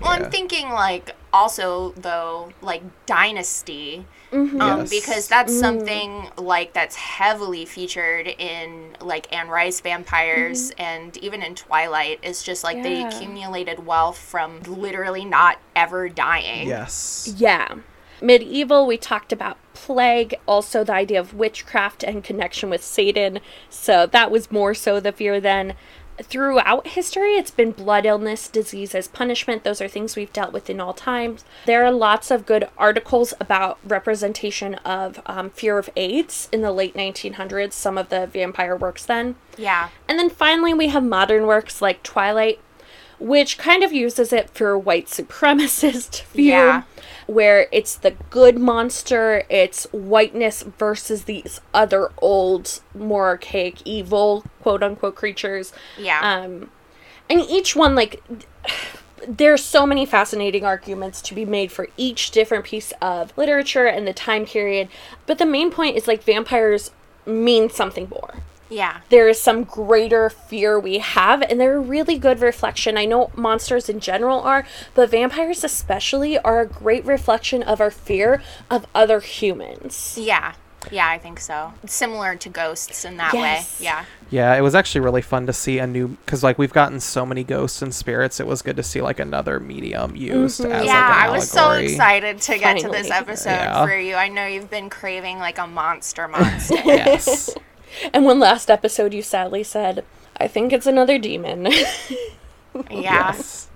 Well, 0.00 0.18
Yeah. 0.18 0.24
I'm 0.26 0.30
thinking 0.30 0.70
like 0.70 1.14
also 1.32 1.92
though 1.96 2.50
like 2.62 2.82
dynasty. 3.06 4.06
Mm-hmm. 4.32 4.60
Um, 4.60 4.80
Yes. 4.80 4.90
because 4.90 5.28
that's 5.28 5.56
something 5.58 6.28
like 6.36 6.72
that's 6.72 6.96
heavily 6.96 7.64
featured 7.64 8.26
in 8.26 8.96
like 9.00 9.32
Anne 9.34 9.48
Rice 9.48 9.80
vampires 9.80 10.72
and 10.78 11.16
even 11.18 11.42
in 11.42 11.54
Twilight. 11.54 12.18
It's 12.22 12.42
just 12.42 12.64
like 12.64 12.82
they 12.82 12.96
Mm-hmm. 13.02 13.16
Accumulated 13.16 13.86
wealth 13.86 14.18
from 14.18 14.60
literally 14.62 15.24
not 15.24 15.58
ever 15.76 16.08
dying. 16.08 16.66
yes. 16.68 17.32
yeah. 17.36 17.76
Medieval, 18.22 18.86
we 18.86 18.96
talked 18.96 19.30
about 19.30 19.58
plague, 19.74 20.34
also 20.48 20.82
the 20.82 20.94
idea 20.94 21.20
of 21.20 21.34
witchcraft 21.34 22.02
and 22.02 22.24
connection 22.24 22.70
with 22.70 22.82
Satan. 22.82 23.40
So 23.68 24.06
that 24.06 24.30
was 24.30 24.50
more 24.50 24.72
so 24.72 25.00
the 25.00 25.12
fear 25.12 25.38
then. 25.38 25.74
Throughout 26.22 26.88
history, 26.88 27.34
it's 27.34 27.50
been 27.50 27.72
blood 27.72 28.06
illness, 28.06 28.48
disease 28.48 28.94
as 28.94 29.06
punishment. 29.08 29.64
Those 29.64 29.80
are 29.80 29.88
things 29.88 30.16
we've 30.16 30.32
dealt 30.32 30.52
with 30.52 30.70
in 30.70 30.80
all 30.80 30.94
times. 30.94 31.44
There 31.66 31.84
are 31.84 31.92
lots 31.92 32.30
of 32.30 32.46
good 32.46 32.68
articles 32.78 33.34
about 33.40 33.78
representation 33.84 34.76
of 34.76 35.20
um, 35.26 35.50
fear 35.50 35.76
of 35.78 35.90
AIDS 35.96 36.48
in 36.52 36.62
the 36.62 36.72
late 36.72 36.94
1900s, 36.94 37.72
some 37.74 37.98
of 37.98 38.08
the 38.08 38.26
vampire 38.26 38.76
works 38.76 39.04
then. 39.04 39.36
Yeah. 39.58 39.90
And 40.08 40.18
then 40.18 40.30
finally, 40.30 40.72
we 40.72 40.88
have 40.88 41.04
modern 41.04 41.46
works 41.46 41.82
like 41.82 42.02
Twilight, 42.02 42.60
which 43.18 43.58
kind 43.58 43.82
of 43.82 43.92
uses 43.92 44.32
it 44.32 44.50
for 44.50 44.78
white 44.78 45.06
supremacist 45.06 46.22
view, 46.32 46.52
Yeah. 46.52 46.82
Where 47.26 47.66
it's 47.72 47.96
the 47.96 48.12
good 48.30 48.58
monster, 48.58 49.44
it's 49.48 49.84
whiteness 49.92 50.62
versus 50.62 51.24
these 51.24 51.60
other 51.74 52.10
old, 52.18 52.80
more 52.94 53.26
archaic, 53.26 53.82
evil, 53.84 54.44
quote 54.62 54.82
unquote 54.82 55.16
creatures. 55.16 55.72
Yeah. 55.98 56.20
Um, 56.20 56.70
and 57.28 57.40
each 57.40 57.74
one, 57.74 57.94
like, 57.94 58.22
there's 59.26 59.64
so 59.64 59.86
many 59.86 60.06
fascinating 60.06 60.64
arguments 60.64 61.20
to 61.22 61.34
be 61.34 61.44
made 61.44 61.72
for 61.72 61.88
each 61.96 62.30
different 62.30 62.64
piece 62.64 62.92
of 63.02 63.36
literature 63.36 63.86
and 63.86 64.06
the 64.06 64.12
time 64.12 64.46
period. 64.46 64.88
But 65.26 65.38
the 65.38 65.46
main 65.46 65.70
point 65.70 65.96
is 65.96 66.06
like 66.06 66.22
vampires 66.22 66.92
mean 67.24 67.70
something 67.70 68.08
more 68.08 68.36
yeah. 68.68 69.00
there 69.10 69.28
is 69.28 69.40
some 69.40 69.64
greater 69.64 70.28
fear 70.30 70.78
we 70.78 70.98
have 70.98 71.42
and 71.42 71.60
they're 71.60 71.76
a 71.76 71.80
really 71.80 72.18
good 72.18 72.40
reflection 72.40 72.96
i 72.96 73.04
know 73.04 73.30
monsters 73.36 73.88
in 73.88 74.00
general 74.00 74.40
are 74.40 74.66
but 74.94 75.10
vampires 75.10 75.62
especially 75.64 76.38
are 76.38 76.60
a 76.60 76.66
great 76.66 77.04
reflection 77.04 77.62
of 77.62 77.80
our 77.80 77.90
fear 77.90 78.42
of 78.70 78.86
other 78.94 79.20
humans 79.20 80.16
Yeah. 80.20 80.54
Yeah, 80.92 81.08
I 81.08 81.18
think 81.18 81.40
so. 81.40 81.72
Similar 81.86 82.36
to 82.36 82.48
ghosts 82.48 83.04
in 83.04 83.16
that 83.16 83.34
Yes. 83.34 83.80
way. 83.80 83.86
Yeah. 83.86 84.04
Yeah, 84.30 84.54
it 84.54 84.60
was 84.60 84.74
actually 84.76 85.00
really 85.00 85.22
fun 85.22 85.46
to 85.46 85.52
see 85.52 85.78
a 85.80 85.86
new 85.86 86.08
because 86.08 86.44
like 86.44 86.58
we've 86.58 86.72
gotten 86.72 87.00
so 87.00 87.26
many 87.26 87.42
ghosts 87.42 87.82
and 87.82 87.92
spirits. 87.94 88.38
It 88.38 88.46
was 88.46 88.62
good 88.62 88.76
to 88.76 88.84
see 88.84 89.00
like 89.00 89.18
another 89.18 89.58
medium 89.58 90.14
used 90.14 90.60
mm-hmm. 90.60 90.70
as 90.72 90.86
yeah, 90.86 91.08
like 91.08 91.24
an 91.24 91.28
I 91.28 91.30
was 91.30 91.50
so 91.50 91.72
excited 91.72 92.40
to 92.42 92.58
get 92.58 92.78
to 92.78 92.88
this 92.88 93.10
episode 93.10 93.50
Yeah. 93.50 93.84
for 93.84 93.96
you. 93.98 94.14
I 94.14 94.28
know 94.28 94.46
you've 94.46 94.70
been 94.70 94.88
craving 94.90 95.38
like 95.38 95.58
a 95.58 95.66
monster 95.66 96.28
monster. 96.28 96.76
Yes. 96.84 97.52
And 98.12 98.24
one 98.24 98.38
last 98.38 98.70
episode, 98.70 99.14
you 99.14 99.22
sadly 99.22 99.62
said, 99.62 100.04
I 100.38 100.48
think 100.48 100.72
it's 100.72 100.86
another 100.86 101.18
demon. 101.18 101.66
yeah. 102.90 102.90
Yes. 102.90 103.68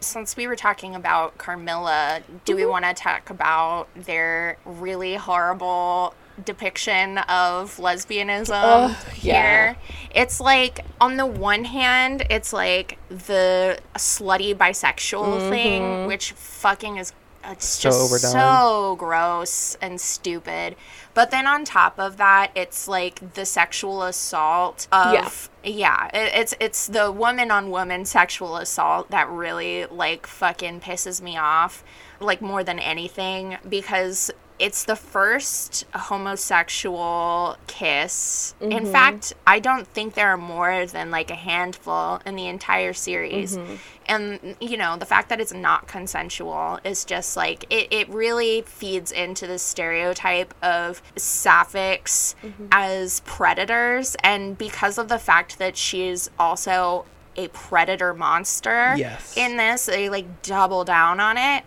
Since 0.00 0.36
we 0.36 0.46
were 0.46 0.56
talking 0.56 0.94
about 0.94 1.36
Carmilla, 1.36 2.20
do 2.44 2.56
we 2.56 2.62
mm-hmm. 2.62 2.70
want 2.70 2.84
to 2.86 2.94
talk 2.94 3.28
about 3.28 3.88
their 3.94 4.56
really 4.64 5.16
horrible 5.16 6.14
depiction 6.42 7.18
of 7.18 7.76
lesbianism 7.76 8.50
Ugh, 8.50 8.96
yeah. 9.20 9.42
here? 9.42 9.76
It's 10.14 10.40
like, 10.40 10.84
on 11.00 11.16
the 11.16 11.26
one 11.26 11.64
hand, 11.64 12.26
it's 12.30 12.52
like 12.52 12.98
the 13.10 13.78
slutty 13.94 14.54
bisexual 14.54 15.50
thing, 15.50 15.82
mm-hmm. 15.82 16.08
which 16.08 16.32
fucking 16.32 16.96
is. 16.96 17.12
It's 17.44 17.66
So 17.66 17.88
just 17.90 18.00
overdone. 18.00 18.30
so 18.32 18.96
gross 18.98 19.76
and 19.80 20.00
stupid. 20.00 20.76
But 21.14 21.30
then 21.30 21.46
on 21.46 21.64
top 21.64 21.98
of 21.98 22.16
that, 22.18 22.50
it's 22.54 22.86
like 22.86 23.34
the 23.34 23.44
sexual 23.46 24.02
assault 24.02 24.86
of 24.92 25.50
Yeah. 25.64 25.70
yeah, 25.70 26.06
it, 26.14 26.32
it's 26.34 26.54
it's 26.60 26.86
the 26.86 27.10
woman 27.10 27.50
on 27.50 27.70
woman 27.70 28.04
sexual 28.04 28.56
assault 28.56 29.10
that 29.10 29.28
really 29.28 29.86
like 29.86 30.26
fucking 30.26 30.80
pisses 30.80 31.20
me 31.20 31.36
off, 31.36 31.82
like 32.20 32.42
more 32.42 32.62
than 32.62 32.78
anything 32.78 33.56
because 33.68 34.30
it's 34.60 34.84
the 34.84 34.94
first 34.94 35.86
homosexual 35.94 37.56
kiss. 37.66 38.54
In 38.60 38.68
mm-hmm. 38.68 38.92
fact, 38.92 39.32
I 39.46 39.58
don't 39.58 39.86
think 39.86 40.12
there 40.12 40.28
are 40.28 40.36
more 40.36 40.84
than 40.84 41.10
like 41.10 41.30
a 41.30 41.34
handful 41.34 42.20
in 42.26 42.36
the 42.36 42.46
entire 42.46 42.92
series. 42.92 43.56
Mm-hmm. 43.56 43.74
And 44.04 44.56
you 44.60 44.76
know, 44.76 44.98
the 44.98 45.06
fact 45.06 45.30
that 45.30 45.40
it's 45.40 45.54
not 45.54 45.88
consensual 45.88 46.78
is 46.84 47.06
just 47.06 47.38
like 47.38 47.64
it, 47.70 47.88
it 47.90 48.08
really 48.10 48.60
feeds 48.60 49.10
into 49.12 49.46
the 49.46 49.58
stereotype 49.58 50.52
of 50.62 51.00
sapphics 51.16 52.34
mm-hmm. 52.42 52.66
as 52.70 53.20
predators 53.20 54.14
and 54.22 54.58
because 54.58 54.98
of 54.98 55.08
the 55.08 55.18
fact 55.18 55.58
that 55.58 55.74
she's 55.74 56.28
also 56.38 57.06
a 57.36 57.48
predator 57.48 58.12
monster 58.12 58.94
Yes. 58.98 59.36
in 59.36 59.56
this 59.56 59.86
they 59.86 60.08
like 60.10 60.42
double 60.42 60.84
down 60.84 61.20
on 61.20 61.38
it 61.38 61.64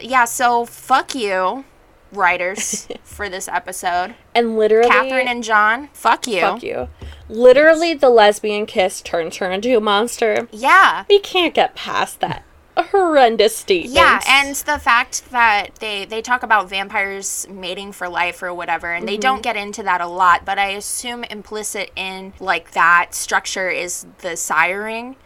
yeah 0.00 0.24
so 0.24 0.64
fuck 0.64 1.14
you 1.14 1.64
writers 2.12 2.88
for 3.02 3.28
this 3.28 3.48
episode 3.48 4.14
and 4.34 4.56
literally, 4.56 4.88
cathryn 4.88 5.26
and 5.26 5.42
john 5.42 5.88
fuck 5.92 6.26
you 6.26 6.40
fuck 6.40 6.62
you. 6.62 6.88
Literally, 7.28 7.92
the 7.92 8.08
lesbian 8.08 8.66
kiss 8.66 9.00
turns 9.00 9.38
her 9.38 9.50
into 9.50 9.76
a 9.76 9.80
monster. 9.80 10.48
yeah 10.52 11.04
We 11.08 11.18
can't 11.18 11.54
get 11.54 11.74
past 11.74 12.20
that 12.20 12.44
horrendous 12.76 13.56
statement. 13.56 13.94
Yeah, 13.94 14.20
and 14.28 14.54
the 14.54 14.78
fact 14.78 15.30
that 15.30 15.76
they 15.76 16.04
they 16.04 16.22
talk 16.22 16.42
about 16.42 16.68
vampires 16.68 17.46
mating 17.50 17.92
for 17.92 18.08
life 18.08 18.42
or 18.42 18.52
whatever, 18.52 18.92
and 18.92 19.08
they 19.08 19.14
mm-hmm. 19.14 19.20
don't 19.20 19.42
get 19.42 19.56
into 19.56 19.82
that 19.82 20.00
a 20.00 20.06
lot, 20.06 20.44
but 20.44 20.58
I 20.58 20.70
assume 20.70 21.24
implicit 21.24 21.90
in 21.96 22.32
like 22.38 22.72
that 22.72 23.14
structure 23.14 23.70
is 23.70 24.06
the 24.18 24.30
siring. 24.30 25.16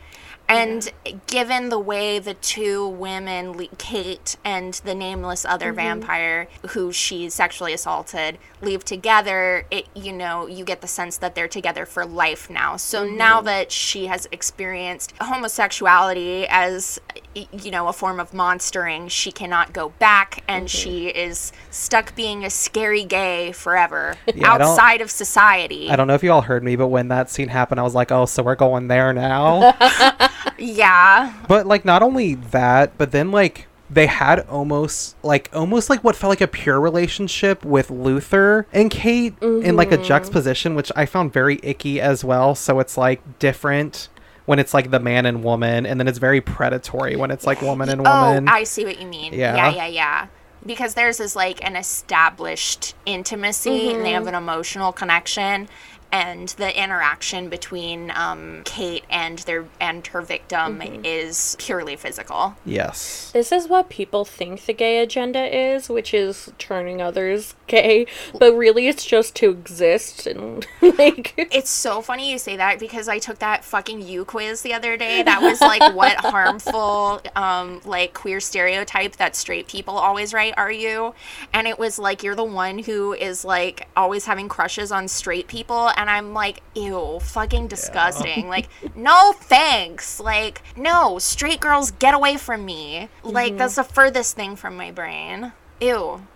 And 0.50 0.92
given 1.28 1.68
the 1.68 1.78
way 1.78 2.18
the 2.18 2.34
two 2.34 2.88
women, 2.88 3.68
Kate 3.78 4.36
and 4.44 4.74
the 4.74 4.96
nameless 4.96 5.44
other 5.44 5.66
mm-hmm. 5.68 5.76
vampire 5.76 6.48
who 6.70 6.92
she 6.92 7.30
sexually 7.30 7.72
assaulted, 7.72 8.36
leave 8.60 8.84
together, 8.84 9.64
it 9.70 9.86
you 9.94 10.12
know 10.12 10.48
you 10.48 10.64
get 10.64 10.80
the 10.80 10.88
sense 10.88 11.16
that 11.18 11.36
they're 11.36 11.46
together 11.46 11.86
for 11.86 12.04
life 12.04 12.50
now. 12.50 12.76
So 12.76 13.06
mm-hmm. 13.06 13.16
now 13.16 13.40
that 13.42 13.70
she 13.70 14.06
has 14.06 14.26
experienced 14.32 15.14
homosexuality 15.20 16.46
as 16.48 17.00
you 17.34 17.70
know 17.70 17.86
a 17.86 17.92
form 17.92 18.18
of 18.18 18.34
monstering, 18.34 19.06
she 19.06 19.30
cannot 19.30 19.72
go 19.72 19.90
back, 20.00 20.42
and 20.48 20.66
mm-hmm. 20.66 20.78
she 20.78 21.06
is 21.08 21.52
stuck 21.70 22.16
being 22.16 22.44
a 22.44 22.50
scary 22.50 23.04
gay 23.04 23.52
forever 23.52 24.16
Yeah, 24.34 24.54
outside 24.54 25.00
of 25.00 25.12
society. 25.12 25.88
I 25.90 25.94
don't 25.94 26.08
know 26.08 26.14
if 26.14 26.24
you 26.24 26.32
all 26.32 26.42
heard 26.42 26.64
me, 26.64 26.74
but 26.74 26.88
when 26.88 27.06
that 27.08 27.30
scene 27.30 27.48
happened, 27.48 27.78
I 27.78 27.84
was 27.84 27.94
like, 27.94 28.10
"Oh, 28.10 28.26
so 28.26 28.42
we're 28.42 28.56
going 28.56 28.88
there 28.88 29.12
now." 29.12 29.76
Yeah. 30.58 31.34
but 31.48 31.66
like, 31.66 31.84
not 31.84 32.02
only 32.02 32.34
that, 32.34 32.96
but 32.98 33.12
then 33.12 33.30
like 33.30 33.66
they 33.90 34.06
had 34.06 34.40
almost 34.46 35.16
like 35.24 35.50
almost 35.52 35.90
like 35.90 36.04
what 36.04 36.14
felt 36.14 36.30
like 36.30 36.40
a 36.40 36.46
pure 36.46 36.80
relationship 36.80 37.64
with 37.64 37.90
Luther 37.90 38.66
and 38.72 38.90
Kate 38.90 39.34
in 39.42 39.74
like 39.74 39.90
a 39.90 39.96
mm-hmm. 39.96 40.04
juxtaposition, 40.04 40.76
which 40.76 40.92
I 40.94 41.06
found 41.06 41.32
very 41.32 41.58
icky 41.62 42.00
as 42.00 42.24
well. 42.24 42.54
So 42.54 42.78
it's 42.78 42.96
like 42.96 43.38
different 43.40 44.08
when 44.46 44.58
it's 44.58 44.72
like 44.72 44.90
the 44.90 45.00
man 45.00 45.26
and 45.26 45.42
woman, 45.42 45.86
and 45.86 45.98
then 45.98 46.08
it's 46.08 46.18
very 46.18 46.40
predatory 46.40 47.16
when 47.16 47.30
it's 47.30 47.46
like 47.46 47.62
woman 47.62 47.88
and 47.88 48.00
oh, 48.00 48.04
woman. 48.04 48.48
Oh, 48.48 48.52
I 48.52 48.64
see 48.64 48.84
what 48.84 49.00
you 49.00 49.06
mean. 49.06 49.32
Yeah. 49.32 49.56
Yeah, 49.56 49.70
yeah, 49.70 49.86
yeah. 49.86 50.26
Because 50.64 50.94
theirs 50.94 51.20
is 51.20 51.34
like 51.34 51.64
an 51.64 51.74
established 51.74 52.94
intimacy 53.06 53.90
and 53.90 54.04
they 54.04 54.10
mm-hmm. 54.10 54.14
have 54.14 54.26
an 54.26 54.34
emotional 54.34 54.92
connection 54.92 55.68
and 56.12 56.48
the 56.50 56.82
interaction 56.82 57.48
between 57.48 58.10
um, 58.12 58.62
Kate 58.64 59.04
and 59.10 59.38
their 59.40 59.66
and 59.80 60.06
her 60.08 60.22
victim 60.22 60.82
is 61.04 61.56
purely 61.58 61.96
physical. 61.96 62.56
yes. 62.64 63.30
This 63.32 63.52
is 63.52 63.68
what 63.68 63.88
people 63.88 64.24
think 64.24 64.66
the 64.66 64.72
gay 64.72 64.98
agenda 64.98 65.56
is, 65.56 65.88
which 65.88 66.12
is 66.12 66.52
turning 66.58 67.00
others 67.00 67.54
gay, 67.66 68.06
but 68.38 68.54
really 68.54 68.88
it's 68.88 69.04
just 69.04 69.34
to 69.36 69.50
exist 69.50 70.26
and 70.26 70.66
like 70.80 71.34
It's 71.36 71.70
so 71.70 72.02
funny 72.02 72.30
you 72.30 72.38
say 72.38 72.56
that 72.56 72.78
because 72.78 73.08
I 73.08 73.18
took 73.18 73.38
that 73.38 73.64
fucking 73.64 74.02
you 74.02 74.24
quiz 74.24 74.62
the 74.62 74.74
other 74.74 74.96
day. 74.96 75.22
That 75.30 75.42
was 75.42 75.60
like 75.60 75.94
what 75.94 76.16
harmful 76.16 77.20
um 77.36 77.80
like 77.84 78.14
queer 78.14 78.40
stereotype 78.40 79.16
that 79.16 79.36
straight 79.36 79.68
people 79.68 79.96
always 79.96 80.34
write 80.34 80.54
are 80.56 80.72
you? 80.72 81.14
And 81.52 81.68
it 81.68 81.78
was 81.78 81.98
like 81.98 82.22
you're 82.22 82.34
the 82.34 82.42
one 82.42 82.80
who 82.80 83.12
is 83.12 83.44
like 83.44 83.86
always 83.96 84.24
having 84.24 84.48
crushes 84.48 84.90
on 84.90 85.06
straight 85.06 85.46
people 85.46 85.90
and 86.00 86.08
I'm 86.08 86.32
like 86.32 86.62
ew, 86.74 87.18
fucking 87.20 87.68
disgusting. 87.68 88.48
Like 88.50 88.68
no 88.96 89.32
thanks. 89.32 90.18
Like 90.18 90.62
no, 90.76 91.18
straight 91.18 91.60
girls 91.60 91.92
get 91.92 92.14
away 92.14 92.36
from 92.36 92.64
me. 92.64 93.08
Like 93.22 93.50
mm-hmm. 93.50 93.58
that's 93.58 93.76
the 93.76 93.84
furthest 93.84 94.34
thing 94.34 94.56
from 94.56 94.76
my 94.76 94.90
brain. 94.90 95.52
Ew. 95.80 96.26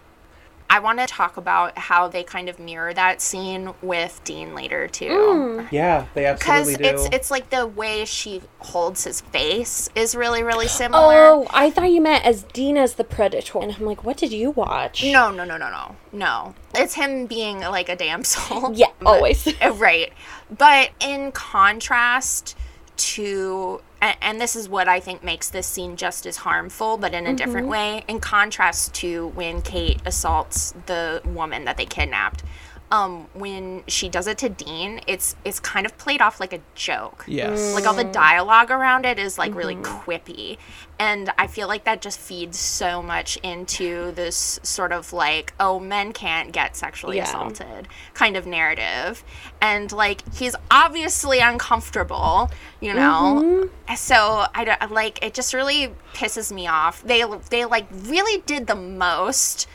I 0.70 0.80
want 0.80 0.98
to 0.98 1.06
talk 1.06 1.36
about 1.36 1.78
how 1.78 2.08
they 2.08 2.24
kind 2.24 2.48
of 2.48 2.58
mirror 2.58 2.92
that 2.94 3.20
scene 3.20 3.74
with 3.80 4.20
Dean 4.24 4.54
later 4.54 4.88
too. 4.88 5.08
Mm. 5.08 5.68
Yeah, 5.70 6.06
they 6.14 6.22
Because 6.32 6.68
absolutely 6.68 6.84
do. 6.84 6.90
it's 7.04 7.08
it's 7.14 7.30
like 7.30 7.50
the 7.50 7.66
way 7.66 8.04
she 8.04 8.42
holds 8.58 9.04
his 9.04 9.20
face 9.20 9.88
is 9.94 10.14
really 10.16 10.42
really 10.42 10.66
similar. 10.82 11.26
Oh, 11.26 11.46
I 11.50 11.70
thought 11.70 11.90
you 11.92 12.00
meant 12.00 12.24
as 12.24 12.42
Dean 12.44 12.76
as 12.76 12.94
the 12.94 13.04
predator. 13.04 13.58
And 13.60 13.72
I'm 13.72 13.84
like, 13.84 14.04
what 14.04 14.16
did 14.16 14.32
you 14.32 14.50
watch? 14.50 15.04
No, 15.04 15.30
no, 15.30 15.44
no, 15.44 15.56
no, 15.56 15.70
no, 15.70 15.96
no. 16.12 16.54
It's 16.74 16.94
him 16.94 17.26
being 17.26 17.60
like 17.60 17.88
a 17.88 17.96
damsel. 17.96 18.72
Yeah, 18.74 18.86
always. 19.04 19.46
Right. 19.74 20.12
But 20.50 20.90
in 21.00 21.30
contrast 21.32 22.56
to, 22.96 23.80
and, 24.04 24.16
and 24.20 24.40
this 24.40 24.54
is 24.54 24.68
what 24.68 24.86
I 24.86 25.00
think 25.00 25.24
makes 25.24 25.48
this 25.48 25.66
scene 25.66 25.96
just 25.96 26.26
as 26.26 26.36
harmful, 26.36 26.98
but 26.98 27.14
in 27.14 27.26
a 27.26 27.34
different 27.34 27.64
mm-hmm. 27.64 27.96
way. 27.96 28.04
In 28.06 28.20
contrast 28.20 28.92
to 28.96 29.28
when 29.28 29.62
Kate 29.62 30.00
assaults 30.04 30.74
the 30.86 31.22
woman 31.24 31.64
that 31.64 31.78
they 31.78 31.86
kidnapped. 31.86 32.42
Um, 32.90 33.26
when 33.34 33.82
she 33.88 34.08
does 34.08 34.28
it 34.28 34.38
to 34.38 34.48
Dean, 34.48 35.00
it's 35.08 35.34
it's 35.44 35.58
kind 35.58 35.84
of 35.84 35.96
played 35.98 36.20
off 36.20 36.38
like 36.38 36.52
a 36.52 36.60
joke. 36.74 37.24
yes. 37.26 37.58
Mm. 37.58 37.74
Like 37.74 37.86
all 37.86 37.94
the 37.94 38.04
dialogue 38.04 38.70
around 38.70 39.04
it 39.04 39.18
is 39.18 39.36
like 39.36 39.54
really 39.54 39.74
mm-hmm. 39.74 40.10
quippy. 40.10 40.58
And 40.98 41.32
I 41.36 41.48
feel 41.48 41.66
like 41.66 41.84
that 41.84 42.00
just 42.02 42.20
feeds 42.20 42.56
so 42.56 43.02
much 43.02 43.36
into 43.38 44.12
this 44.12 44.60
sort 44.62 44.92
of 44.92 45.12
like, 45.12 45.52
oh, 45.58 45.80
men 45.80 46.12
can't 46.12 46.52
get 46.52 46.76
sexually 46.76 47.16
Yeah. 47.16 47.24
assaulted 47.24 47.88
kind 48.14 48.36
of 48.36 48.46
narrative. 48.46 49.24
And 49.60 49.90
like, 49.90 50.22
he's 50.34 50.54
obviously 50.70 51.40
uncomfortable, 51.40 52.48
you 52.80 52.94
know? 52.94 53.42
Mm-hmm. 53.42 53.94
So 53.96 54.46
I 54.54 54.64
don't, 54.64 54.92
like, 54.92 55.24
it 55.24 55.34
just 55.34 55.52
really 55.52 55.92
pisses 56.12 56.52
me 56.52 56.68
off. 56.68 57.02
They, 57.02 57.24
they 57.50 57.64
like 57.64 57.88
really 57.90 58.42
did 58.42 58.68
the 58.68 58.76
most 58.76 59.66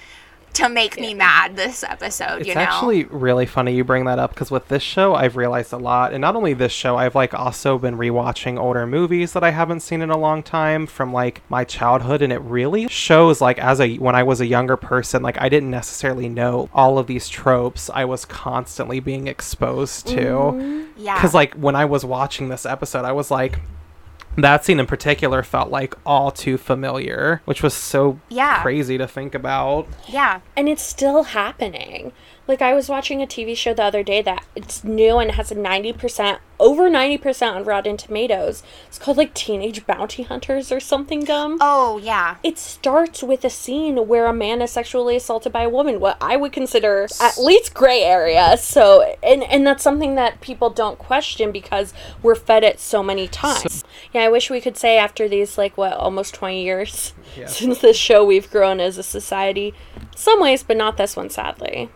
to 0.53 0.69
make 0.69 0.99
me 0.99 1.13
mad 1.13 1.55
this 1.55 1.83
episode, 1.83 2.39
It's 2.39 2.47
you 2.47 2.55
know? 2.55 2.61
It's 2.61 2.69
actually 2.71 3.03
really 3.05 3.45
funny 3.45 3.75
you 3.75 3.83
bring 3.83 4.05
that 4.05 4.19
up 4.19 4.31
because 4.31 4.51
with 4.51 4.67
this 4.67 4.83
show, 4.83 5.15
I've 5.15 5.35
realized 5.35 5.73
a 5.73 5.77
lot, 5.77 6.13
and 6.13 6.21
not 6.21 6.35
only 6.35 6.53
this 6.53 6.71
show, 6.71 6.97
I've 6.97 7.15
like 7.15 7.33
also 7.33 7.77
been 7.77 7.97
rewatching 7.97 8.59
older 8.59 8.85
movies 8.85 9.33
that 9.33 9.43
I 9.43 9.51
haven't 9.51 9.81
seen 9.81 10.01
in 10.01 10.09
a 10.09 10.17
long 10.17 10.43
time 10.43 10.87
from 10.87 11.13
like 11.13 11.41
my 11.49 11.63
childhood, 11.63 12.21
and 12.21 12.33
it 12.33 12.41
really 12.41 12.87
shows 12.87 13.41
like 13.41 13.59
as 13.59 13.79
a 13.79 13.97
when 13.97 14.15
I 14.15 14.23
was 14.23 14.41
a 14.41 14.45
younger 14.45 14.77
person, 14.77 15.21
like 15.21 15.39
I 15.39 15.49
didn't 15.49 15.71
necessarily 15.71 16.29
know 16.29 16.69
all 16.73 16.97
of 16.97 17.07
these 17.07 17.29
tropes 17.29 17.89
I 17.93 18.05
was 18.05 18.25
constantly 18.25 18.99
being 18.99 19.27
exposed 19.27 20.07
to. 20.07 20.15
Mm-hmm. 20.15 20.83
yeah. 20.97 21.15
Because 21.15 21.33
like 21.33 21.53
when 21.53 21.75
I 21.75 21.85
was 21.85 22.03
watching 22.03 22.49
this 22.49 22.65
episode, 22.65 23.05
I 23.05 23.11
was 23.11 23.31
like. 23.31 23.59
That 24.37 24.63
scene 24.63 24.79
in 24.79 24.85
particular 24.85 25.43
felt 25.43 25.69
like 25.69 25.95
all 26.05 26.31
too 26.31 26.57
familiar, 26.57 27.41
which 27.45 27.61
was 27.61 27.73
so 27.73 28.19
Yeah. 28.29 28.61
crazy 28.61 28.97
to 28.97 29.07
think 29.07 29.35
about. 29.35 29.87
yeah. 30.07 30.39
And 30.55 30.69
it's 30.69 30.83
still 30.83 31.23
happening. 31.23 32.11
Like 32.47 32.61
I 32.63 32.73
was 32.73 32.89
watching 32.89 33.21
a 33.21 33.27
TV 33.27 33.55
show 33.55 33.75
the 33.75 33.83
other 33.83 34.01
day 34.01 34.23
that 34.23 34.43
it's 34.55 34.83
new 34.83 35.19
and 35.19 35.31
has 35.33 35.51
a 35.51 35.55
90% 35.55 36.39
over 36.59 36.89
90% 36.89 37.55
on 37.55 37.63
Rotten 37.63 37.95
Tomatoes. 37.95 38.63
It's 38.87 38.97
called 38.97 39.17
like 39.17 39.33
Teenage 39.35 39.85
Bounty 39.85 40.23
Hunters 40.23 40.71
or 40.71 40.79
something 40.79 41.23
dumb. 41.23 41.57
Oh 41.61 41.99
yeah. 41.99 42.37
It 42.43 42.57
starts 42.57 43.21
with 43.21 43.45
a 43.45 43.49
scene 43.51 44.07
where 44.07 44.25
a 44.25 44.33
man 44.33 44.61
is 44.63 44.71
sexually 44.71 45.15
assaulted 45.15 45.53
by 45.53 45.61
a 45.61 45.69
woman, 45.69 45.99
what 45.99 46.17
I 46.19 46.35
would 46.37 46.51
consider 46.51 47.07
at 47.21 47.37
least 47.37 47.73
gray 47.75 48.01
area. 48.01 48.57
So 48.57 49.15
and 49.21 49.43
and 49.43 49.65
that's 49.67 49.83
something 49.83 50.15
that 50.15 50.41
people 50.41 50.69
don't 50.71 50.97
question 50.97 51.51
because 51.51 51.93
we're 52.23 52.35
fed 52.35 52.63
it 52.63 52.79
so 52.79 53.03
many 53.03 53.27
times. 53.27 53.83
Yeah, 54.13 54.21
I 54.23 54.29
wish 54.29 54.49
we 54.49 54.59
could 54.61 54.75
say 54.77 54.97
after 54.97 55.27
these 55.29 55.57
like 55.57 55.77
what 55.77 55.93
almost 55.93 56.33
20 56.33 56.63
years 56.63 57.13
Yeah. 57.37 57.45
since 57.47 57.79
this 57.79 57.97
show 57.97 58.25
we've 58.25 58.49
grown 58.49 58.79
as 58.79 58.97
a 58.97 59.03
society. 59.03 59.73
Some 60.15 60.41
ways, 60.41 60.63
but 60.63 60.77
not 60.77 60.97
this 60.97 61.15
one 61.15 61.29
sadly. 61.29 61.89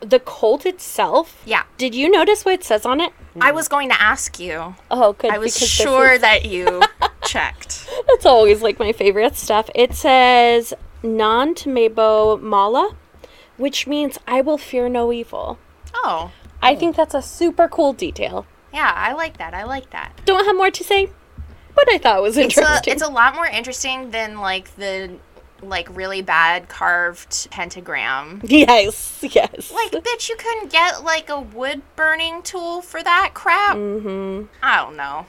The 0.00 0.20
Colt 0.20 0.66
itself. 0.66 1.42
Yeah. 1.46 1.62
Did 1.78 1.94
you 1.94 2.10
notice 2.10 2.44
what 2.44 2.54
it 2.54 2.64
says 2.64 2.84
on 2.84 3.00
it? 3.00 3.12
I 3.40 3.50
was 3.52 3.66
going 3.68 3.88
to 3.88 4.00
ask 4.00 4.38
you. 4.38 4.74
Oh, 4.90 5.14
good. 5.14 5.30
I 5.30 5.38
was 5.38 5.56
sure 5.58 6.12
is- 6.12 6.20
that 6.20 6.44
you 6.44 6.82
checked. 7.24 7.88
That's 8.08 8.26
always 8.26 8.60
like 8.62 8.78
my 8.78 8.92
favorite 8.92 9.36
stuff. 9.36 9.70
It 9.74 9.94
says 9.94 10.74
non 11.02 11.54
Tamebo 11.54 12.40
Mala, 12.40 12.94
which 13.56 13.86
means 13.86 14.18
I 14.26 14.42
will 14.42 14.58
fear 14.58 14.88
no 14.90 15.12
evil. 15.12 15.58
Oh. 15.94 16.30
I 16.62 16.74
think 16.74 16.96
that's 16.96 17.14
a 17.14 17.22
super 17.22 17.66
cool 17.68 17.92
detail. 17.94 18.46
Yeah, 18.76 18.92
I 18.94 19.14
like 19.14 19.38
that. 19.38 19.54
I 19.54 19.64
like 19.64 19.88
that. 19.90 20.12
Don't 20.26 20.44
have 20.44 20.54
more 20.54 20.70
to 20.70 20.84
say, 20.84 21.08
but 21.74 21.90
I 21.90 21.96
thought 21.96 22.18
it 22.18 22.22
was 22.22 22.36
It's 22.36 22.58
a, 22.58 22.60
interesting. 22.60 22.92
it's 22.92 23.02
a 23.02 23.08
lot 23.08 23.34
more 23.34 23.46
interesting 23.46 24.10
than 24.10 24.38
like 24.38 24.76
the 24.76 25.12
like 25.62 25.88
really 25.96 26.20
bad 26.20 26.68
carved 26.68 27.48
pentagram. 27.50 28.42
yes, 28.44 29.24
yes. 29.30 29.72
Like, 29.72 29.92
bitch, 29.92 30.28
you 30.28 30.36
couldn't 30.36 30.70
get 30.70 31.02
like 31.02 31.30
a 31.30 31.40
wood 31.40 31.80
burning 31.96 32.42
tool 32.42 32.82
for 32.82 33.02
that 33.02 33.30
crap. 33.32 33.78
Mm-hmm. 33.78 34.44
I 34.62 34.76
don't 34.76 34.98
know. 34.98 35.24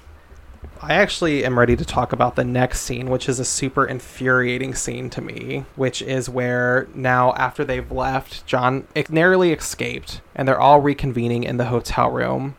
I 0.81 0.95
actually 0.95 1.45
am 1.45 1.57
ready 1.57 1.77
to 1.77 1.85
talk 1.85 2.11
about 2.11 2.35
the 2.35 2.43
next 2.43 2.81
scene, 2.81 3.09
which 3.09 3.29
is 3.29 3.39
a 3.39 3.45
super 3.45 3.85
infuriating 3.85 4.75
scene 4.75 5.09
to 5.11 5.21
me, 5.21 5.63
which 5.77 6.01
is 6.01 6.29
where 6.29 6.89
now, 6.93 7.33
after 7.35 7.63
they've 7.63 7.89
left, 7.89 8.45
John 8.45 8.85
ex- 8.93 9.09
narrowly 9.09 9.53
escaped, 9.53 10.19
and 10.35 10.45
they're 10.45 10.59
all 10.59 10.81
reconvening 10.81 11.45
in 11.45 11.55
the 11.55 11.65
hotel 11.67 12.11
room. 12.11 12.57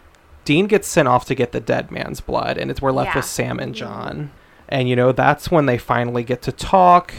Dean 0.49 0.67
gets 0.67 0.89
sent 0.89 1.07
off 1.07 1.27
to 1.27 1.35
get 1.35 1.53
the 1.53 1.61
dead 1.61 1.91
man's 1.91 2.23
blood, 2.23 2.57
and 2.57 2.71
it's 2.71 2.81
we're 2.81 2.91
left 2.91 3.11
Yeah. 3.11 3.17
with 3.17 3.27
Sam 3.27 3.61
and 3.61 3.75
mm-hmm. 3.75 3.81
John. 3.81 4.31
And 4.71 4.89
you 4.89 4.97
know, 4.97 5.13
that's 5.13 5.51
when 5.51 5.67
they 5.67 5.77
finally 5.77 6.25
get 6.25 6.41
to 6.41 6.53
talk. 6.53 7.13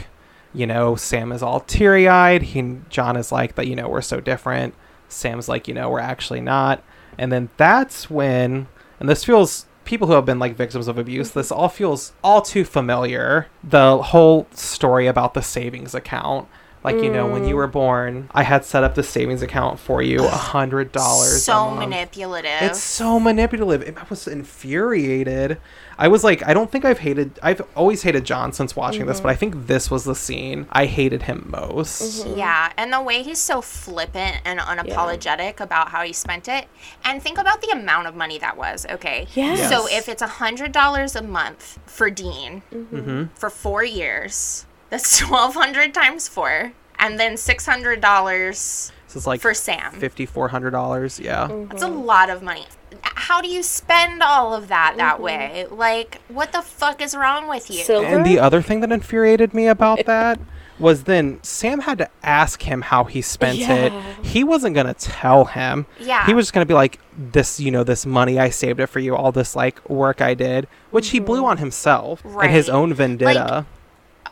You 0.51 0.65
know, 0.65 0.95
Sam 0.95 1.31
is 1.31 1.43
all 1.43 1.59
teary 1.59 2.07
eyed. 2.07 2.41
He 2.41 2.77
John 2.89 3.15
is 3.15 3.31
like 3.31 3.53
that, 3.53 3.67
you 3.67 3.75
know, 3.75 3.87
we're 3.87 4.01
so 4.01 4.19
different. 4.19 4.73
Sam's 5.09 5.47
like, 5.47 5.67
you 5.67 5.75
know, 5.75 5.91
we're 5.91 5.99
actually 5.99 6.41
not. 6.41 6.81
And 7.19 7.31
then 7.31 7.49
that's 7.55 8.09
when 8.09 8.67
and 8.99 9.07
this 9.07 9.23
feels 9.23 9.67
people 9.85 10.07
who 10.07 10.13
have 10.13 10.25
been 10.25 10.39
like 10.39 10.55
victims 10.55 10.87
of 10.87 10.97
abuse, 10.97 11.29
this 11.29 11.49
mm-hmm. 11.51 11.59
all 11.59 11.69
feels 11.69 12.13
all 12.23 12.41
too 12.41 12.65
familiar. 12.65 13.45
The 13.63 14.01
whole 14.01 14.47
story 14.55 15.05
about 15.05 15.35
the 15.35 15.43
savings 15.43 15.93
account. 15.93 16.47
Like, 16.83 16.95
you 16.95 17.11
know, 17.11 17.27
when 17.27 17.45
you 17.45 17.55
mm. 17.55 17.57
were 17.57 17.67
born, 17.67 18.29
I 18.31 18.43
had 18.43 18.63
set 18.63 18.83
up 18.83 18.95
the 18.95 19.03
savings 19.03 19.41
account 19.41 19.79
for 19.79 20.01
you, 20.01 20.23
a 20.23 20.29
hundred 20.29 20.91
dollars. 20.91 21.43
So 21.43 21.71
manipulative. 21.71 22.61
It's 22.61 22.81
so 22.81 23.19
manipulative. 23.19 23.97
I 23.97 24.05
was 24.09 24.27
infuriated. 24.27 25.59
I 25.97 26.07
was 26.07 26.23
like, 26.23 26.47
I 26.47 26.53
don't 26.53 26.71
think 26.71 26.85
I've 26.85 26.99
hated. 26.99 27.37
I've 27.43 27.61
always 27.75 28.03
hated 28.03 28.23
John 28.23 28.53
since 28.53 28.73
watching 28.73 29.05
this, 29.05 29.19
but 29.19 29.27
mm-hmm. 29.27 29.33
I 29.33 29.35
think 29.35 29.67
this 29.67 29.91
was 29.91 30.05
the 30.05 30.15
scene 30.15 30.65
I 30.71 30.85
hated 30.85 31.23
him 31.23 31.47
most. 31.49 32.01
Mm-hmm. 32.01 32.29
Mm-hmm. 32.29 32.39
Yeah, 32.39 32.71
and 32.77 32.93
the 32.93 33.01
way 33.01 33.23
he's 33.23 33.39
so 33.39 33.61
flippant 33.61 34.37
and 34.45 34.59
unapologetic 34.61 35.59
about 35.59 35.89
how 35.89 36.03
he 36.03 36.13
spent 36.13 36.47
it. 36.47 36.67
And 37.03 37.21
think 37.21 37.37
about 37.37 37.61
the 37.61 37.71
amount 37.71 38.07
of 38.07 38.15
money 38.15 38.37
that 38.39 38.55
was, 38.55 38.85
okay? 38.89 39.27
Yes. 39.33 39.69
So 39.69 39.87
if 39.89 40.07
it's 40.07 40.21
a 40.21 40.27
$100 40.27 41.15
a 41.15 41.23
month 41.23 41.79
for 41.85 42.09
Dean 42.09 42.61
Mm-hmm. 42.71 43.25
for 43.35 43.49
four 43.49 43.83
years, 43.83 44.65
that's 44.89 45.19
1200 45.29 45.93
times 45.93 46.27
four. 46.27 46.73
And 47.01 47.17
then 47.19 47.35
$600 47.35 48.91
So 49.07 49.17
it's 49.17 49.25
like 49.27 49.41
for 49.41 49.53
Sam. 49.53 49.93
fifty 49.93 50.25
four 50.25 50.49
hundred 50.49 50.71
dollars. 50.71 51.19
Yeah. 51.19 51.47
That's 51.69 51.81
a 51.83 51.87
lot 51.87 52.29
of 52.29 52.43
money. 52.43 52.65
How 53.01 53.41
do 53.41 53.47
you 53.49 53.63
spend 53.63 54.21
all 54.21 54.53
of 54.53 54.67
that 54.67 54.95
that 54.97 55.21
way? 55.21 55.65
Like, 55.71 56.19
what 56.27 56.51
the 56.51 56.61
fuck 56.61 57.01
is 57.01 57.15
wrong 57.15 57.47
with 57.47 57.69
you? 57.69 57.83
Silver? 57.83 58.05
And 58.05 58.25
the 58.25 58.39
other 58.39 58.61
thing 58.61 58.81
that 58.81 58.91
infuriated 58.91 59.53
me 59.53 59.67
about 59.67 60.05
that 60.05 60.39
was 60.79 61.03
then 61.05 61.39
Sam 61.43 61.79
had 61.81 61.97
to 61.99 62.09
ask 62.23 62.61
him 62.63 62.81
how 62.81 63.03
he 63.05 63.21
spent 63.21 63.57
Yeah. 63.59 63.73
it. 63.75 63.93
He 64.25 64.43
wasn't 64.43 64.75
gonna 64.75 64.93
tell 64.93 65.45
him. 65.45 65.85
Yeah. 65.99 66.25
He 66.25 66.33
was 66.33 66.47
just 66.47 66.53
gonna 66.53 66.65
be 66.65 66.73
like, 66.73 66.99
"This, 67.17 67.59
you 67.59 67.71
know, 67.71 67.83
this 67.83 68.05
money 68.05 68.39
I 68.39 68.49
saved 68.49 68.79
it 68.79 68.87
for 68.87 68.99
you. 68.99 69.15
All 69.15 69.31
this 69.31 69.55
like 69.55 69.87
work 69.89 70.21
I 70.21 70.33
did, 70.33 70.67
which 70.91 71.09
he 71.09 71.19
blew 71.19 71.45
on 71.45 71.57
himself 71.57 72.23
and 72.25 72.51
his 72.51 72.67
Mm-hmm. 72.67 72.75
Own 72.75 72.93
vendetta." 72.93 73.65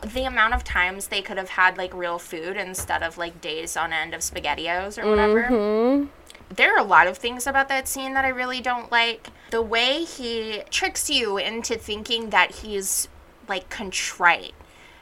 The 0.02 0.24
amount 0.24 0.54
of 0.54 0.64
times 0.64 1.08
they 1.08 1.22
could 1.22 1.36
have 1.36 1.50
had 1.50 1.76
like 1.76 1.94
real 1.94 2.18
food 2.18 2.56
instead 2.56 3.02
of 3.02 3.18
like 3.18 3.40
days 3.40 3.76
on 3.76 3.92
end 3.92 4.14
of 4.14 4.20
spaghettios 4.20 5.02
or 5.02 5.08
whatever. 5.08 5.42
Mm-hmm. 5.44 6.06
There 6.54 6.74
are 6.74 6.78
a 6.78 6.84
lot 6.84 7.06
of 7.06 7.18
things 7.18 7.46
about 7.46 7.68
that 7.68 7.86
scene 7.86 8.14
that 8.14 8.24
I 8.24 8.28
really 8.28 8.60
don't 8.60 8.90
like. 8.90 9.28
The 9.50 9.62
way 9.62 10.04
he 10.04 10.62
tricks 10.70 11.10
you 11.10 11.36
into 11.36 11.76
thinking 11.76 12.30
that 12.30 12.52
he's 12.56 13.08
like 13.48 13.68
contrite 13.68 14.54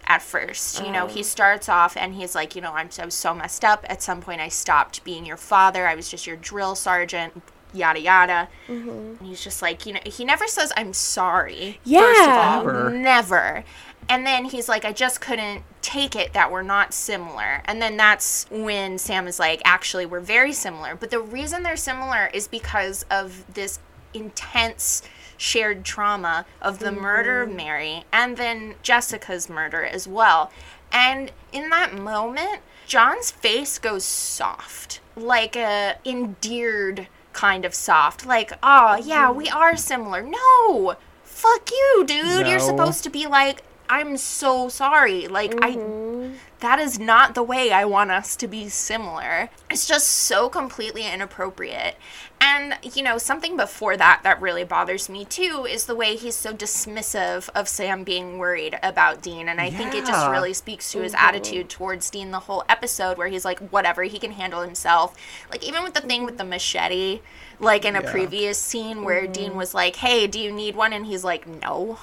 at 0.06 0.22
first. 0.22 0.84
You 0.84 0.90
know, 0.92 1.06
he 1.06 1.20
mm. 1.20 1.24
starts 1.24 1.68
off 1.68 1.96
and 1.96 2.14
he's 2.14 2.34
like, 2.34 2.54
you 2.54 2.62
know, 2.62 2.72
I'm 2.72 2.90
so, 2.90 3.08
so 3.08 3.34
messed 3.34 3.64
up. 3.64 3.84
At 3.88 4.02
some 4.02 4.20
point, 4.20 4.40
I 4.40 4.48
stopped 4.48 5.04
being 5.04 5.26
your 5.26 5.36
father. 5.36 5.86
I 5.86 5.94
was 5.94 6.08
just 6.10 6.26
your 6.26 6.36
drill 6.36 6.74
sergeant. 6.74 7.42
Yada 7.72 8.00
yada. 8.00 8.48
Mm-hmm. 8.68 8.88
And 8.88 9.20
he's 9.22 9.42
just 9.42 9.60
like, 9.60 9.84
you 9.84 9.92
know, 9.92 10.00
he 10.06 10.24
never 10.24 10.46
says 10.46 10.72
I'm 10.76 10.92
sorry. 10.92 11.80
First 11.84 12.20
of 12.20 12.26
Yeah. 12.26 12.56
all, 12.58 12.64
Never. 12.64 12.90
never. 12.90 13.64
And 14.08 14.26
then 14.26 14.44
he's 14.44 14.68
like, 14.68 14.84
I 14.84 14.92
just 14.92 15.20
couldn't 15.20 15.62
take 15.82 16.14
it 16.14 16.32
that 16.32 16.50
we're 16.50 16.62
not 16.62 16.94
similar. 16.94 17.62
And 17.64 17.82
then 17.82 17.96
that's 17.96 18.46
when 18.50 18.98
Sam 18.98 19.26
is 19.26 19.38
like, 19.38 19.60
actually, 19.64 20.06
we're 20.06 20.20
very 20.20 20.52
similar. 20.52 20.94
But 20.94 21.10
the 21.10 21.20
reason 21.20 21.62
they're 21.62 21.76
similar 21.76 22.30
is 22.32 22.46
because 22.48 23.04
of 23.10 23.44
this 23.52 23.80
intense 24.14 25.02
shared 25.36 25.84
trauma 25.84 26.46
of 26.62 26.78
the 26.78 26.86
mm-hmm. 26.86 27.00
murder 27.00 27.42
of 27.42 27.52
Mary 27.52 28.04
and 28.12 28.36
then 28.36 28.74
Jessica's 28.82 29.48
murder 29.48 29.84
as 29.84 30.08
well. 30.08 30.50
And 30.92 31.32
in 31.52 31.68
that 31.70 31.94
moment, 31.94 32.60
John's 32.86 33.30
face 33.30 33.78
goes 33.78 34.04
soft, 34.04 35.00
like 35.16 35.56
a 35.56 35.96
endeared 36.04 37.08
kind 37.32 37.64
of 37.64 37.74
soft. 37.74 38.24
Like, 38.24 38.52
oh, 38.62 38.96
yeah, 39.04 39.30
we 39.30 39.46
mm-hmm. 39.46 39.56
are 39.56 39.76
similar. 39.76 40.22
No, 40.22 40.96
fuck 41.22 41.70
you, 41.70 42.04
dude. 42.06 42.46
You're 42.46 42.60
supposed 42.60 43.04
to 43.04 43.10
be 43.10 43.26
like, 43.26 43.62
I'm 43.88 44.16
so 44.16 44.68
sorry. 44.68 45.28
Like, 45.28 45.52
I 45.62 45.76
mm-hmm. 45.76 46.34
that 46.60 46.78
is 46.78 46.98
not 46.98 47.34
the 47.34 47.42
way 47.42 47.72
I 47.72 47.84
want 47.84 48.10
us 48.10 48.36
to 48.36 48.48
be 48.48 48.68
similar. 48.68 49.50
It's 49.70 49.86
just 49.86 50.08
so 50.08 50.48
completely 50.48 51.06
inappropriate. 51.06 51.96
And, 52.40 52.76
you 52.94 53.02
know, 53.02 53.16
something 53.18 53.56
before 53.56 53.96
that 53.96 54.20
that 54.22 54.40
really 54.42 54.64
bothers 54.64 55.08
me 55.08 55.24
too 55.24 55.66
is 55.68 55.86
the 55.86 55.94
way 55.94 56.16
he's 56.16 56.34
so 56.34 56.52
dismissive 56.52 57.48
of 57.54 57.68
Sam 57.68 58.04
being 58.04 58.38
worried 58.38 58.78
about 58.82 59.22
Dean. 59.22 59.48
And 59.48 59.60
I 59.60 59.70
think 59.70 59.94
it 59.94 60.04
just 60.04 60.30
really 60.30 60.52
speaks 60.52 60.92
to 60.92 61.00
his 61.00 61.12
mm-hmm. 61.12 61.24
attitude 61.24 61.68
towards 61.68 62.10
Dean 62.10 62.30
the 62.30 62.40
whole 62.40 62.64
episode 62.68 63.16
where 63.16 63.28
he's 63.28 63.44
like, 63.44 63.60
whatever, 63.70 64.02
he 64.02 64.18
can 64.18 64.32
handle 64.32 64.62
himself. 64.62 65.16
Like, 65.50 65.64
even 65.66 65.82
with 65.82 65.94
the 65.94 66.02
thing 66.02 66.24
with 66.24 66.36
the 66.36 66.44
machete, 66.44 67.20
like 67.58 67.84
in 67.84 67.96
a 67.96 68.02
previous 68.02 68.58
scene 68.58 69.02
where 69.02 69.26
Dean 69.26 69.50
mm-hmm. 69.50 69.58
was 69.58 69.72
like, 69.72 69.96
hey, 69.96 70.26
do 70.26 70.38
you 70.38 70.52
need 70.52 70.76
one? 70.76 70.92
And 70.92 71.06
he's 71.06 71.24
like, 71.24 71.46
no. 71.46 71.98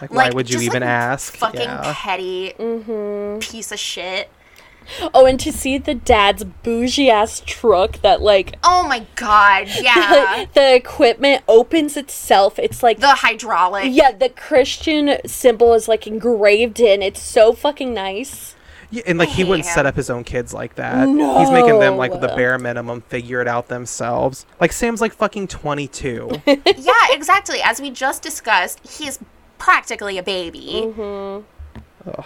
Like, 0.00 0.12
why 0.12 0.30
would 0.30 0.48
you 0.48 0.54
just, 0.54 0.64
even 0.64 0.82
like, 0.82 0.90
ask? 0.90 1.36
Fucking 1.36 1.60
Yeah. 1.60 1.92
petty 1.96 2.54
mm-hmm. 2.58 3.38
piece 3.40 3.72
of 3.72 3.78
shit. 3.78 4.30
Oh, 5.12 5.26
and 5.26 5.38
to 5.40 5.52
see 5.52 5.78
the 5.78 5.94
dad's 5.94 6.44
bougie 6.44 7.10
ass 7.10 7.42
truck 7.44 8.00
that 8.00 8.22
like 8.22 8.56
Oh 8.64 8.86
my 8.88 9.06
god, 9.16 9.68
yeah. 9.80 10.46
the 10.54 10.74
equipment 10.74 11.44
opens 11.46 11.96
itself. 11.96 12.58
It's 12.58 12.82
like 12.82 13.00
the 13.00 13.08
hydraulic. 13.08 13.88
yeah, 13.90 14.12
the 14.12 14.30
Christian 14.30 15.18
symbol 15.26 15.74
is 15.74 15.88
like 15.88 16.06
engraved 16.06 16.80
in. 16.80 17.02
It's 17.02 17.22
so 17.22 17.52
fucking 17.52 17.92
nice. 17.92 18.54
Yeah, 18.90 19.02
and 19.06 19.18
like 19.18 19.28
he 19.28 19.44
wouldn't 19.44 19.66
hate 19.66 19.74
set 19.74 19.84
up 19.84 19.96
his 19.96 20.08
own 20.08 20.24
kids 20.24 20.54
like 20.54 20.76
that. 20.76 21.06
No. 21.06 21.38
He's 21.40 21.50
making 21.50 21.78
them 21.78 21.96
like 21.96 22.12
the 22.12 22.28
bare 22.28 22.58
minimum, 22.58 23.02
figure 23.02 23.42
it 23.42 23.48
out 23.48 23.68
themselves. 23.68 24.46
Like 24.60 24.72
Sam's 24.72 25.02
like 25.02 25.12
fucking 25.12 25.48
22. 25.48 26.30
yeah, 26.46 26.92
exactly. 27.10 27.60
As 27.62 27.82
we 27.82 27.90
just 27.90 28.22
discussed, 28.22 28.80
he's 28.88 29.18
practically 29.58 30.18
a 30.18 30.22
baby. 30.22 30.92
Ugh. 30.96 32.24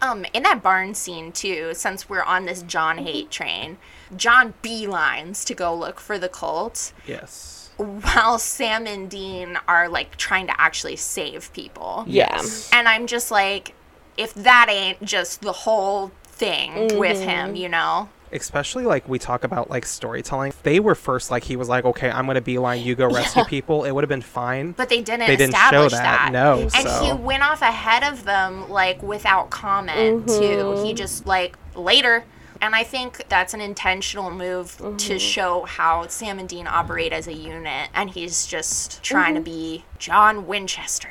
Um, 0.00 0.24
in 0.32 0.44
that 0.44 0.62
barn 0.62 0.94
scene 0.94 1.32
too, 1.32 1.72
since 1.74 2.08
we're 2.08 2.22
on 2.22 2.46
this 2.46 2.62
John 2.62 2.96
mm-hmm. 2.96 3.06
hate 3.06 3.30
train, 3.30 3.78
John 4.16 4.54
beelines 4.62 5.44
to 5.46 5.54
go 5.54 5.74
look 5.74 5.98
for 5.98 6.18
the 6.18 6.28
Colt, 6.28 6.92
yes. 7.06 7.70
while 7.76 8.38
Sam 8.38 8.86
and 8.86 9.10
Dean 9.10 9.58
are 9.66 9.88
like 9.88 10.16
trying 10.16 10.46
to 10.46 10.60
actually 10.60 10.96
save 10.96 11.52
people. 11.52 12.04
Yeah. 12.06 12.28
Yes. 12.30 12.70
And 12.72 12.86
I'm 12.86 13.08
just 13.08 13.30
like, 13.30 13.74
if 14.16 14.34
that 14.34 14.68
ain't 14.68 15.02
just 15.04 15.42
the 15.42 15.52
whole 15.52 16.12
thing 16.24 16.96
with 16.96 17.20
him, 17.20 17.48
mm-hmm. 17.48 17.56
you 17.56 17.68
know? 17.68 18.08
Especially 18.32 18.84
like 18.84 19.08
we 19.08 19.18
talk 19.18 19.44
about 19.44 19.70
like 19.70 19.84
storytelling. 19.86 20.48
If 20.50 20.62
they 20.62 20.80
were 20.80 20.94
first 20.94 21.30
like 21.30 21.44
he 21.44 21.56
was 21.56 21.68
like, 21.68 21.84
okay, 21.84 22.10
I'm 22.10 22.26
gonna 22.26 22.40
beeline, 22.40 22.82
you 22.82 22.94
go 22.94 23.06
rescue 23.12 23.44
people. 23.44 23.84
It 23.84 23.92
would 23.92 24.02
have 24.04 24.08
been 24.08 24.22
fine. 24.22 24.72
But 24.72 24.88
they 24.88 25.00
didn't 25.02 25.26
They 25.26 25.36
didn't 25.36 25.54
show 25.54 25.86
establish 25.86 25.92
that, 25.92 26.30
no, 26.32 26.60
And 26.60 26.70
so- 26.88 27.04
he 27.04 27.12
went 27.12 27.42
off 27.42 27.62
ahead 27.62 28.04
of 28.04 28.24
them, 28.24 28.68
like, 28.70 29.02
without 29.02 29.50
comment, 29.50 30.26
too. 30.28 30.32
Mm-hmm. 30.34 30.84
He 30.84 30.94
just, 30.94 31.26
like, 31.26 31.56
later. 31.74 32.24
And 32.60 32.74
I 32.74 32.82
think 32.82 33.22
that's 33.28 33.54
an 33.54 33.60
intentional 33.60 34.30
move 34.32 34.76
Mm-hmm. 34.78 34.96
to 34.96 35.18
show 35.18 35.64
how 35.64 36.06
Sam 36.08 36.38
and 36.40 36.48
Dean 36.48 36.66
operate 36.66 37.12
as 37.12 37.28
a 37.28 37.32
unit. 37.32 37.88
And 37.94 38.10
he's 38.10 38.46
just 38.46 39.02
trying 39.02 39.34
Mm-hmm. 39.34 39.44
to 39.44 39.50
be 39.50 39.84
John 39.98 40.46
Winchester, 40.46 41.10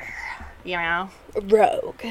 you 0.64 0.76
know? 0.76 1.08
Rogue. 1.44 2.02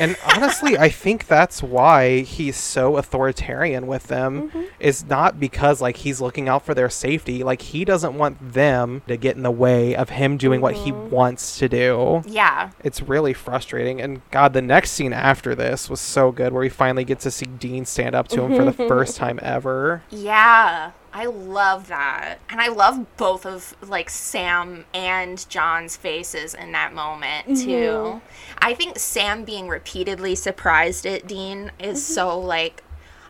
And 0.00 0.16
honestly, 0.34 0.78
I 0.78 0.88
think 0.88 1.26
that's 1.26 1.62
why 1.62 2.20
he's 2.20 2.56
so 2.56 2.96
authoritarian 2.96 3.86
with 3.86 4.08
them. 4.08 4.48
Mm-hmm. 4.50 4.62
Is 4.80 5.04
not 5.04 5.38
because 5.38 5.80
like 5.80 5.98
he's 5.98 6.20
looking 6.20 6.48
out 6.48 6.64
for 6.64 6.74
their 6.74 6.90
safety. 6.90 7.42
Like 7.44 7.62
he 7.62 7.84
doesn't 7.84 8.14
want 8.16 8.52
them 8.52 9.02
to 9.08 9.16
get 9.16 9.36
in 9.36 9.42
the 9.42 9.50
way 9.50 9.94
of 9.94 10.08
him 10.10 10.36
doing 10.36 10.60
what 10.60 10.74
he 10.74 10.92
Mm-hmm. 10.92 11.10
wants 11.10 11.58
to 11.58 11.68
do. 11.68 12.22
Yeah. 12.26 12.70
It's 12.82 13.00
really 13.02 13.32
frustrating. 13.32 14.00
And 14.00 14.20
God, 14.30 14.52
the 14.52 14.62
next 14.62 14.90
scene 14.92 15.12
after 15.12 15.54
this 15.54 15.88
was 15.88 16.00
so 16.00 16.32
good, 16.32 16.52
where 16.52 16.60
we 16.60 16.68
finally 16.68 17.04
get 17.04 17.20
to 17.20 17.30
see 17.30 17.46
Dean 17.46 17.84
stand 17.84 18.14
up 18.14 18.28
to 18.28 18.42
him 18.42 18.56
for 18.56 18.64
the 18.64 18.72
first 18.88 19.16
time 19.16 19.38
ever. 19.42 20.02
Yeah, 20.10 20.90
I 21.12 21.26
love 21.26 21.88
that. 21.88 22.38
And 22.48 22.60
I 22.60 22.68
love 22.68 23.16
both 23.16 23.44
of 23.44 23.74
like 23.86 24.08
Sam 24.08 24.86
and 24.94 25.46
John's 25.48 25.96
faces 25.96 26.54
in 26.54 26.72
that 26.72 26.94
moment 26.94 27.58
too. 27.58 28.22
I 28.58 28.74
think 28.74 28.98
Sam 28.98 29.44
being 29.44 29.68
repeatedly 29.68 30.34
surprised 30.34 31.06
at 31.06 31.26
Dean 31.26 31.70
is 31.78 32.04
so 32.04 32.38
like 32.38 32.82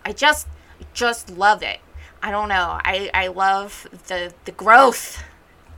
I 0.05 0.13
just 0.13 0.47
just 0.95 1.31
love 1.31 1.63
it. 1.63 1.81
I 2.23 2.31
don't 2.31 2.49
know. 2.49 2.79
I 2.85 3.11
I 3.13 3.27
love 3.29 3.89
the 4.07 4.33
the 4.45 4.53
growth. 4.53 5.23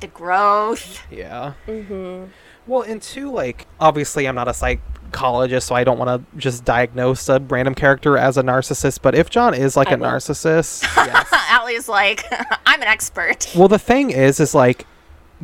The 0.00 0.06
growth. 0.08 1.00
Yeah. 1.10 1.54
Mm-hmm. 1.66 2.30
Well, 2.66 2.82
and 2.82 3.00
two, 3.00 3.30
like, 3.30 3.66
obviously, 3.78 4.26
I'm 4.26 4.34
not 4.34 4.48
a 4.48 4.54
psychologist, 5.14 5.68
so 5.68 5.74
I 5.74 5.84
don't 5.84 5.98
want 5.98 6.08
to 6.08 6.38
just 6.38 6.64
diagnose 6.64 7.28
a 7.28 7.40
random 7.40 7.74
character 7.74 8.18
as 8.18 8.36
a 8.36 8.42
narcissist. 8.42 9.00
But 9.02 9.14
if 9.14 9.30
John 9.30 9.54
is 9.54 9.76
like 9.76 9.88
I 9.88 9.92
a 9.92 9.96
will. 9.96 10.06
narcissist, 10.06 10.82
yes. 10.96 11.28
Allie's 11.50 11.88
like, 11.88 12.24
I'm 12.66 12.82
an 12.82 12.88
expert. 12.88 13.50
Well, 13.54 13.68
the 13.68 13.78
thing 13.78 14.10
is, 14.10 14.40
is 14.40 14.54
like 14.54 14.86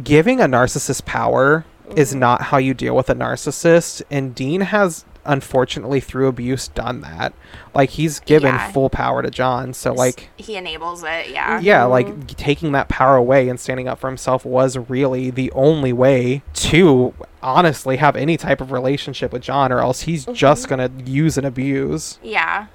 giving 0.02 0.40
a 0.40 0.44
narcissist 0.44 1.04
power 1.04 1.64
is 1.96 2.10
mm-hmm. 2.10 2.20
not 2.20 2.42
how 2.42 2.58
you 2.58 2.74
deal 2.74 2.96
with 2.96 3.10
a 3.10 3.14
narcissist, 3.14 4.02
and 4.10 4.34
Dean 4.34 4.60
has 4.62 5.04
unfortunately 5.24 6.00
through 6.00 6.28
abuse 6.28 6.68
done 6.68 7.00
that. 7.02 7.32
Like 7.74 7.90
he's 7.90 8.20
given 8.20 8.54
Yeah. 8.54 8.72
full 8.72 8.90
power 8.90 9.22
to 9.22 9.30
John, 9.30 9.74
so 9.74 9.92
like 9.92 10.30
he 10.36 10.56
enables 10.56 11.02
it, 11.02 11.28
yeah. 11.30 11.60
yeah, 11.60 11.82
mm-hmm. 11.82 11.90
like 11.90 12.26
taking 12.36 12.72
that 12.72 12.88
power 12.88 13.16
away 13.16 13.48
and 13.48 13.58
standing 13.60 13.88
up 13.88 13.98
for 13.98 14.08
himself 14.08 14.44
was 14.44 14.76
really 14.76 15.30
the 15.30 15.50
only 15.52 15.92
way 15.92 16.42
to 16.54 17.14
honestly 17.42 17.96
have 17.96 18.16
any 18.16 18.36
type 18.36 18.60
of 18.60 18.72
relationship 18.72 19.32
with 19.32 19.42
John, 19.42 19.70
or 19.72 19.80
else 19.80 20.02
he's 20.02 20.24
just 20.26 20.66
mm-hmm. 20.66 20.76
gonna 20.76 21.10
use 21.10 21.36
and 21.36 21.46
abuse. 21.46 22.18
Yeah. 22.22 22.66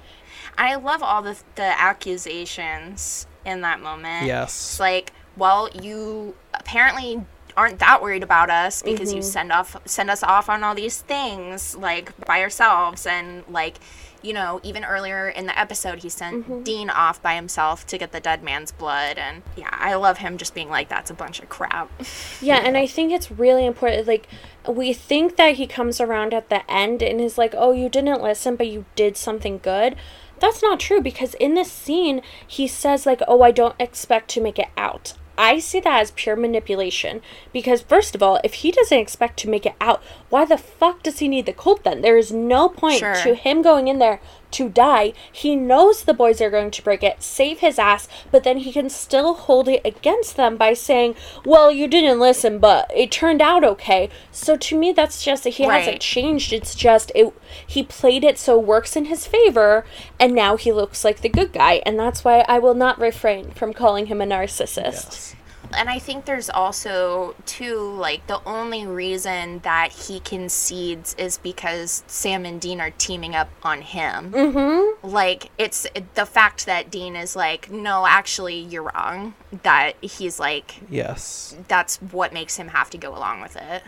I 0.58 0.76
love 0.76 1.02
all 1.02 1.20
the 1.22 1.36
the 1.56 1.80
accusations 1.80 3.26
in 3.44 3.60
that 3.60 3.80
moment. 3.80 4.22
It's 4.22 4.26
Yes. 4.26 4.80
like, 4.80 5.12
well, 5.36 5.68
you 5.82 6.34
apparently 6.54 7.24
aren't 7.56 7.78
that 7.78 8.02
worried 8.02 8.22
about 8.22 8.50
us 8.50 8.82
because 8.82 9.08
Mm-hmm. 9.08 9.16
you 9.16 9.22
send 9.22 9.52
off 9.52 9.76
send 9.86 10.10
us 10.10 10.22
off 10.22 10.48
on 10.48 10.62
all 10.62 10.74
these 10.74 11.00
things 11.00 11.76
like 11.76 12.16
by 12.26 12.40
ourselves 12.42 13.06
and 13.06 13.44
like 13.48 13.76
you 14.22 14.32
know 14.32 14.60
even 14.62 14.84
earlier 14.84 15.28
in 15.28 15.46
the 15.46 15.58
episode 15.58 16.02
he 16.02 16.08
sent 16.08 16.46
Mm-hmm. 16.48 16.62
Dean 16.62 16.90
off 16.90 17.22
by 17.22 17.34
himself 17.34 17.86
to 17.86 17.96
get 17.98 18.12
the 18.12 18.20
dead 18.20 18.42
man's 18.42 18.72
blood 18.72 19.18
and 19.18 19.42
yeah 19.56 19.68
I 19.72 19.94
love 19.94 20.18
him 20.18 20.36
just 20.36 20.54
being 20.54 20.68
like 20.68 20.88
that's 20.88 21.10
a 21.10 21.14
bunch 21.14 21.40
of 21.40 21.48
crap 21.48 21.90
Yeah, 22.40 22.56
and 22.58 22.76
I 22.76 22.86
think 22.86 23.12
it's 23.12 23.30
really 23.30 23.64
important. 23.64 24.06
Like, 24.06 24.28
we 24.68 24.92
think 24.92 25.36
that 25.36 25.54
he 25.54 25.66
comes 25.66 26.00
around 26.00 26.34
at 26.34 26.50
the 26.50 26.68
end 26.70 27.02
and 27.02 27.20
is 27.20 27.38
like, 27.38 27.54
oh, 27.56 27.72
you 27.72 27.88
didn't 27.88 28.22
listen, 28.22 28.56
but 28.56 28.66
you 28.66 28.84
did 28.94 29.16
something 29.16 29.58
good. 29.58 29.96
That's 30.38 30.62
not 30.62 30.78
true 30.80 31.00
because 31.00 31.32
in 31.34 31.54
this 31.54 31.72
scene, 31.72 32.20
he 32.46 32.66
says, 32.68 33.06
like, 33.06 33.22
oh, 33.26 33.40
I 33.42 33.52
don't 33.52 33.74
expect 33.80 34.28
to 34.30 34.40
make 34.42 34.58
it 34.58 34.68
out. 34.76 35.14
I 35.38 35.58
see 35.58 35.80
that 35.80 36.00
as 36.00 36.10
pure 36.12 36.36
manipulation 36.36 37.20
because, 37.52 37.82
first 37.82 38.14
of 38.14 38.22
all, 38.22 38.40
if 38.42 38.54
he 38.54 38.70
doesn't 38.70 38.98
expect 38.98 39.38
to 39.40 39.48
make 39.50 39.66
it 39.66 39.74
out, 39.80 40.02
why 40.30 40.44
the 40.44 40.56
fuck 40.58 41.02
does 41.02 41.18
he 41.18 41.28
need 41.28 41.46
the 41.46 41.52
Colt 41.52 41.84
then? 41.84 42.00
There 42.00 42.16
is 42.16 42.32
no 42.32 42.68
point 42.68 42.98
Sure. 43.00 43.14
to 43.14 43.34
him 43.34 43.62
going 43.62 43.88
in 43.88 43.98
there 43.98 44.20
to 44.52 44.68
die. 44.68 45.12
He 45.30 45.56
knows 45.56 46.02
the 46.04 46.14
boys 46.14 46.40
are 46.40 46.50
going 46.50 46.70
to 46.70 46.82
break 46.82 47.02
it, 47.02 47.22
save 47.22 47.58
his 47.60 47.78
ass, 47.78 48.08
but 48.30 48.44
then 48.44 48.58
he 48.58 48.72
can 48.72 48.88
still 48.90 49.34
hold 49.34 49.68
it 49.68 49.82
against 49.84 50.36
them 50.36 50.56
by 50.56 50.74
saying, 50.74 51.14
Well, 51.44 51.70
you 51.70 51.86
didn't 51.88 52.18
listen, 52.20 52.58
but 52.58 52.90
it 52.94 53.10
turned 53.10 53.40
out 53.42 53.64
okay. 53.64 54.08
So 54.32 54.56
to 54.56 54.78
me, 54.78 54.92
that's 54.92 55.22
just, 55.24 55.44
he 55.44 55.66
Right. 55.66 55.78
hasn't 55.78 56.00
changed. 56.00 56.52
It's 56.52 56.74
just, 56.74 57.12
it, 57.14 57.32
he 57.66 57.82
played 57.82 58.24
it 58.24 58.38
so 58.38 58.58
it 58.60 58.66
works 58.66 58.96
in 58.96 59.06
his 59.06 59.26
favor, 59.26 59.84
and 60.18 60.34
now 60.34 60.56
he 60.56 60.72
looks 60.72 61.04
like 61.04 61.20
the 61.20 61.28
good 61.28 61.52
guy. 61.52 61.82
And 61.86 61.98
that's 61.98 62.24
why 62.24 62.44
I 62.48 62.58
will 62.58 62.74
not 62.74 62.98
refrain 62.98 63.50
from 63.52 63.72
calling 63.72 64.06
him 64.06 64.20
a 64.20 64.26
narcissist. 64.26 65.35
And 65.74 65.88
I 65.88 65.98
think 65.98 66.24
there's 66.24 66.50
also 66.50 67.34
too 67.46 67.78
like 67.94 68.26
the 68.26 68.40
only 68.44 68.86
reason 68.86 69.60
that 69.60 69.92
he 69.92 70.20
concedes 70.20 71.14
is 71.18 71.38
because 71.38 72.02
Sam 72.06 72.44
and 72.44 72.60
Dean 72.60 72.80
are 72.80 72.90
teaming 72.90 73.34
up 73.34 73.48
on 73.62 73.82
him. 73.82 74.32
Mm-hmm. 74.32 75.06
Like 75.06 75.50
it's 75.58 75.86
the 76.14 76.26
fact 76.26 76.66
that 76.66 76.90
Dean 76.90 77.16
is 77.16 77.36
like, 77.36 77.70
no, 77.70 78.06
actually, 78.06 78.58
you're 78.58 78.90
wrong. 78.94 79.34
That 79.62 79.92
he's 80.02 80.38
like, 80.38 80.76
Yes. 80.90 81.56
that's 81.68 81.96
what 81.96 82.32
makes 82.32 82.56
him 82.56 82.68
have 82.68 82.90
to 82.90 82.98
go 82.98 83.14
along 83.16 83.40
with 83.40 83.56
it. 83.56 83.82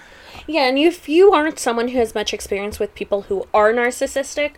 Yeah, 0.46 0.62
and 0.62 0.78
if 0.78 1.08
you 1.08 1.32
aren't 1.32 1.58
someone 1.58 1.88
who 1.88 1.98
has 1.98 2.14
much 2.14 2.32
experience 2.32 2.78
with 2.78 2.94
people 2.94 3.22
who 3.22 3.46
are 3.52 3.72
narcissistic, 3.72 4.52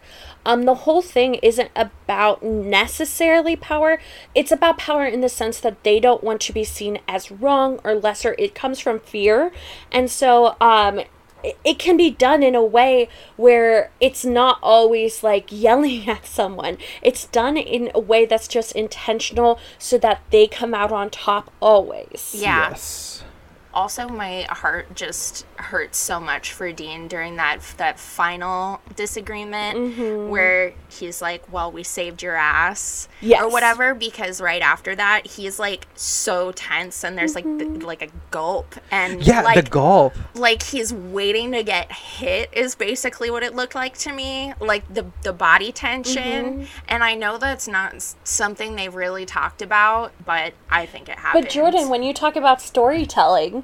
um, 0.44 0.62
the 0.62 0.74
whole 0.74 1.02
thing 1.02 1.34
isn't 1.36 1.70
about 1.76 2.42
necessarily 2.42 3.56
power. 3.56 4.00
It's 4.34 4.52
about 4.52 4.78
power 4.78 5.04
in 5.04 5.20
the 5.20 5.28
sense 5.28 5.60
that 5.60 5.82
they 5.82 6.00
don't 6.00 6.24
want 6.24 6.40
to 6.42 6.52
be 6.52 6.64
seen 6.64 7.00
as 7.06 7.30
wrong 7.30 7.80
or 7.84 7.94
lesser. 7.94 8.34
It 8.38 8.54
comes 8.54 8.80
from 8.80 9.00
fear, 9.00 9.52
and 9.92 10.10
so 10.10 10.56
um, 10.60 11.00
it, 11.42 11.58
it 11.64 11.78
can 11.78 11.96
be 11.96 12.10
done 12.10 12.42
in 12.42 12.54
a 12.54 12.64
way 12.64 13.08
where 13.36 13.90
it's 14.00 14.24
not 14.24 14.58
always 14.62 15.22
like 15.22 15.46
yelling 15.50 16.08
at 16.08 16.26
someone. 16.26 16.78
It's 17.02 17.26
done 17.26 17.56
in 17.56 17.90
a 17.94 18.00
way 18.00 18.26
that's 18.26 18.48
just 18.48 18.72
intentional, 18.72 19.58
so 19.78 19.98
that 19.98 20.22
they 20.30 20.46
come 20.46 20.74
out 20.74 20.92
on 20.92 21.10
top 21.10 21.52
always. 21.60 22.34
Yeah. 22.36 22.70
Yes. 22.70 23.24
Also 23.72 24.08
my 24.08 24.42
heart 24.50 24.94
just 24.94 25.46
hurts 25.56 25.98
so 25.98 26.18
much 26.20 26.52
for 26.52 26.72
Dean 26.72 27.08
during 27.08 27.36
that 27.36 27.60
that 27.76 27.98
final 27.98 28.80
disagreement 28.96 29.78
Mm-hmm. 29.78 30.28
where 30.30 30.72
he's 30.88 31.22
like, 31.22 31.52
"Well, 31.52 31.70
we 31.70 31.82
saved 31.82 32.22
your 32.22 32.34
ass," 32.36 33.08
Yes. 33.20 33.42
or 33.42 33.48
whatever. 33.50 33.94
Because 33.94 34.40
right 34.40 34.62
after 34.62 34.94
that, 34.96 35.26
he's 35.26 35.58
like 35.58 35.86
so 35.94 36.52
tense, 36.52 37.04
and 37.04 37.16
there's 37.16 37.34
like 37.34 37.44
Mm-hmm. 37.44 37.78
the, 37.78 37.86
like 37.86 38.02
a 38.02 38.08
gulp, 38.30 38.74
and 38.90 39.22
Yeah, 39.22 39.42
like 39.42 39.64
the 39.64 39.70
gulp. 39.70 40.14
like 40.34 40.62
he's 40.62 40.92
waiting 40.92 41.52
to 41.52 41.62
get 41.62 41.92
hit 41.92 42.50
is 42.52 42.74
basically 42.74 43.30
what 43.30 43.42
it 43.42 43.54
looked 43.54 43.74
like 43.74 43.96
to 43.98 44.12
me 44.12 44.52
like 44.60 44.82
the 44.92 45.06
the 45.22 45.32
body 45.32 45.72
tension 45.72 46.20
Mm-hmm. 46.60 46.64
and 46.88 47.02
i 47.04 47.14
know 47.14 47.38
that's 47.38 47.66
not 47.68 48.02
something 48.24 48.76
they've 48.76 48.94
really 48.94 49.26
talked 49.26 49.62
about 49.62 50.12
but 50.24 50.52
i 50.70 50.86
think 50.86 51.08
it 51.08 51.16
happened 51.18 51.44
But 51.44 51.50
Jordan, 51.52 51.88
when 51.88 52.02
you 52.02 52.12
talk 52.14 52.36
about 52.36 52.60
storytelling, 52.62 53.59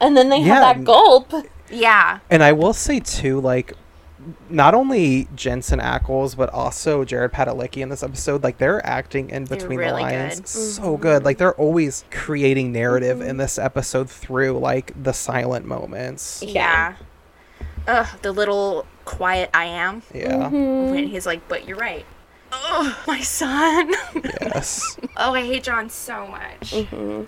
and 0.00 0.16
then 0.16 0.28
they 0.28 0.38
Yeah. 0.40 0.54
have 0.64 0.76
that 0.78 0.84
gulp, 0.84 1.32
yeah 1.70 2.18
And 2.30 2.42
I 2.42 2.52
will 2.52 2.72
say 2.72 3.00
too, 3.00 3.40
like, 3.40 3.74
not 4.50 4.74
only 4.74 5.28
Jensen 5.34 5.78
Ackles, 5.80 6.36
but 6.36 6.50
also 6.52 7.04
Jared 7.04 7.32
Padalecki 7.32 7.78
in 7.82 7.88
this 7.88 8.02
episode, 8.02 8.42
like 8.44 8.58
they're 8.58 8.84
acting 8.86 9.30
in 9.30 9.44
between 9.46 9.78
really 9.78 10.02
the 10.02 10.18
lines 10.18 10.40
good. 10.40 10.48
so 10.48 10.96
good. 10.98 11.24
Like 11.24 11.38
they're 11.38 11.54
always 11.54 12.04
creating 12.10 12.70
narrative 12.72 13.20
in 13.22 13.28
mm-hmm. 13.28 13.36
this 13.38 13.58
episode 13.58 14.10
through 14.10 14.58
like 14.58 14.92
the 15.02 15.12
silent 15.12 15.64
moments. 15.66 16.42
yeah 16.46 16.96
Ugh, 17.88 18.06
the 18.20 18.30
little 18.32 18.84
quiet 19.06 19.48
i 19.54 19.64
am 19.64 20.02
Yeah. 20.14 20.34
Mm-hmm. 20.34 20.90
when 20.90 21.06
he's 21.08 21.24
like 21.26 21.48
but 21.48 21.66
you're 21.66 21.78
right 21.78 22.04
oh 22.52 22.96
my 23.06 23.20
son 23.20 23.90
Yes. 24.42 24.98
oh 25.16 25.32
i 25.34 25.42
hate 25.42 25.62
john 25.64 25.88
so 25.88 26.26
much 26.26 26.72
mm-hmm. 26.72 27.24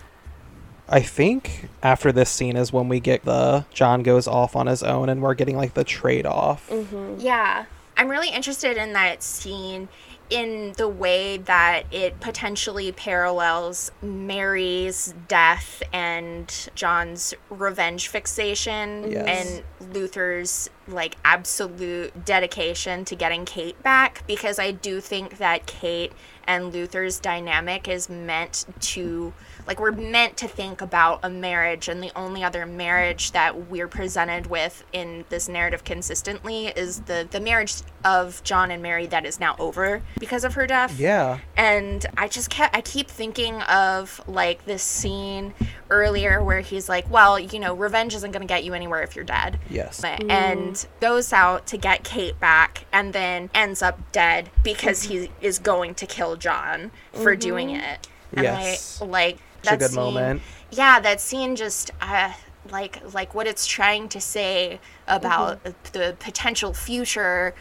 I 0.92 1.00
think 1.00 1.68
after 1.82 2.12
this 2.12 2.28
scene 2.30 2.56
is 2.56 2.72
when 2.72 2.88
we 2.88 3.00
get 3.00 3.24
the 3.24 3.64
John 3.72 4.02
goes 4.02 4.28
off 4.28 4.54
on 4.54 4.66
his 4.66 4.82
own 4.82 5.08
and 5.08 5.22
we're 5.22 5.34
getting 5.34 5.56
like 5.56 5.74
the 5.74 5.84
trade 5.84 6.26
off. 6.26 6.68
Mm-hmm. 6.68 7.16
Yeah. 7.18 7.64
I'm 7.96 8.08
really 8.10 8.28
interested 8.30 8.76
in 8.76 8.92
that 8.92 9.22
scene 9.22 9.88
in 10.30 10.72
the 10.78 10.88
way 10.88 11.36
that 11.36 11.82
it 11.90 12.18
potentially 12.20 12.90
parallels 12.92 13.90
Mary's 14.00 15.14
death 15.28 15.82
and 15.92 16.70
John's 16.74 17.34
revenge 17.50 18.08
fixation 18.08 19.10
Yes. 19.10 19.64
and 19.80 19.92
Luther's 19.94 20.70
like 20.88 21.16
absolute 21.24 22.24
dedication 22.24 23.04
to 23.06 23.14
getting 23.14 23.44
Kate 23.44 23.80
back 23.82 24.24
because 24.26 24.58
I 24.58 24.70
do 24.70 25.00
think 25.00 25.38
that 25.38 25.66
Kate 25.66 26.12
and 26.46 26.72
Luther's 26.72 27.18
dynamic 27.18 27.86
is 27.86 28.08
meant 28.08 28.64
to 28.80 29.32
like 29.66 29.80
we're 29.80 29.92
meant 29.92 30.36
to 30.38 30.48
think 30.48 30.80
about 30.80 31.20
a 31.22 31.30
marriage 31.30 31.88
and 31.88 32.02
the 32.02 32.10
only 32.16 32.42
other 32.42 32.66
marriage 32.66 33.32
that 33.32 33.68
we're 33.68 33.88
presented 33.88 34.46
with 34.46 34.84
in 34.92 35.24
this 35.28 35.48
narrative 35.48 35.84
consistently 35.84 36.66
is 36.68 37.00
the 37.02 37.26
the 37.30 37.40
marriage 37.40 37.74
of 38.04 38.42
John 38.42 38.70
and 38.70 38.82
Mary 38.82 39.06
that 39.06 39.24
is 39.24 39.38
now 39.38 39.56
over 39.58 40.02
because 40.18 40.44
of 40.44 40.54
her 40.54 40.66
death. 40.66 40.98
Yeah. 40.98 41.38
And 41.56 42.04
I 42.16 42.28
just 42.28 42.50
kept 42.50 42.76
I 42.76 42.80
keep 42.80 43.08
thinking 43.08 43.60
of 43.62 44.20
like 44.26 44.64
this 44.64 44.82
scene 44.82 45.54
earlier 45.90 46.42
where 46.42 46.60
he's 46.60 46.88
like, 46.88 47.08
"Well, 47.10 47.38
you 47.38 47.58
know, 47.58 47.74
revenge 47.74 48.14
isn't 48.14 48.32
going 48.32 48.42
to 48.42 48.52
get 48.52 48.64
you 48.64 48.74
anywhere 48.74 49.02
if 49.02 49.14
you're 49.14 49.24
dead." 49.24 49.58
Yes. 49.70 50.02
And 50.04 50.84
goes 51.00 51.32
out 51.32 51.66
to 51.68 51.76
get 51.76 52.04
Kate 52.04 52.38
back 52.40 52.86
and 52.92 53.12
then 53.12 53.50
ends 53.54 53.82
up 53.82 54.00
dead 54.12 54.50
because 54.62 55.04
he 55.04 55.30
is 55.40 55.58
going 55.58 55.94
to 55.96 56.06
kill 56.06 56.36
John 56.36 56.90
for 57.12 57.36
doing 57.36 57.68
mm-hmm. 57.68 57.84
it. 57.84 58.08
And 58.32 58.44
Yes. 58.44 59.00
I, 59.00 59.04
like 59.04 59.38
It's 59.62 59.72
a 59.72 59.76
good 59.76 59.90
scene, 59.90 59.96
moment. 59.96 60.42
Yeah, 60.70 61.00
that 61.00 61.20
scene 61.20 61.56
just 61.56 61.90
uh 62.00 62.32
like 62.70 63.02
like 63.14 63.34
what 63.34 63.46
it's 63.46 63.66
trying 63.66 64.08
to 64.10 64.20
say 64.20 64.80
about 65.08 65.62
the 65.92 66.16
potential 66.18 66.72
future 66.72 67.54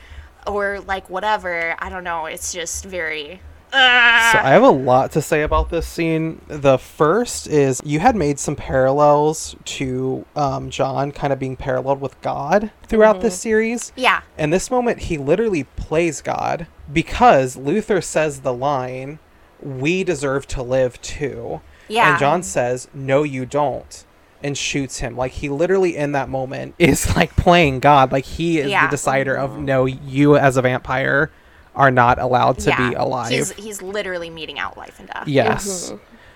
or 0.47 0.79
like 0.81 1.09
whatever. 1.09 1.75
I 1.79 1.89
don't 1.89 2.03
know. 2.03 2.25
It's 2.25 2.53
just 2.53 2.85
very 2.85 3.41
So 3.71 3.77
I 3.77 4.49
have 4.49 4.63
a 4.63 4.69
lot 4.69 5.11
to 5.13 5.21
say 5.21 5.43
about 5.43 5.69
this 5.69 5.87
scene. 5.87 6.41
The 6.47 6.77
first 6.77 7.47
is 7.47 7.81
you 7.85 7.99
had 7.99 8.15
made 8.15 8.37
some 8.37 8.55
parallels 8.55 9.55
to 9.65 10.25
um, 10.35 10.69
John 10.69 11.11
kind 11.11 11.31
of 11.31 11.39
being 11.39 11.55
paralleled 11.55 12.01
with 12.01 12.19
God 12.21 12.71
throughout 12.87 13.21
this 13.21 13.39
series. 13.39 13.93
yeah. 13.95 14.21
And 14.37 14.51
this 14.51 14.69
moment, 14.69 14.99
he 14.99 15.17
literally 15.17 15.63
plays 15.63 16.21
God 16.21 16.67
because 16.91 17.55
Luther 17.55 18.01
says 18.01 18.41
the 18.41 18.53
line, 18.53 19.19
We 19.61 20.03
deserve 20.03 20.47
to 20.47 20.63
live 20.63 21.01
too. 21.01 21.61
Yeah. 21.91 22.11
And 22.11 22.19
John 22.19 22.43
says, 22.43 22.87
No, 22.93 23.23
you 23.23 23.45
don't. 23.45 24.05
And 24.43 24.57
shoots 24.57 24.99
him. 24.99 25.15
Like, 25.15 25.33
he 25.33 25.49
literally, 25.49 25.95
in 25.95 26.13
that 26.13 26.27
moment, 26.29 26.73
is 26.79 27.15
like 27.15 27.35
playing 27.35 27.79
God. 27.79 28.11
Like, 28.11 28.25
he 28.25 28.59
is 28.59 28.69
Yeah. 28.71 28.87
the 28.87 28.91
decider 28.91 29.35
of, 29.35 29.57
No, 29.59 29.85
you 29.85 30.35
as 30.37 30.57
a 30.57 30.61
vampire 30.61 31.29
are 31.75 31.91
not 31.91 32.19
allowed 32.19 32.59
to 32.59 32.69
yeah. 32.69 32.89
be 32.89 32.95
alive. 32.95 33.29
He's 33.29 33.51
he's 33.53 33.81
literally 33.81 34.29
meting 34.29 34.59
out 34.59 34.77
life 34.77 34.99
and 34.99 35.07
death. 35.07 35.27
Yes. 35.27 35.93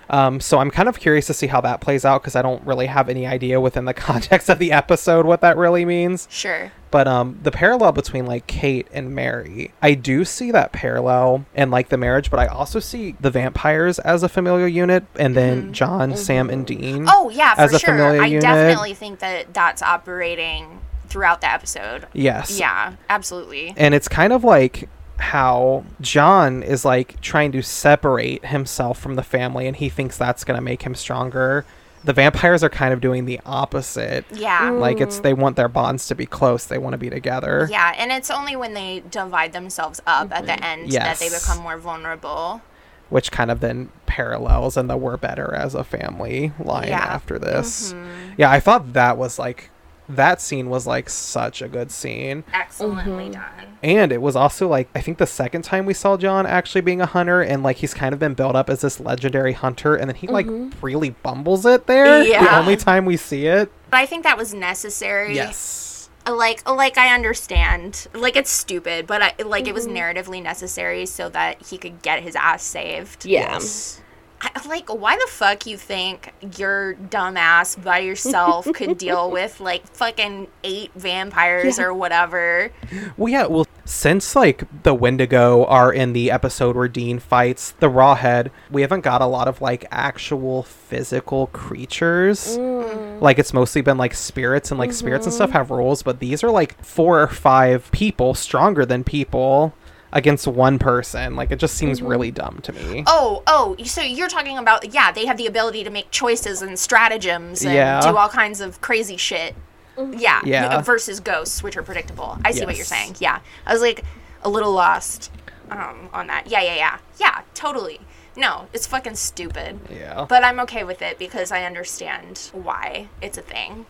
Um, 0.08 0.40
so 0.40 0.58
I'm 0.58 0.70
kind 0.70 0.88
of 0.88 0.98
curious 0.98 1.26
to 1.26 1.34
see 1.34 1.48
how 1.48 1.60
that 1.62 1.80
plays 1.80 2.04
out 2.04 2.22
because 2.22 2.36
I 2.36 2.42
don't 2.42 2.64
really 2.64 2.86
have 2.86 3.08
any 3.08 3.26
idea 3.26 3.60
within 3.60 3.86
the 3.86 3.94
context 3.94 4.48
of 4.48 4.58
the 4.58 4.72
episode 4.72 5.26
what 5.26 5.40
that 5.40 5.56
really 5.56 5.84
means. 5.84 6.28
Sure. 6.30 6.70
But 6.90 7.08
um, 7.08 7.38
the 7.42 7.50
parallel 7.50 7.92
between 7.92 8.24
like 8.24 8.46
Kate 8.46 8.86
and 8.92 9.14
Mary, 9.14 9.72
I 9.82 9.94
do 9.94 10.24
see 10.24 10.50
that 10.52 10.72
parallel 10.72 11.44
and 11.54 11.70
like 11.70 11.88
the 11.88 11.98
marriage, 11.98 12.30
but 12.30 12.38
I 12.38 12.46
also 12.46 12.78
see 12.78 13.16
the 13.20 13.30
vampires 13.30 13.98
as 13.98 14.22
a 14.22 14.28
familial 14.28 14.68
unit, 14.68 15.04
and 15.16 15.36
then 15.36 15.72
John, 15.72 16.16
Sam, 16.16 16.48
and 16.48 16.64
Dean. 16.64 17.04
Mm-hmm. 17.04 17.08
Oh 17.08 17.28
yeah, 17.30 17.54
for 17.54 17.62
as 17.62 17.74
a 17.74 17.78
sure. 17.78 17.90
familiar 17.90 18.22
I 18.22 18.26
unit. 18.26 18.42
definitely 18.42 18.94
think 18.94 19.18
that 19.18 19.52
that's 19.52 19.82
operating 19.82 20.80
throughout 21.08 21.40
the 21.40 21.50
episode. 21.50 22.06
yes. 22.12 22.58
Yeah, 22.58 22.94
absolutely. 23.08 23.74
And 23.76 23.94
it's 23.94 24.08
kind 24.08 24.32
of 24.32 24.44
like 24.44 24.88
how 25.18 25.84
John 26.00 26.62
is 26.62 26.84
like 26.84 27.20
trying 27.20 27.52
to 27.52 27.62
separate 27.62 28.44
himself 28.46 28.98
from 28.98 29.14
the 29.14 29.22
family, 29.22 29.66
and 29.66 29.76
he 29.76 29.88
thinks 29.88 30.16
that's 30.18 30.44
going 30.44 30.56
to 30.56 30.62
make 30.62 30.82
him 30.82 30.94
stronger. 30.94 31.64
The 32.04 32.12
vampires 32.12 32.62
are 32.62 32.68
kind 32.68 32.92
of 32.94 33.00
doing 33.00 33.24
the 33.24 33.40
opposite. 33.44 34.24
Yeah. 34.30 34.70
Like 34.70 35.00
it's 35.00 35.18
they 35.20 35.34
want 35.34 35.56
their 35.56 35.68
bonds 35.68 36.06
to 36.08 36.14
be 36.14 36.24
close. 36.26 36.64
They 36.66 36.78
want 36.78 36.92
to 36.94 36.98
be 36.98 37.10
together. 37.10 37.66
Yeah, 37.70 37.94
and 37.96 38.12
it's 38.12 38.30
only 38.30 38.54
when 38.54 38.74
they 38.74 39.02
divide 39.10 39.52
themselves 39.52 40.00
up 40.06 40.30
at 40.32 40.46
the 40.46 40.62
end 40.64 40.92
that 40.92 41.18
they 41.18 41.28
become 41.28 41.58
more 41.62 41.78
vulnerable. 41.78 42.62
Which 43.08 43.30
kind 43.32 43.50
of 43.52 43.60
then 43.60 43.90
parallels 44.06 44.76
in 44.76 44.88
the 44.88 44.96
we're 44.96 45.16
better 45.16 45.54
as 45.54 45.74
a 45.74 45.84
family 45.84 46.52
line 46.58 46.88
Yeah. 46.88 46.98
after 46.98 47.38
this. 47.38 47.92
Mhm. 47.92 48.34
Yeah, 48.36 48.50
I 48.50 48.58
thought 48.60 48.92
that 48.94 49.16
was 49.16 49.38
like 49.38 49.70
that 50.08 50.40
scene 50.40 50.68
was 50.68 50.86
like 50.86 51.08
such 51.08 51.62
a 51.62 51.68
good 51.68 51.90
scene. 51.90 52.44
Excellently 52.52 53.24
mm-hmm. 53.24 53.32
done. 53.32 53.78
And 53.82 54.12
it 54.12 54.22
was 54.22 54.36
also 54.36 54.68
like 54.68 54.88
I 54.94 55.00
think 55.00 55.18
the 55.18 55.26
second 55.26 55.62
time 55.62 55.86
we 55.86 55.94
saw 55.94 56.16
John 56.16 56.46
actually 56.46 56.80
being 56.80 57.00
a 57.00 57.06
hunter 57.06 57.40
and 57.40 57.62
like 57.62 57.76
he's 57.76 57.94
kind 57.94 58.12
of 58.12 58.18
been 58.18 58.34
built 58.34 58.56
up 58.56 58.70
as 58.70 58.80
this 58.80 59.00
legendary 59.00 59.52
hunter 59.52 59.94
and 59.94 60.08
then 60.08 60.16
he 60.16 60.26
like 60.26 60.46
mm-hmm. 60.46 60.84
really 60.84 61.10
bumbles 61.10 61.66
it 61.66 61.86
there. 61.86 62.22
Yeah. 62.22 62.44
The 62.44 62.58
only 62.58 62.76
time 62.76 63.04
we 63.04 63.16
see 63.16 63.46
it. 63.46 63.70
But 63.90 63.98
I 63.98 64.06
think 64.06 64.24
that 64.24 64.36
was 64.36 64.54
necessary. 64.54 65.34
Yes. 65.34 66.10
Like 66.26 66.68
like 66.68 66.98
I 66.98 67.14
understand. 67.14 68.08
Like 68.14 68.36
it's 68.36 68.50
stupid, 68.50 69.06
but 69.06 69.22
I, 69.22 69.42
like 69.44 69.66
it 69.66 69.74
was 69.74 69.86
mm-hmm. 69.86 69.96
narratively 69.96 70.42
necessary 70.42 71.06
so 71.06 71.28
that 71.30 71.62
he 71.62 71.78
could 71.78 72.02
get 72.02 72.22
his 72.22 72.36
ass 72.36 72.62
saved. 72.62 73.24
Yeah. 73.24 73.52
Yes. 73.52 74.02
I, 74.40 74.66
like 74.68 74.92
why 74.92 75.16
the 75.16 75.26
fuck 75.28 75.66
you 75.66 75.76
think 75.76 76.32
your 76.58 76.94
dumbass 76.94 77.82
by 77.82 78.00
yourself 78.00 78.66
could 78.74 78.98
deal 79.06 79.30
with 79.30 79.60
like 79.60 79.86
fucking 79.86 80.48
eight 80.64 80.90
vampires 80.94 81.78
or 81.78 81.94
whatever 81.94 82.70
Well, 83.16 83.32
yeah. 83.32 83.46
Well, 83.46 83.66
since 83.84 84.34
like 84.34 84.64
the 84.82 84.94
Wendigo 84.94 85.64
are 85.66 85.92
in 85.92 86.12
the 86.12 86.30
episode 86.30 86.76
where 86.76 86.88
Dean 86.88 87.18
fights 87.18 87.72
the 87.72 87.88
Rawhead, 87.88 88.50
we 88.70 88.82
haven't 88.82 89.02
got 89.02 89.22
a 89.22 89.26
lot 89.26 89.48
of 89.48 89.60
like 89.60 89.84
actual 89.90 90.62
physical 90.64 91.48
creatures. 91.48 92.58
Mm. 92.58 93.20
Like 93.20 93.38
it's 93.38 93.54
mostly 93.54 93.80
been 93.80 93.98
like 93.98 94.14
spirits, 94.14 94.70
and 94.70 94.78
like 94.78 94.92
spirits 94.92 95.26
and 95.26 95.34
stuff 95.34 95.50
mm-hmm. 95.50 95.58
have 95.58 95.70
rules, 95.70 96.02
but 96.02 96.18
these 96.18 96.42
are 96.42 96.50
like 96.50 96.82
four 96.82 97.22
or 97.22 97.28
five 97.28 97.90
people 97.92 98.34
stronger 98.34 98.84
than 98.84 99.04
people 99.04 99.74
against 100.16 100.46
one 100.46 100.78
person. 100.78 101.36
Like 101.36 101.50
it 101.50 101.58
just 101.58 101.76
seems 101.76 101.98
mm-hmm. 101.98 102.08
really 102.08 102.30
dumb 102.30 102.60
to 102.62 102.72
me. 102.72 103.04
oh 103.06 103.42
oh 103.46 103.76
so 103.84 104.00
you're 104.00 104.28
talking 104.28 104.56
about 104.58 104.92
yeah 104.92 105.12
they 105.12 105.26
have 105.26 105.36
the 105.36 105.46
ability 105.46 105.84
to 105.84 105.90
make 105.90 106.10
choices 106.10 106.62
and 106.62 106.78
stratagems 106.78 107.62
and 107.64 107.74
Yeah. 107.74 108.00
do 108.00 108.16
all 108.16 108.28
kinds 108.28 108.60
of 108.60 108.80
crazy 108.80 109.16
shit 109.16 109.54
mm-hmm. 109.96 110.14
yeah 110.18 110.40
Yeah. 110.44 110.78
Uh, 110.78 110.80
versus 110.82 111.20
ghosts 111.20 111.62
which 111.62 111.76
are 111.76 111.82
predictable 111.82 112.38
i 112.44 112.50
see 112.50 112.64
what 112.64 112.76
you're 112.76 112.84
saying 112.84 113.16
yeah 113.18 113.40
i 113.66 113.72
was 113.72 113.82
like 113.82 114.04
a 114.42 114.48
little 114.48 114.72
lost 114.72 115.30
um, 115.70 116.08
on 116.12 116.26
that 116.28 116.46
yeah 116.46 116.62
yeah 116.62 116.74
yeah 116.76 116.98
yeah 117.20 117.40
totally 117.54 118.00
no 118.36 118.66
it's 118.72 118.86
fucking 118.86 119.14
stupid 119.16 119.78
Yeah. 119.90 120.24
but 120.28 120.42
i'm 120.44 120.58
okay 120.60 120.84
with 120.84 121.02
it 121.02 121.18
because 121.18 121.52
i 121.52 121.64
understand 121.64 122.50
why 122.52 123.08
it's 123.20 123.38
a 123.38 123.42
thing 123.42 123.86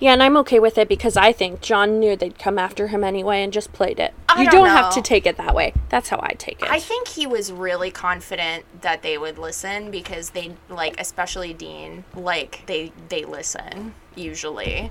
Yeah, 0.00 0.12
and 0.14 0.22
I'm 0.22 0.36
okay 0.38 0.58
with 0.58 0.78
it 0.78 0.88
because 0.88 1.16
I 1.18 1.32
think 1.32 1.60
John 1.60 2.00
knew 2.00 2.16
they'd 2.16 2.38
come 2.38 2.58
after 2.58 2.88
him 2.88 3.04
anyway 3.04 3.42
and 3.42 3.52
just 3.52 3.72
played 3.74 3.98
it. 4.00 4.14
I 4.36 4.42
you 4.42 4.50
don't 4.50 4.66
don't 4.66 4.76
have 4.76 4.94
to 4.94 5.02
take 5.02 5.26
it 5.26 5.36
that 5.36 5.54
way. 5.54 5.72
That's 5.88 6.08
how 6.08 6.18
I 6.22 6.34
take 6.38 6.62
it. 6.62 6.70
I 6.70 6.80
think 6.80 7.08
he 7.08 7.26
was 7.26 7.52
really 7.52 7.90
confident 7.90 8.64
that 8.82 9.02
they 9.02 9.18
would 9.18 9.38
listen 9.38 9.90
because 9.90 10.30
they 10.30 10.52
like 10.68 11.00
especially 11.00 11.52
Dean 11.52 12.04
like 12.14 12.62
they 12.66 12.92
they 13.08 13.24
listen 13.24 13.94
usually. 14.14 14.90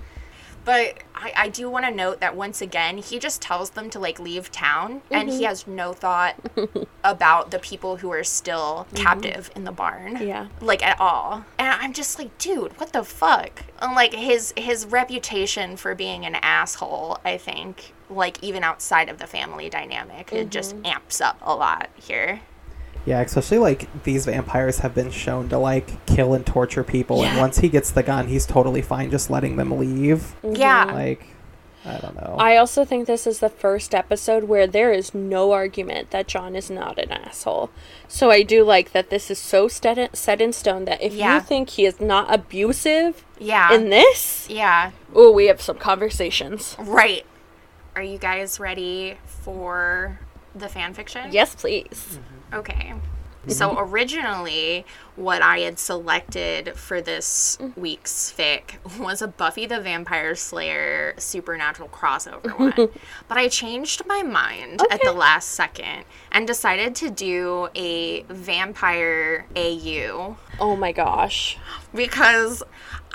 But 0.65 1.03
I, 1.13 1.31
I 1.35 1.49
do 1.49 1.69
want 1.69 1.85
to 1.85 1.91
note 1.91 2.19
that 2.19 2.35
once 2.35 2.61
again, 2.61 2.97
he 2.97 3.19
just 3.19 3.41
tells 3.41 3.69
them 3.71 3.89
to 3.91 3.99
like 3.99 4.19
leave 4.19 4.51
town 4.51 5.03
and 5.11 5.29
he 5.29 5.35
mm-hmm. 5.35 5.45
has 5.45 5.67
no 5.67 5.93
thought 5.93 6.35
about 7.03 7.51
the 7.51 7.59
people 7.59 7.97
who 7.97 8.11
are 8.11 8.23
still 8.23 8.87
mm-hmm. 8.87 9.03
captive 9.03 9.51
in 9.55 9.63
the 9.63 9.71
barn. 9.71 10.17
Yeah. 10.17 10.47
Like 10.59 10.83
at 10.83 10.99
all. 10.99 11.45
And 11.59 11.67
I'm 11.69 11.93
just 11.93 12.17
like, 12.17 12.35
dude, 12.39 12.77
what 12.79 12.91
the 12.93 13.03
fuck? 13.03 13.63
And 13.79 13.93
like 13.93 14.13
his 14.13 14.53
his 14.57 14.85
reputation 14.87 15.77
for 15.77 15.93
being 15.93 16.25
an 16.25 16.35
asshole, 16.35 17.19
I 17.23 17.37
think, 17.37 17.93
like 18.09 18.43
even 18.43 18.63
outside 18.63 19.09
of 19.09 19.19
the 19.19 19.27
family 19.27 19.69
dynamic, 19.69 20.33
it 20.33 20.49
just 20.49 20.75
mm-hmm. 20.75 20.87
amps 20.87 21.21
up 21.21 21.37
a 21.41 21.53
lot 21.55 21.89
here. 21.95 22.41
Yeah, 23.05 23.21
especially 23.21 23.59
like 23.59 24.03
these 24.03 24.25
vampires 24.25 24.79
have 24.79 24.95
been 24.95 25.11
shown 25.11 25.47
to 25.49 25.57
like 25.59 26.05
kill 26.07 26.33
and 26.33 26.45
torture 26.45 26.83
people, 26.83 27.23
and 27.23 27.37
once 27.39 27.59
he 27.59 27.69
gets 27.69 27.91
the 27.91 28.01
gun, 28.03 28.27
he's 28.27 28.45
totally 28.45 28.81
fine 28.81 29.11
just 29.11 29.29
letting 29.29 29.57
them 29.57 29.77
leave. 29.77 30.33
Yeah. 30.43 30.85
Like, 30.85 31.27
I 31.85 31.99
don't 31.99 32.15
know. 32.15 32.35
I 32.39 32.57
also 32.57 32.83
think 32.83 33.05
this 33.05 33.27
is 33.27 33.41
the 33.41 33.49
first 33.49 33.93
episode 33.93 34.45
where 34.45 34.65
there 34.65 34.91
is 34.91 35.13
no 35.13 35.51
argument 35.51 36.09
that 36.09 36.27
John 36.27 36.55
is 36.55 36.71
not 36.71 36.97
an 36.97 37.11
asshole. 37.11 37.69
So 38.07 38.31
I 38.31 38.41
do 38.41 38.63
like 38.63 38.91
that 38.93 39.11
this 39.11 39.29
is 39.29 39.37
so 39.37 39.67
set 39.67 39.99
in, 39.99 40.11
set 40.15 40.41
in 40.41 40.51
stone 40.51 40.85
that 40.85 40.99
if 40.99 41.13
Yeah. 41.13 41.35
you 41.35 41.41
think 41.41 41.69
he 41.69 41.85
is 41.85 42.01
not 42.01 42.33
abusive 42.33 43.23
Yeah. 43.37 43.71
in 43.71 43.91
this, 43.91 44.47
yeah. 44.49 44.91
oh, 45.13 45.31
we 45.31 45.45
have 45.45 45.61
some 45.61 45.77
conversations. 45.77 46.75
Right. 46.79 47.23
Are 47.95 48.01
you 48.01 48.17
guys 48.17 48.59
ready 48.59 49.17
for 49.25 50.19
the 50.55 50.67
fan 50.67 50.95
fiction? 50.95 51.31
Yes, 51.31 51.53
please. 51.53 52.17
Mm-hmm. 52.19 52.34
Okay. 52.55 52.93
So 53.47 53.69
mm-hmm. 53.69 53.93
originally, 53.93 54.85
what 55.15 55.41
I 55.41 55.59
had 55.59 55.77
selected 55.77 56.75
for 56.75 57.01
this 57.01 57.57
mm. 57.61 57.77
week's 57.77 58.33
fic 58.35 58.75
was 58.99 59.21
a 59.21 59.27
Buffy 59.27 59.65
the 59.65 59.79
Vampire 59.79 60.35
Slayer 60.35 61.13
supernatural 61.17 61.89
crossover 61.89 62.57
one. 62.59 62.89
But 63.27 63.37
I 63.37 63.47
changed 63.47 64.03
my 64.07 64.23
mind 64.23 64.81
at 64.89 65.01
the 65.03 65.13
last 65.13 65.49
second 65.49 66.05
and 66.31 66.47
decided 66.47 66.95
to 66.95 67.09
do 67.09 67.69
a 67.75 68.23
vampire 68.23 69.45
AU 69.55 70.35
Oh 70.59 70.75
my 70.75 70.91
gosh. 70.91 71.57
because 71.93 72.63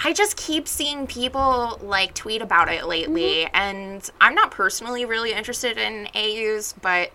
I 0.03 0.13
just 0.13 0.37
keep 0.37 0.69
seeing 0.69 1.07
people 1.07 1.79
like 1.83 2.15
tweet 2.15 2.41
about 2.41 2.73
it 2.73 2.87
lately, 2.87 3.45
mm-hmm. 3.45 3.57
and 3.57 4.11
I'm 4.21 4.35
not 4.35 4.51
personally 4.51 5.05
really 5.05 5.33
interested 5.33 5.77
in 5.77 6.09
AUs, 6.15 6.75
but 6.81 7.11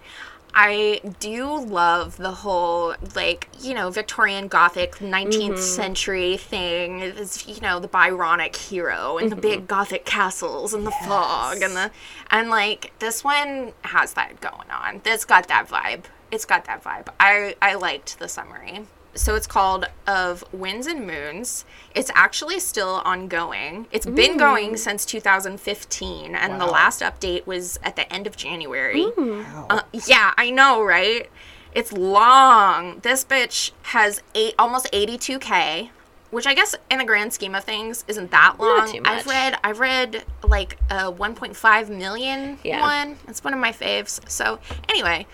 I 0.58 1.02
do 1.20 1.60
love 1.60 2.16
the 2.16 2.32
whole, 2.32 2.96
like, 3.14 3.50
you 3.60 3.74
know, 3.74 3.90
Victorian 3.90 4.48
Gothic 4.48 4.96
19th 4.96 5.32
mm-hmm. 5.32 5.58
century 5.58 6.38
thing. 6.38 7.02
It's, 7.02 7.46
you 7.46 7.60
know, 7.60 7.82
the 7.82 7.90
Byronic 7.90 8.56
hero 8.56 9.18
and 9.18 9.30
the 9.30 9.36
big 9.36 9.60
mm-hmm. 9.60 9.66
Gothic 9.66 10.06
castles 10.06 10.74
and 10.74 10.88
the 10.88 10.92
fog 10.92 11.62
and 11.62 11.76
the. 11.76 11.92
And, 12.32 12.50
like, 12.50 12.98
this 13.00 13.22
one 13.22 13.74
has 13.82 14.14
that 14.14 14.40
going 14.40 14.72
on. 14.72 15.02
It's 15.04 15.26
got 15.26 15.50
that 15.50 15.68
vibe. 15.68 16.06
It's 16.32 16.46
got 16.46 16.64
that 16.66 16.82
vibe. 16.82 17.10
I, 17.20 17.56
I 17.62 17.76
liked 17.76 18.18
the 18.20 18.30
summary. 18.30 18.86
So 19.16 19.36
it's 19.36 19.48
called 19.48 19.86
Of 20.06 20.44
Winds 20.52 20.88
and 20.88 21.08
Moons. 21.08 21.64
It's 21.96 22.12
actually 22.14 22.60
still 22.60 23.02
ongoing. 23.06 23.88
It's 23.92 24.06
been 24.06 24.38
going 24.38 24.76
since 24.78 25.06
2015, 25.06 26.36
and 26.36 26.60
the 26.60 26.66
last 26.66 27.02
update 27.02 27.48
was 27.48 27.80
at 27.82 27.96
the 27.96 28.12
end 28.14 28.28
of 28.28 28.36
January. 28.36 29.06
Wow. 29.18 29.68
Uh, 29.70 29.82
yeah, 30.06 30.34
I 30.38 30.50
know, 30.50 30.84
right? 30.84 31.30
It's 31.74 31.92
long. 31.92 33.00
This 33.00 33.24
bitch 33.26 33.72
has 33.84 34.22
eight, 34.34 34.54
almost 34.60 34.90
82k, 34.92 35.90
which 36.32 36.46
I 36.48 36.54
guess 36.54 36.76
in 36.92 37.00
the 37.00 37.06
grand 37.06 37.32
scheme 37.34 37.56
of 37.56 37.64
things 37.64 38.04
isn't 38.08 38.32
that 38.32 38.56
long. 38.60 38.92
too 38.92 39.02
I've 39.06 39.26
read, 39.26 39.58
I've 39.64 39.80
read 39.80 40.24
like 40.44 40.78
a 40.90 41.12
1.5 41.12 41.90
million 41.90 42.60
Yeah. 42.64 42.82
one. 42.82 43.18
It's 43.28 43.44
one 43.44 43.54
of 43.54 43.60
my 43.60 43.72
faves. 43.72 44.20
So 44.30 44.60
anyway, 44.90 45.26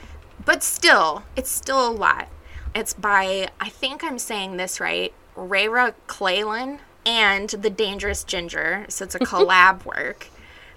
but 0.46 0.64
still, 0.64 1.24
it's 1.36 1.50
still 1.50 1.88
a 1.88 1.92
lot. 1.92 2.28
It's 2.74 2.94
by, 2.94 3.50
I 3.60 3.68
think 3.68 4.02
I'm 4.04 4.18
saying 4.18 4.56
this 4.56 4.80
right, 4.80 5.14
Rayra 5.36 5.94
Claylan 6.08 6.80
and 7.06 7.50
The 7.50 7.70
Dangerous 7.70 8.24
Ginger. 8.24 8.86
So 8.88 9.04
it's 9.06 9.16
a 9.16 9.20
collab 9.32 9.84
work. 9.86 10.28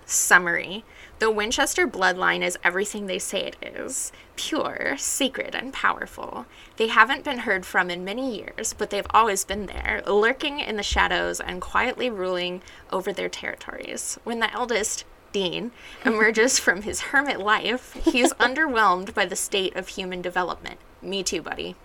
Summary 0.06 0.84
The 1.18 1.30
Winchester 1.30 1.86
bloodline 1.86 2.42
is 2.42 2.58
everything 2.64 3.06
they 3.06 3.20
say 3.20 3.46
it 3.46 3.56
is 3.62 4.12
pure, 4.36 4.96
sacred, 4.98 5.54
and 5.54 5.72
powerful. 5.72 6.46
They 6.76 6.88
haven't 6.88 7.24
been 7.24 7.38
heard 7.38 7.64
from 7.64 7.88
in 7.90 8.04
many 8.04 8.36
years, 8.36 8.74
but 8.76 8.90
they've 8.90 9.06
always 9.10 9.44
been 9.44 9.66
there, 9.66 10.02
lurking 10.06 10.58
in 10.58 10.76
the 10.76 10.82
shadows 10.82 11.40
and 11.40 11.60
quietly 11.60 12.10
ruling 12.10 12.60
over 12.90 13.12
their 13.12 13.28
territories. 13.28 14.18
When 14.24 14.40
the 14.40 14.52
eldest, 14.52 15.04
Dean, 15.32 15.70
emerges 16.04 16.58
from 16.58 16.82
his 16.82 17.00
hermit 17.00 17.38
life, 17.38 17.92
he 18.04 18.20
is 18.20 18.32
underwhelmed 18.40 19.14
by 19.14 19.26
the 19.26 19.36
state 19.36 19.76
of 19.76 19.88
human 19.88 20.20
development. 20.20 20.80
Me 21.04 21.22
too, 21.22 21.42
buddy. 21.42 21.76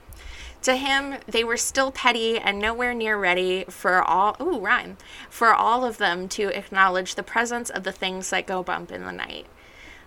To 0.64 0.76
him, 0.76 1.16
they 1.26 1.44
were 1.44 1.58
still 1.58 1.92
petty 1.92 2.38
and 2.38 2.60
nowhere 2.60 2.94
near 2.94 3.18
ready 3.18 3.66
for 3.70 4.02
all 4.02 4.36
ooh 4.42 4.60
rhyme 4.60 4.98
for 5.30 5.54
all 5.54 5.86
of 5.86 5.98
them 5.98 6.28
to 6.30 6.50
acknowledge 6.50 7.16
the 7.16 7.24
presence 7.24 7.70
of 7.70 7.84
the 7.84 7.94
things 7.94 8.30
that 8.30 8.48
go 8.48 8.62
bump 8.62 8.92
in 8.92 9.06
the 9.06 9.12
night. 9.12 9.46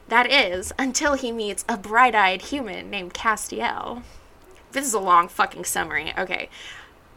That 0.09 0.31
is, 0.31 0.73
until 0.79 1.15
he 1.15 1.33
meets 1.33 1.65
a 1.69 1.79
bright-eyed 1.79 2.43
human 2.43 2.91
named 2.91 3.15
Castiel. 3.15 4.03
This 4.73 4.87
is 4.87 4.95
a 4.95 5.01
long 5.01 5.29
fucking 5.29 5.65
summary. 5.65 6.13
Okay. 6.19 6.51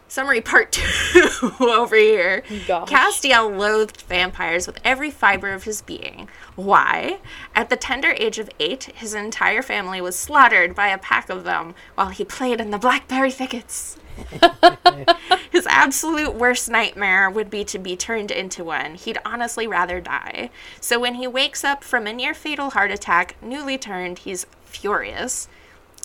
Summary 0.07 0.39
part 0.39 0.71
two 0.71 1.51
over 1.59 1.95
here. 1.95 2.43
Gosh. 2.67 2.89
Castiel 2.89 3.57
loathed 3.57 4.03
vampires 4.03 4.65
with 4.65 4.79
every 4.85 5.11
fiber 5.11 5.51
of 5.51 5.63
his 5.63 5.81
being. 5.81 6.29
Why? 6.55 7.19
At 7.53 7.69
the 7.69 7.75
tender 7.75 8.13
age 8.17 8.39
of 8.39 8.49
eight, 8.59 8.83
his 8.95 9.13
entire 9.13 9.61
family 9.61 9.99
was 9.99 10.17
slaughtered 10.17 10.73
by 10.73 10.87
a 10.87 10.97
pack 10.97 11.29
of 11.29 11.43
them 11.43 11.75
while 11.95 12.09
he 12.09 12.23
played 12.23 12.61
in 12.61 12.71
the 12.71 12.77
blackberry 12.77 13.31
thickets. 13.31 13.97
His 15.51 15.67
absolute 15.67 16.35
worst 16.35 16.69
nightmare 16.69 17.29
would 17.29 17.49
be 17.49 17.65
to 17.65 17.79
be 17.79 17.97
turned 17.97 18.31
into 18.31 18.63
one. 18.63 18.95
He'd 18.95 19.17
honestly 19.25 19.67
rather 19.67 19.99
die. 19.99 20.49
So 20.79 20.99
when 20.99 21.15
he 21.15 21.27
wakes 21.27 21.63
up 21.63 21.83
from 21.83 22.07
a 22.07 22.13
near 22.13 22.33
fatal 22.33 22.71
heart 22.71 22.91
attack, 22.91 23.35
newly 23.41 23.77
turned, 23.77 24.19
he's 24.19 24.45
furious. 24.65 25.47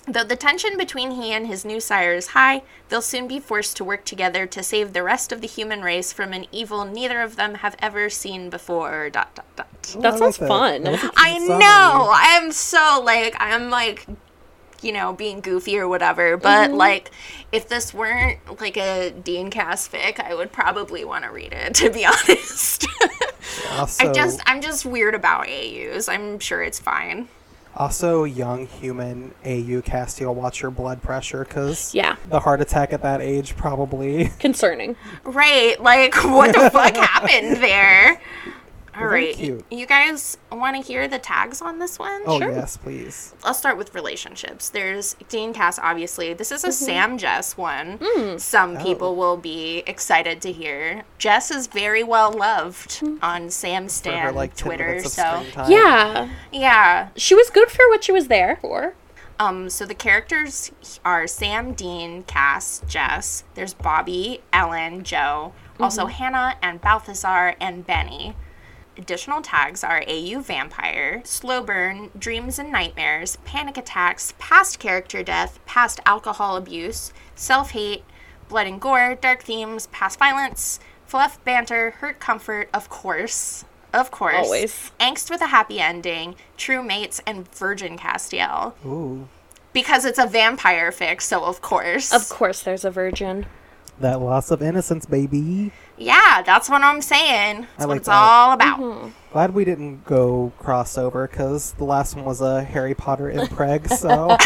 Though 0.07 0.25
the 0.25 0.37
tension 0.37 0.79
between 0.79 1.13
he 1.13 1.33
and 1.33 1.47
his 1.47 1.65
new 1.65 1.79
sire 1.79 2.15
is 2.15 2.29
high, 2.29 2.63
they'll 2.89 3.03
soon 3.03 3.29
be 3.29 3.39
forced 3.39 3.77
to 3.77 3.85
work 3.85 4.05
together 4.05 4.47
to 4.47 4.63
save 4.63 4.93
the 4.93 5.03
rest 5.03 5.31
of 5.31 5.41
the 5.41 5.47
human 5.47 5.83
race 5.83 6.13
from 6.13 6.33
an 6.33 6.47
evil 6.51 6.85
neither 6.85 7.21
of 7.21 7.37
them 7.37 7.57
have 7.57 7.77
ever 7.81 8.09
seen 8.09 8.49
before. 8.51 9.11
Dot 9.11 9.35
dot 9.35 9.47
dot. 9.57 9.69
Oh, 9.95 10.01
That 10.01 10.15
I 10.15 10.19
sounds 10.19 10.41
like 10.41 10.49
fun. 10.49 10.83
That 10.85 10.93
was 10.93 11.01
a 11.01 11.09
cute 11.09 11.15
I 11.17 11.39
summary. 11.39 11.59
know. 11.59 12.11
I'm 12.13 12.53
so 12.53 13.03
like 13.05 13.37
I'm 13.39 13.71
like 13.71 14.07
you 14.83 14.93
know 14.93 15.13
being 15.13 15.41
goofy 15.41 15.79
or 15.79 15.87
whatever, 15.87 16.37
but 16.39 16.69
mm-hmm. 16.69 16.77
like 16.77 17.11
if 17.53 17.69
this 17.69 17.93
weren't 17.93 18.39
like 18.61 18.79
a 18.79 19.11
Dean 19.11 19.51
Cast 19.51 19.93
fic, 19.93 20.19
I 20.19 20.35
would 20.35 20.51
probably 20.51 21.05
want 21.05 21.25
to 21.25 21.31
read 21.31 21.53
it 21.53 21.75
to 21.77 21.91
be 21.91 22.07
honest. 22.07 22.87
Also, 23.73 24.09
I 24.09 24.13
just 24.13 24.41
I'm 24.47 24.63
just 24.63 24.87
weird 24.87 25.15
about 25.15 25.47
AUs. 25.49 26.09
I'm 26.09 26.39
sure 26.39 26.63
it's 26.63 26.81
fine. 26.81 27.29
Also 27.77 28.25
young 28.25 28.67
human 28.67 29.33
AU 29.45 29.81
Castiel, 29.83 30.35
watch 30.35 30.61
your 30.63 30.71
blood 30.71 31.03
pressure 31.03 31.45
because 31.45 31.95
Yeah. 31.95 32.17
the 32.29 32.41
heart 32.41 32.61
attack 32.61 32.93
at 32.93 33.03
that 33.03 33.21
age 33.21 33.57
probably. 33.57 34.31
Concerning. 34.39 34.97
Right, 35.25 35.81
like 35.81 36.15
what 36.25 36.55
the 36.55 36.71
fuck 36.71 36.97
happened 36.97 37.57
there? 37.63 38.21
All 39.01 39.09
Very 39.09 39.27
right, 39.29 39.35
cute. 39.35 39.65
you 39.71 39.87
guys 39.87 40.37
want 40.53 40.77
to 40.77 40.83
hear 40.83 41.09
the 41.09 41.19
tags 41.19 41.63
on 41.63 41.79
this 41.79 41.99
one? 41.99 42.21
Oh 42.27 42.39
Sure. 42.39 42.51
yes, 42.53 42.77
please. 42.77 43.35
I'll 43.45 43.55
start 43.55 43.77
with 43.79 43.95
relationships. 43.95 44.69
There's 44.69 45.17
Dean 45.29 45.53
Cass, 45.55 45.79
obviously. 45.79 46.35
This 46.35 46.53
is 46.53 46.65
a 46.65 46.69
Mm-hmm. 46.69 46.85
Sam 46.85 47.19
Jess 47.19 47.57
one. 47.57 47.99
Mm. 47.99 48.41
Some 48.41 48.77
Oh. 48.77 48.83
people 48.83 49.17
will 49.17 49.37
be 49.37 49.83
excited 49.87 50.41
to 50.43 50.53
hear. 50.53 51.05
Jess 51.19 51.51
is 51.51 51.67
very 51.67 52.03
well 52.05 52.31
loved 52.31 53.01
Mm. 53.01 53.19
on 53.23 53.49
Sam 53.51 53.85
For 53.85 53.89
Stan 53.91 54.19
her 54.27 54.33
like 54.33 54.55
Twitter. 54.57 54.87
minutes 54.89 55.15
So. 55.15 55.45
Yeah. 55.69 56.29
yeah. 56.53 57.09
She 57.17 57.35
was 57.35 57.49
good 57.51 57.71
for 57.71 57.89
what 57.89 58.05
she 58.05 58.13
was 58.13 58.29
there 58.29 58.57
for. 58.61 58.95
Um. 59.39 59.71
So 59.71 59.87
the 59.87 59.95
characters 59.95 60.71
are 61.05 61.27
Sam, 61.27 61.73
Dean, 61.73 62.25
Cass, 62.25 62.83
Jess. 62.87 63.45
There's 63.55 63.73
Bobby, 63.73 64.43
Ellen, 64.53 65.03
Jo. 65.05 65.55
Also 65.79 66.05
Hannah 66.07 66.57
and 66.63 66.79
Balthazar 66.83 67.55
and 67.59 67.87
Benny. 67.87 68.37
Additional 68.97 69.41
tags 69.41 69.83
are 69.85 70.03
AU 70.07 70.41
Vampire, 70.41 71.23
Slow 71.25 71.63
Burn, 71.63 72.11
Dreams 72.19 72.59
and 72.59 72.71
Nightmares, 72.73 73.37
Panic 73.45 73.77
Attacks, 73.77 74.35
Past 74.39 74.79
Character 74.79 75.23
Death, 75.23 75.59
Past 75.65 76.01
Alcohol 76.05 76.57
Abuse, 76.57 77.13
Self 77.35 77.71
Hate, 77.71 78.05
Blood 78.49 78.67
and 78.67 78.81
Gore, 78.81 79.15
Dark 79.15 79.43
Themes, 79.43 79.87
Past 79.89 80.19
Violence, 80.19 80.81
Fluff 81.07 81.43
Banter, 81.45 81.93
Hurt 81.93 82.21
Comfort, 82.21 82.69
of 82.75 82.89
course. 82.89 83.65
Of 83.93 84.11
course. 84.11 84.37
Always. 84.47 84.93
Angst 85.01 85.31
with 85.31 85.41
a 85.41 85.47
Happy 85.47 85.81
Ending, 85.81 86.37
True 86.57 86.83
Mates, 86.83 87.21
and 87.27 87.53
Virgin 87.55 87.97
Castiel. 87.97 88.75
Ooh, 88.85 89.29
Because 89.73 90.05
it's 90.05 90.19
a 90.19 90.27
vampire 90.27 90.91
fic, 90.93 91.21
so 91.21 91.45
of 91.45 91.61
course. 91.63 92.13
Of 92.13 92.29
course, 92.29 92.63
there's 92.63 92.85
a 92.85 92.91
virgin. 92.91 93.47
That 94.01 94.21
loss 94.21 94.51
of 94.51 94.63
innocence, 94.63 95.07
baby. 95.07 95.73
Yeah, 95.97 96.43
that's 96.43 96.69
what 96.69 96.83
I'm 96.83 97.01
saying. 97.03 97.63
That's 97.77 97.85
I 97.85 97.87
what 97.87 97.97
it's 97.99 98.07
that. 98.07 98.15
all 98.15 98.53
about. 98.53 98.79
Mm-hmm. 98.81 99.09
Glad 99.33 99.55
we 99.55 99.65
didn't 99.65 100.05
go 100.05 100.53
crossover 100.61 101.31
because 101.31 101.73
the 101.73 101.85
last 101.85 102.17
one 102.17 102.25
was 102.25 102.41
a 102.41 102.63
Harry 102.65 102.95
Potter 102.95 103.31
impreg. 103.33 103.89
So 103.91 104.37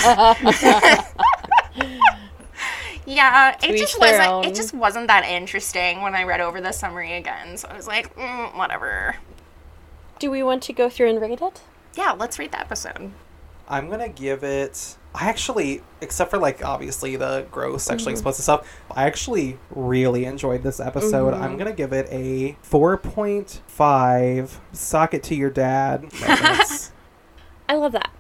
Yeah, 3.07 3.57
it 3.63 3.71
each 3.75 3.81
just 3.81 3.99
wasn't. 4.01 4.29
own. 4.29 4.45
It 4.45 4.55
just 4.55 4.73
wasn't 4.73 5.09
that 5.09 5.25
interesting 5.27 6.01
when 6.01 6.15
I 6.15 6.25
read 6.25 6.41
over 6.41 6.61
the 6.61 6.73
summary 6.73 7.13
again. 7.15 7.57
So 7.59 7.69
I 7.69 7.77
was 7.77 7.87
like, 7.87 8.15
mm, 8.17 8.57
whatever. 8.57 9.17
Do 10.19 10.31
we 10.31 10.43
want 10.43 10.63
to 10.65 10.73
go 10.73 10.89
through 10.89 11.11
and 11.11 11.21
read 11.21 11.43
it? 11.43 11.61
Yeah, 11.97 12.13
let's 12.13 12.39
read 12.39 12.53
the 12.53 12.61
episode. 12.61 13.13
I'm 13.69 13.89
gonna 13.91 14.09
give 14.09 14.45
it. 14.45 14.97
I 15.15 15.29
actually, 15.29 15.83
except 16.01 16.31
for 16.31 16.39
like 16.39 16.65
obviously 16.65 17.15
the 17.17 17.47
gross 17.51 17.85
sexually 17.85 18.12
mm-hmm. 18.12 18.19
explicit 18.19 18.43
stuff, 18.43 18.83
I 18.91 19.05
actually 19.05 19.59
really 19.71 20.25
enjoyed 20.25 20.62
this 20.62 20.81
episode. 20.81 21.35
I'm 21.35 21.51
mm-hmm. 21.51 21.59
gonna 21.59 21.73
give 21.73 21.93
it 21.93 22.09
a 22.11 22.57
4.5. 22.69 24.59
Sock 24.73 25.15
it 25.15 25.23
to 25.25 25.35
your 25.35 25.51
dad. 25.51 26.09
I 27.69 27.77
love 27.77 27.93
that. 27.93 28.11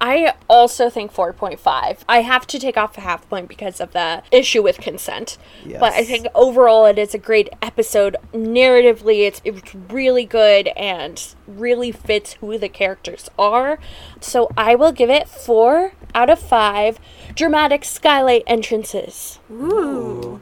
I 0.00 0.34
also 0.48 0.90
think 0.90 1.12
4.5. 1.12 1.98
I 2.08 2.22
have 2.22 2.46
to 2.48 2.58
take 2.58 2.76
off 2.76 2.96
a 2.96 3.00
half 3.00 3.28
point 3.28 3.48
because 3.48 3.80
of 3.80 3.92
the 3.92 4.22
issue 4.30 4.62
with 4.62 4.78
consent. 4.78 5.38
Yes. 5.64 5.80
But 5.80 5.92
I 5.94 6.04
think 6.04 6.26
overall 6.34 6.86
it 6.86 6.98
is 6.98 7.14
a 7.14 7.18
great 7.18 7.48
episode. 7.60 8.16
Narratively, 8.32 9.26
it's 9.26 9.40
it's 9.44 9.74
really 9.74 10.24
good 10.24 10.68
and 10.68 11.34
really 11.46 11.90
fits 11.90 12.34
who 12.34 12.58
the 12.58 12.68
characters 12.68 13.28
are. 13.38 13.78
So 14.20 14.50
I 14.56 14.74
will 14.74 14.92
give 14.92 15.10
it 15.10 15.28
4 15.28 15.92
out 16.14 16.30
of 16.30 16.38
5 16.38 16.98
dramatic 17.34 17.84
skylight 17.84 18.44
entrances. 18.46 19.38
Ooh. 19.50 20.40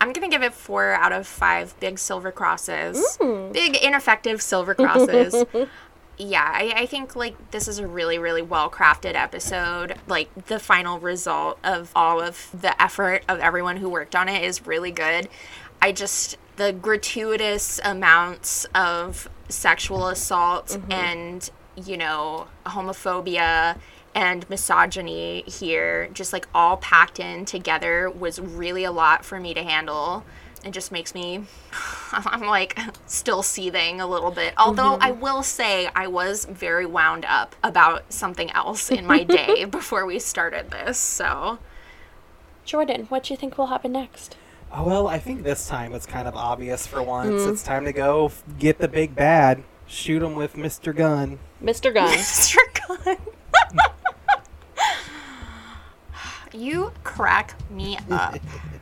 I'm 0.00 0.14
gonna 0.14 0.30
give 0.30 0.42
it 0.42 0.54
four 0.54 0.92
out 0.92 1.12
of 1.12 1.26
five 1.26 1.78
big 1.78 1.98
silver 1.98 2.32
crosses. 2.32 3.18
Mm. 3.20 3.52
Big 3.52 3.76
ineffective 3.76 4.40
silver 4.40 4.74
crosses. 4.74 5.44
yeah, 6.20 6.50
I, 6.52 6.72
I 6.76 6.86
think 6.86 7.16
like 7.16 7.50
this 7.50 7.66
is 7.66 7.78
a 7.78 7.86
really, 7.86 8.18
really 8.18 8.42
well 8.42 8.70
crafted 8.70 9.14
episode. 9.14 9.94
Like 10.06 10.46
the 10.46 10.58
final 10.58 10.98
result 10.98 11.58
of 11.64 11.90
all 11.96 12.20
of 12.20 12.50
the 12.52 12.80
effort 12.80 13.24
of 13.28 13.40
everyone 13.40 13.78
who 13.78 13.88
worked 13.88 14.14
on 14.14 14.28
it 14.28 14.44
is 14.44 14.66
really 14.66 14.90
good. 14.90 15.28
I 15.80 15.92
just 15.92 16.36
the 16.56 16.72
gratuitous 16.72 17.80
amounts 17.82 18.66
of 18.74 19.30
sexual 19.48 20.08
assault 20.08 20.68
mm-hmm. 20.68 20.92
and 20.92 21.50
you 21.74 21.96
know 21.96 22.48
homophobia 22.66 23.78
and 24.14 24.48
misogyny 24.50 25.42
here, 25.46 26.08
just 26.12 26.32
like 26.32 26.46
all 26.54 26.76
packed 26.76 27.18
in 27.18 27.44
together, 27.44 28.10
was 28.10 28.40
really 28.40 28.84
a 28.84 28.92
lot 28.92 29.24
for 29.24 29.40
me 29.40 29.54
to 29.54 29.62
handle. 29.62 30.24
It 30.64 30.72
just 30.72 30.92
makes 30.92 31.14
me, 31.14 31.44
I'm 32.12 32.42
like 32.42 32.78
still 33.06 33.42
seething 33.42 34.00
a 34.00 34.06
little 34.06 34.30
bit. 34.30 34.54
Although 34.58 34.92
mm-hmm. 34.94 35.02
I 35.02 35.10
will 35.12 35.42
say 35.42 35.88
I 35.94 36.06
was 36.06 36.44
very 36.44 36.86
wound 36.86 37.24
up 37.26 37.56
about 37.62 38.12
something 38.12 38.50
else 38.50 38.90
in 38.90 39.06
my 39.06 39.24
day 39.24 39.64
before 39.70 40.04
we 40.06 40.18
started 40.18 40.70
this. 40.70 40.98
So, 40.98 41.58
Jordan, 42.64 43.06
what 43.06 43.24
do 43.24 43.34
you 43.34 43.38
think 43.38 43.56
will 43.56 43.68
happen 43.68 43.92
next? 43.92 44.36
Oh, 44.72 44.84
well, 44.84 45.08
I 45.08 45.18
think 45.18 45.42
this 45.42 45.66
time 45.66 45.94
it's 45.94 46.06
kind 46.06 46.28
of 46.28 46.36
obvious 46.36 46.86
for 46.86 47.02
once. 47.02 47.42
Mm. 47.42 47.52
It's 47.52 47.62
time 47.62 47.84
to 47.86 47.92
go 47.92 48.30
get 48.58 48.78
the 48.78 48.86
big 48.86 49.14
bad. 49.16 49.64
Shoot 49.86 50.22
him 50.22 50.34
with 50.34 50.54
Mr. 50.54 50.94
Gun. 50.94 51.40
Mr. 51.60 51.92
gun 51.92 52.08
Mr. 52.16 52.56
gun 53.04 53.16
you 56.54 56.92
crack 57.04 57.54
me 57.70 57.98
up. 58.10 58.38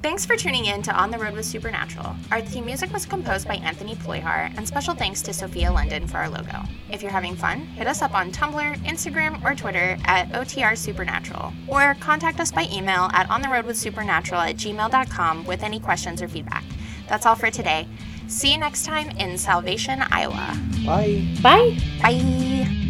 Thanks 0.00 0.24
for 0.24 0.36
tuning 0.36 0.66
in 0.66 0.80
to 0.82 0.92
On 0.94 1.10
the 1.10 1.18
Road 1.18 1.34
with 1.34 1.44
Supernatural. 1.44 2.14
Our 2.30 2.40
theme 2.40 2.64
music 2.64 2.92
was 2.92 3.04
composed 3.04 3.48
by 3.48 3.56
Anthony 3.56 3.96
Ployhar, 3.96 4.52
and 4.56 4.66
special 4.66 4.94
thanks 4.94 5.22
to 5.22 5.32
Sophia 5.32 5.72
London 5.72 6.06
for 6.06 6.18
our 6.18 6.28
logo. 6.28 6.62
If 6.88 7.02
you're 7.02 7.10
having 7.10 7.34
fun, 7.34 7.62
hit 7.62 7.88
us 7.88 8.00
up 8.00 8.14
on 8.14 8.30
Tumblr, 8.30 8.76
Instagram, 8.84 9.42
or 9.44 9.56
Twitter 9.56 9.98
at 10.04 10.28
OTR 10.30 10.78
Supernatural, 10.78 11.52
or 11.66 11.96
contact 11.98 12.38
us 12.38 12.52
by 12.52 12.68
email 12.72 13.10
at 13.12 13.28
ontheroadwithsupernatural 13.28 14.50
at 14.50 14.56
gmail.com 14.56 15.44
with 15.46 15.64
any 15.64 15.80
questions 15.80 16.22
or 16.22 16.28
feedback. 16.28 16.64
That's 17.08 17.26
all 17.26 17.34
for 17.34 17.50
today. 17.50 17.88
See 18.28 18.52
you 18.52 18.58
next 18.58 18.84
time 18.84 19.10
in 19.18 19.36
Salvation, 19.36 20.00
Iowa. 20.12 20.56
Bye. 20.86 21.26
Bye. 21.42 21.76
Bye. 22.00 22.84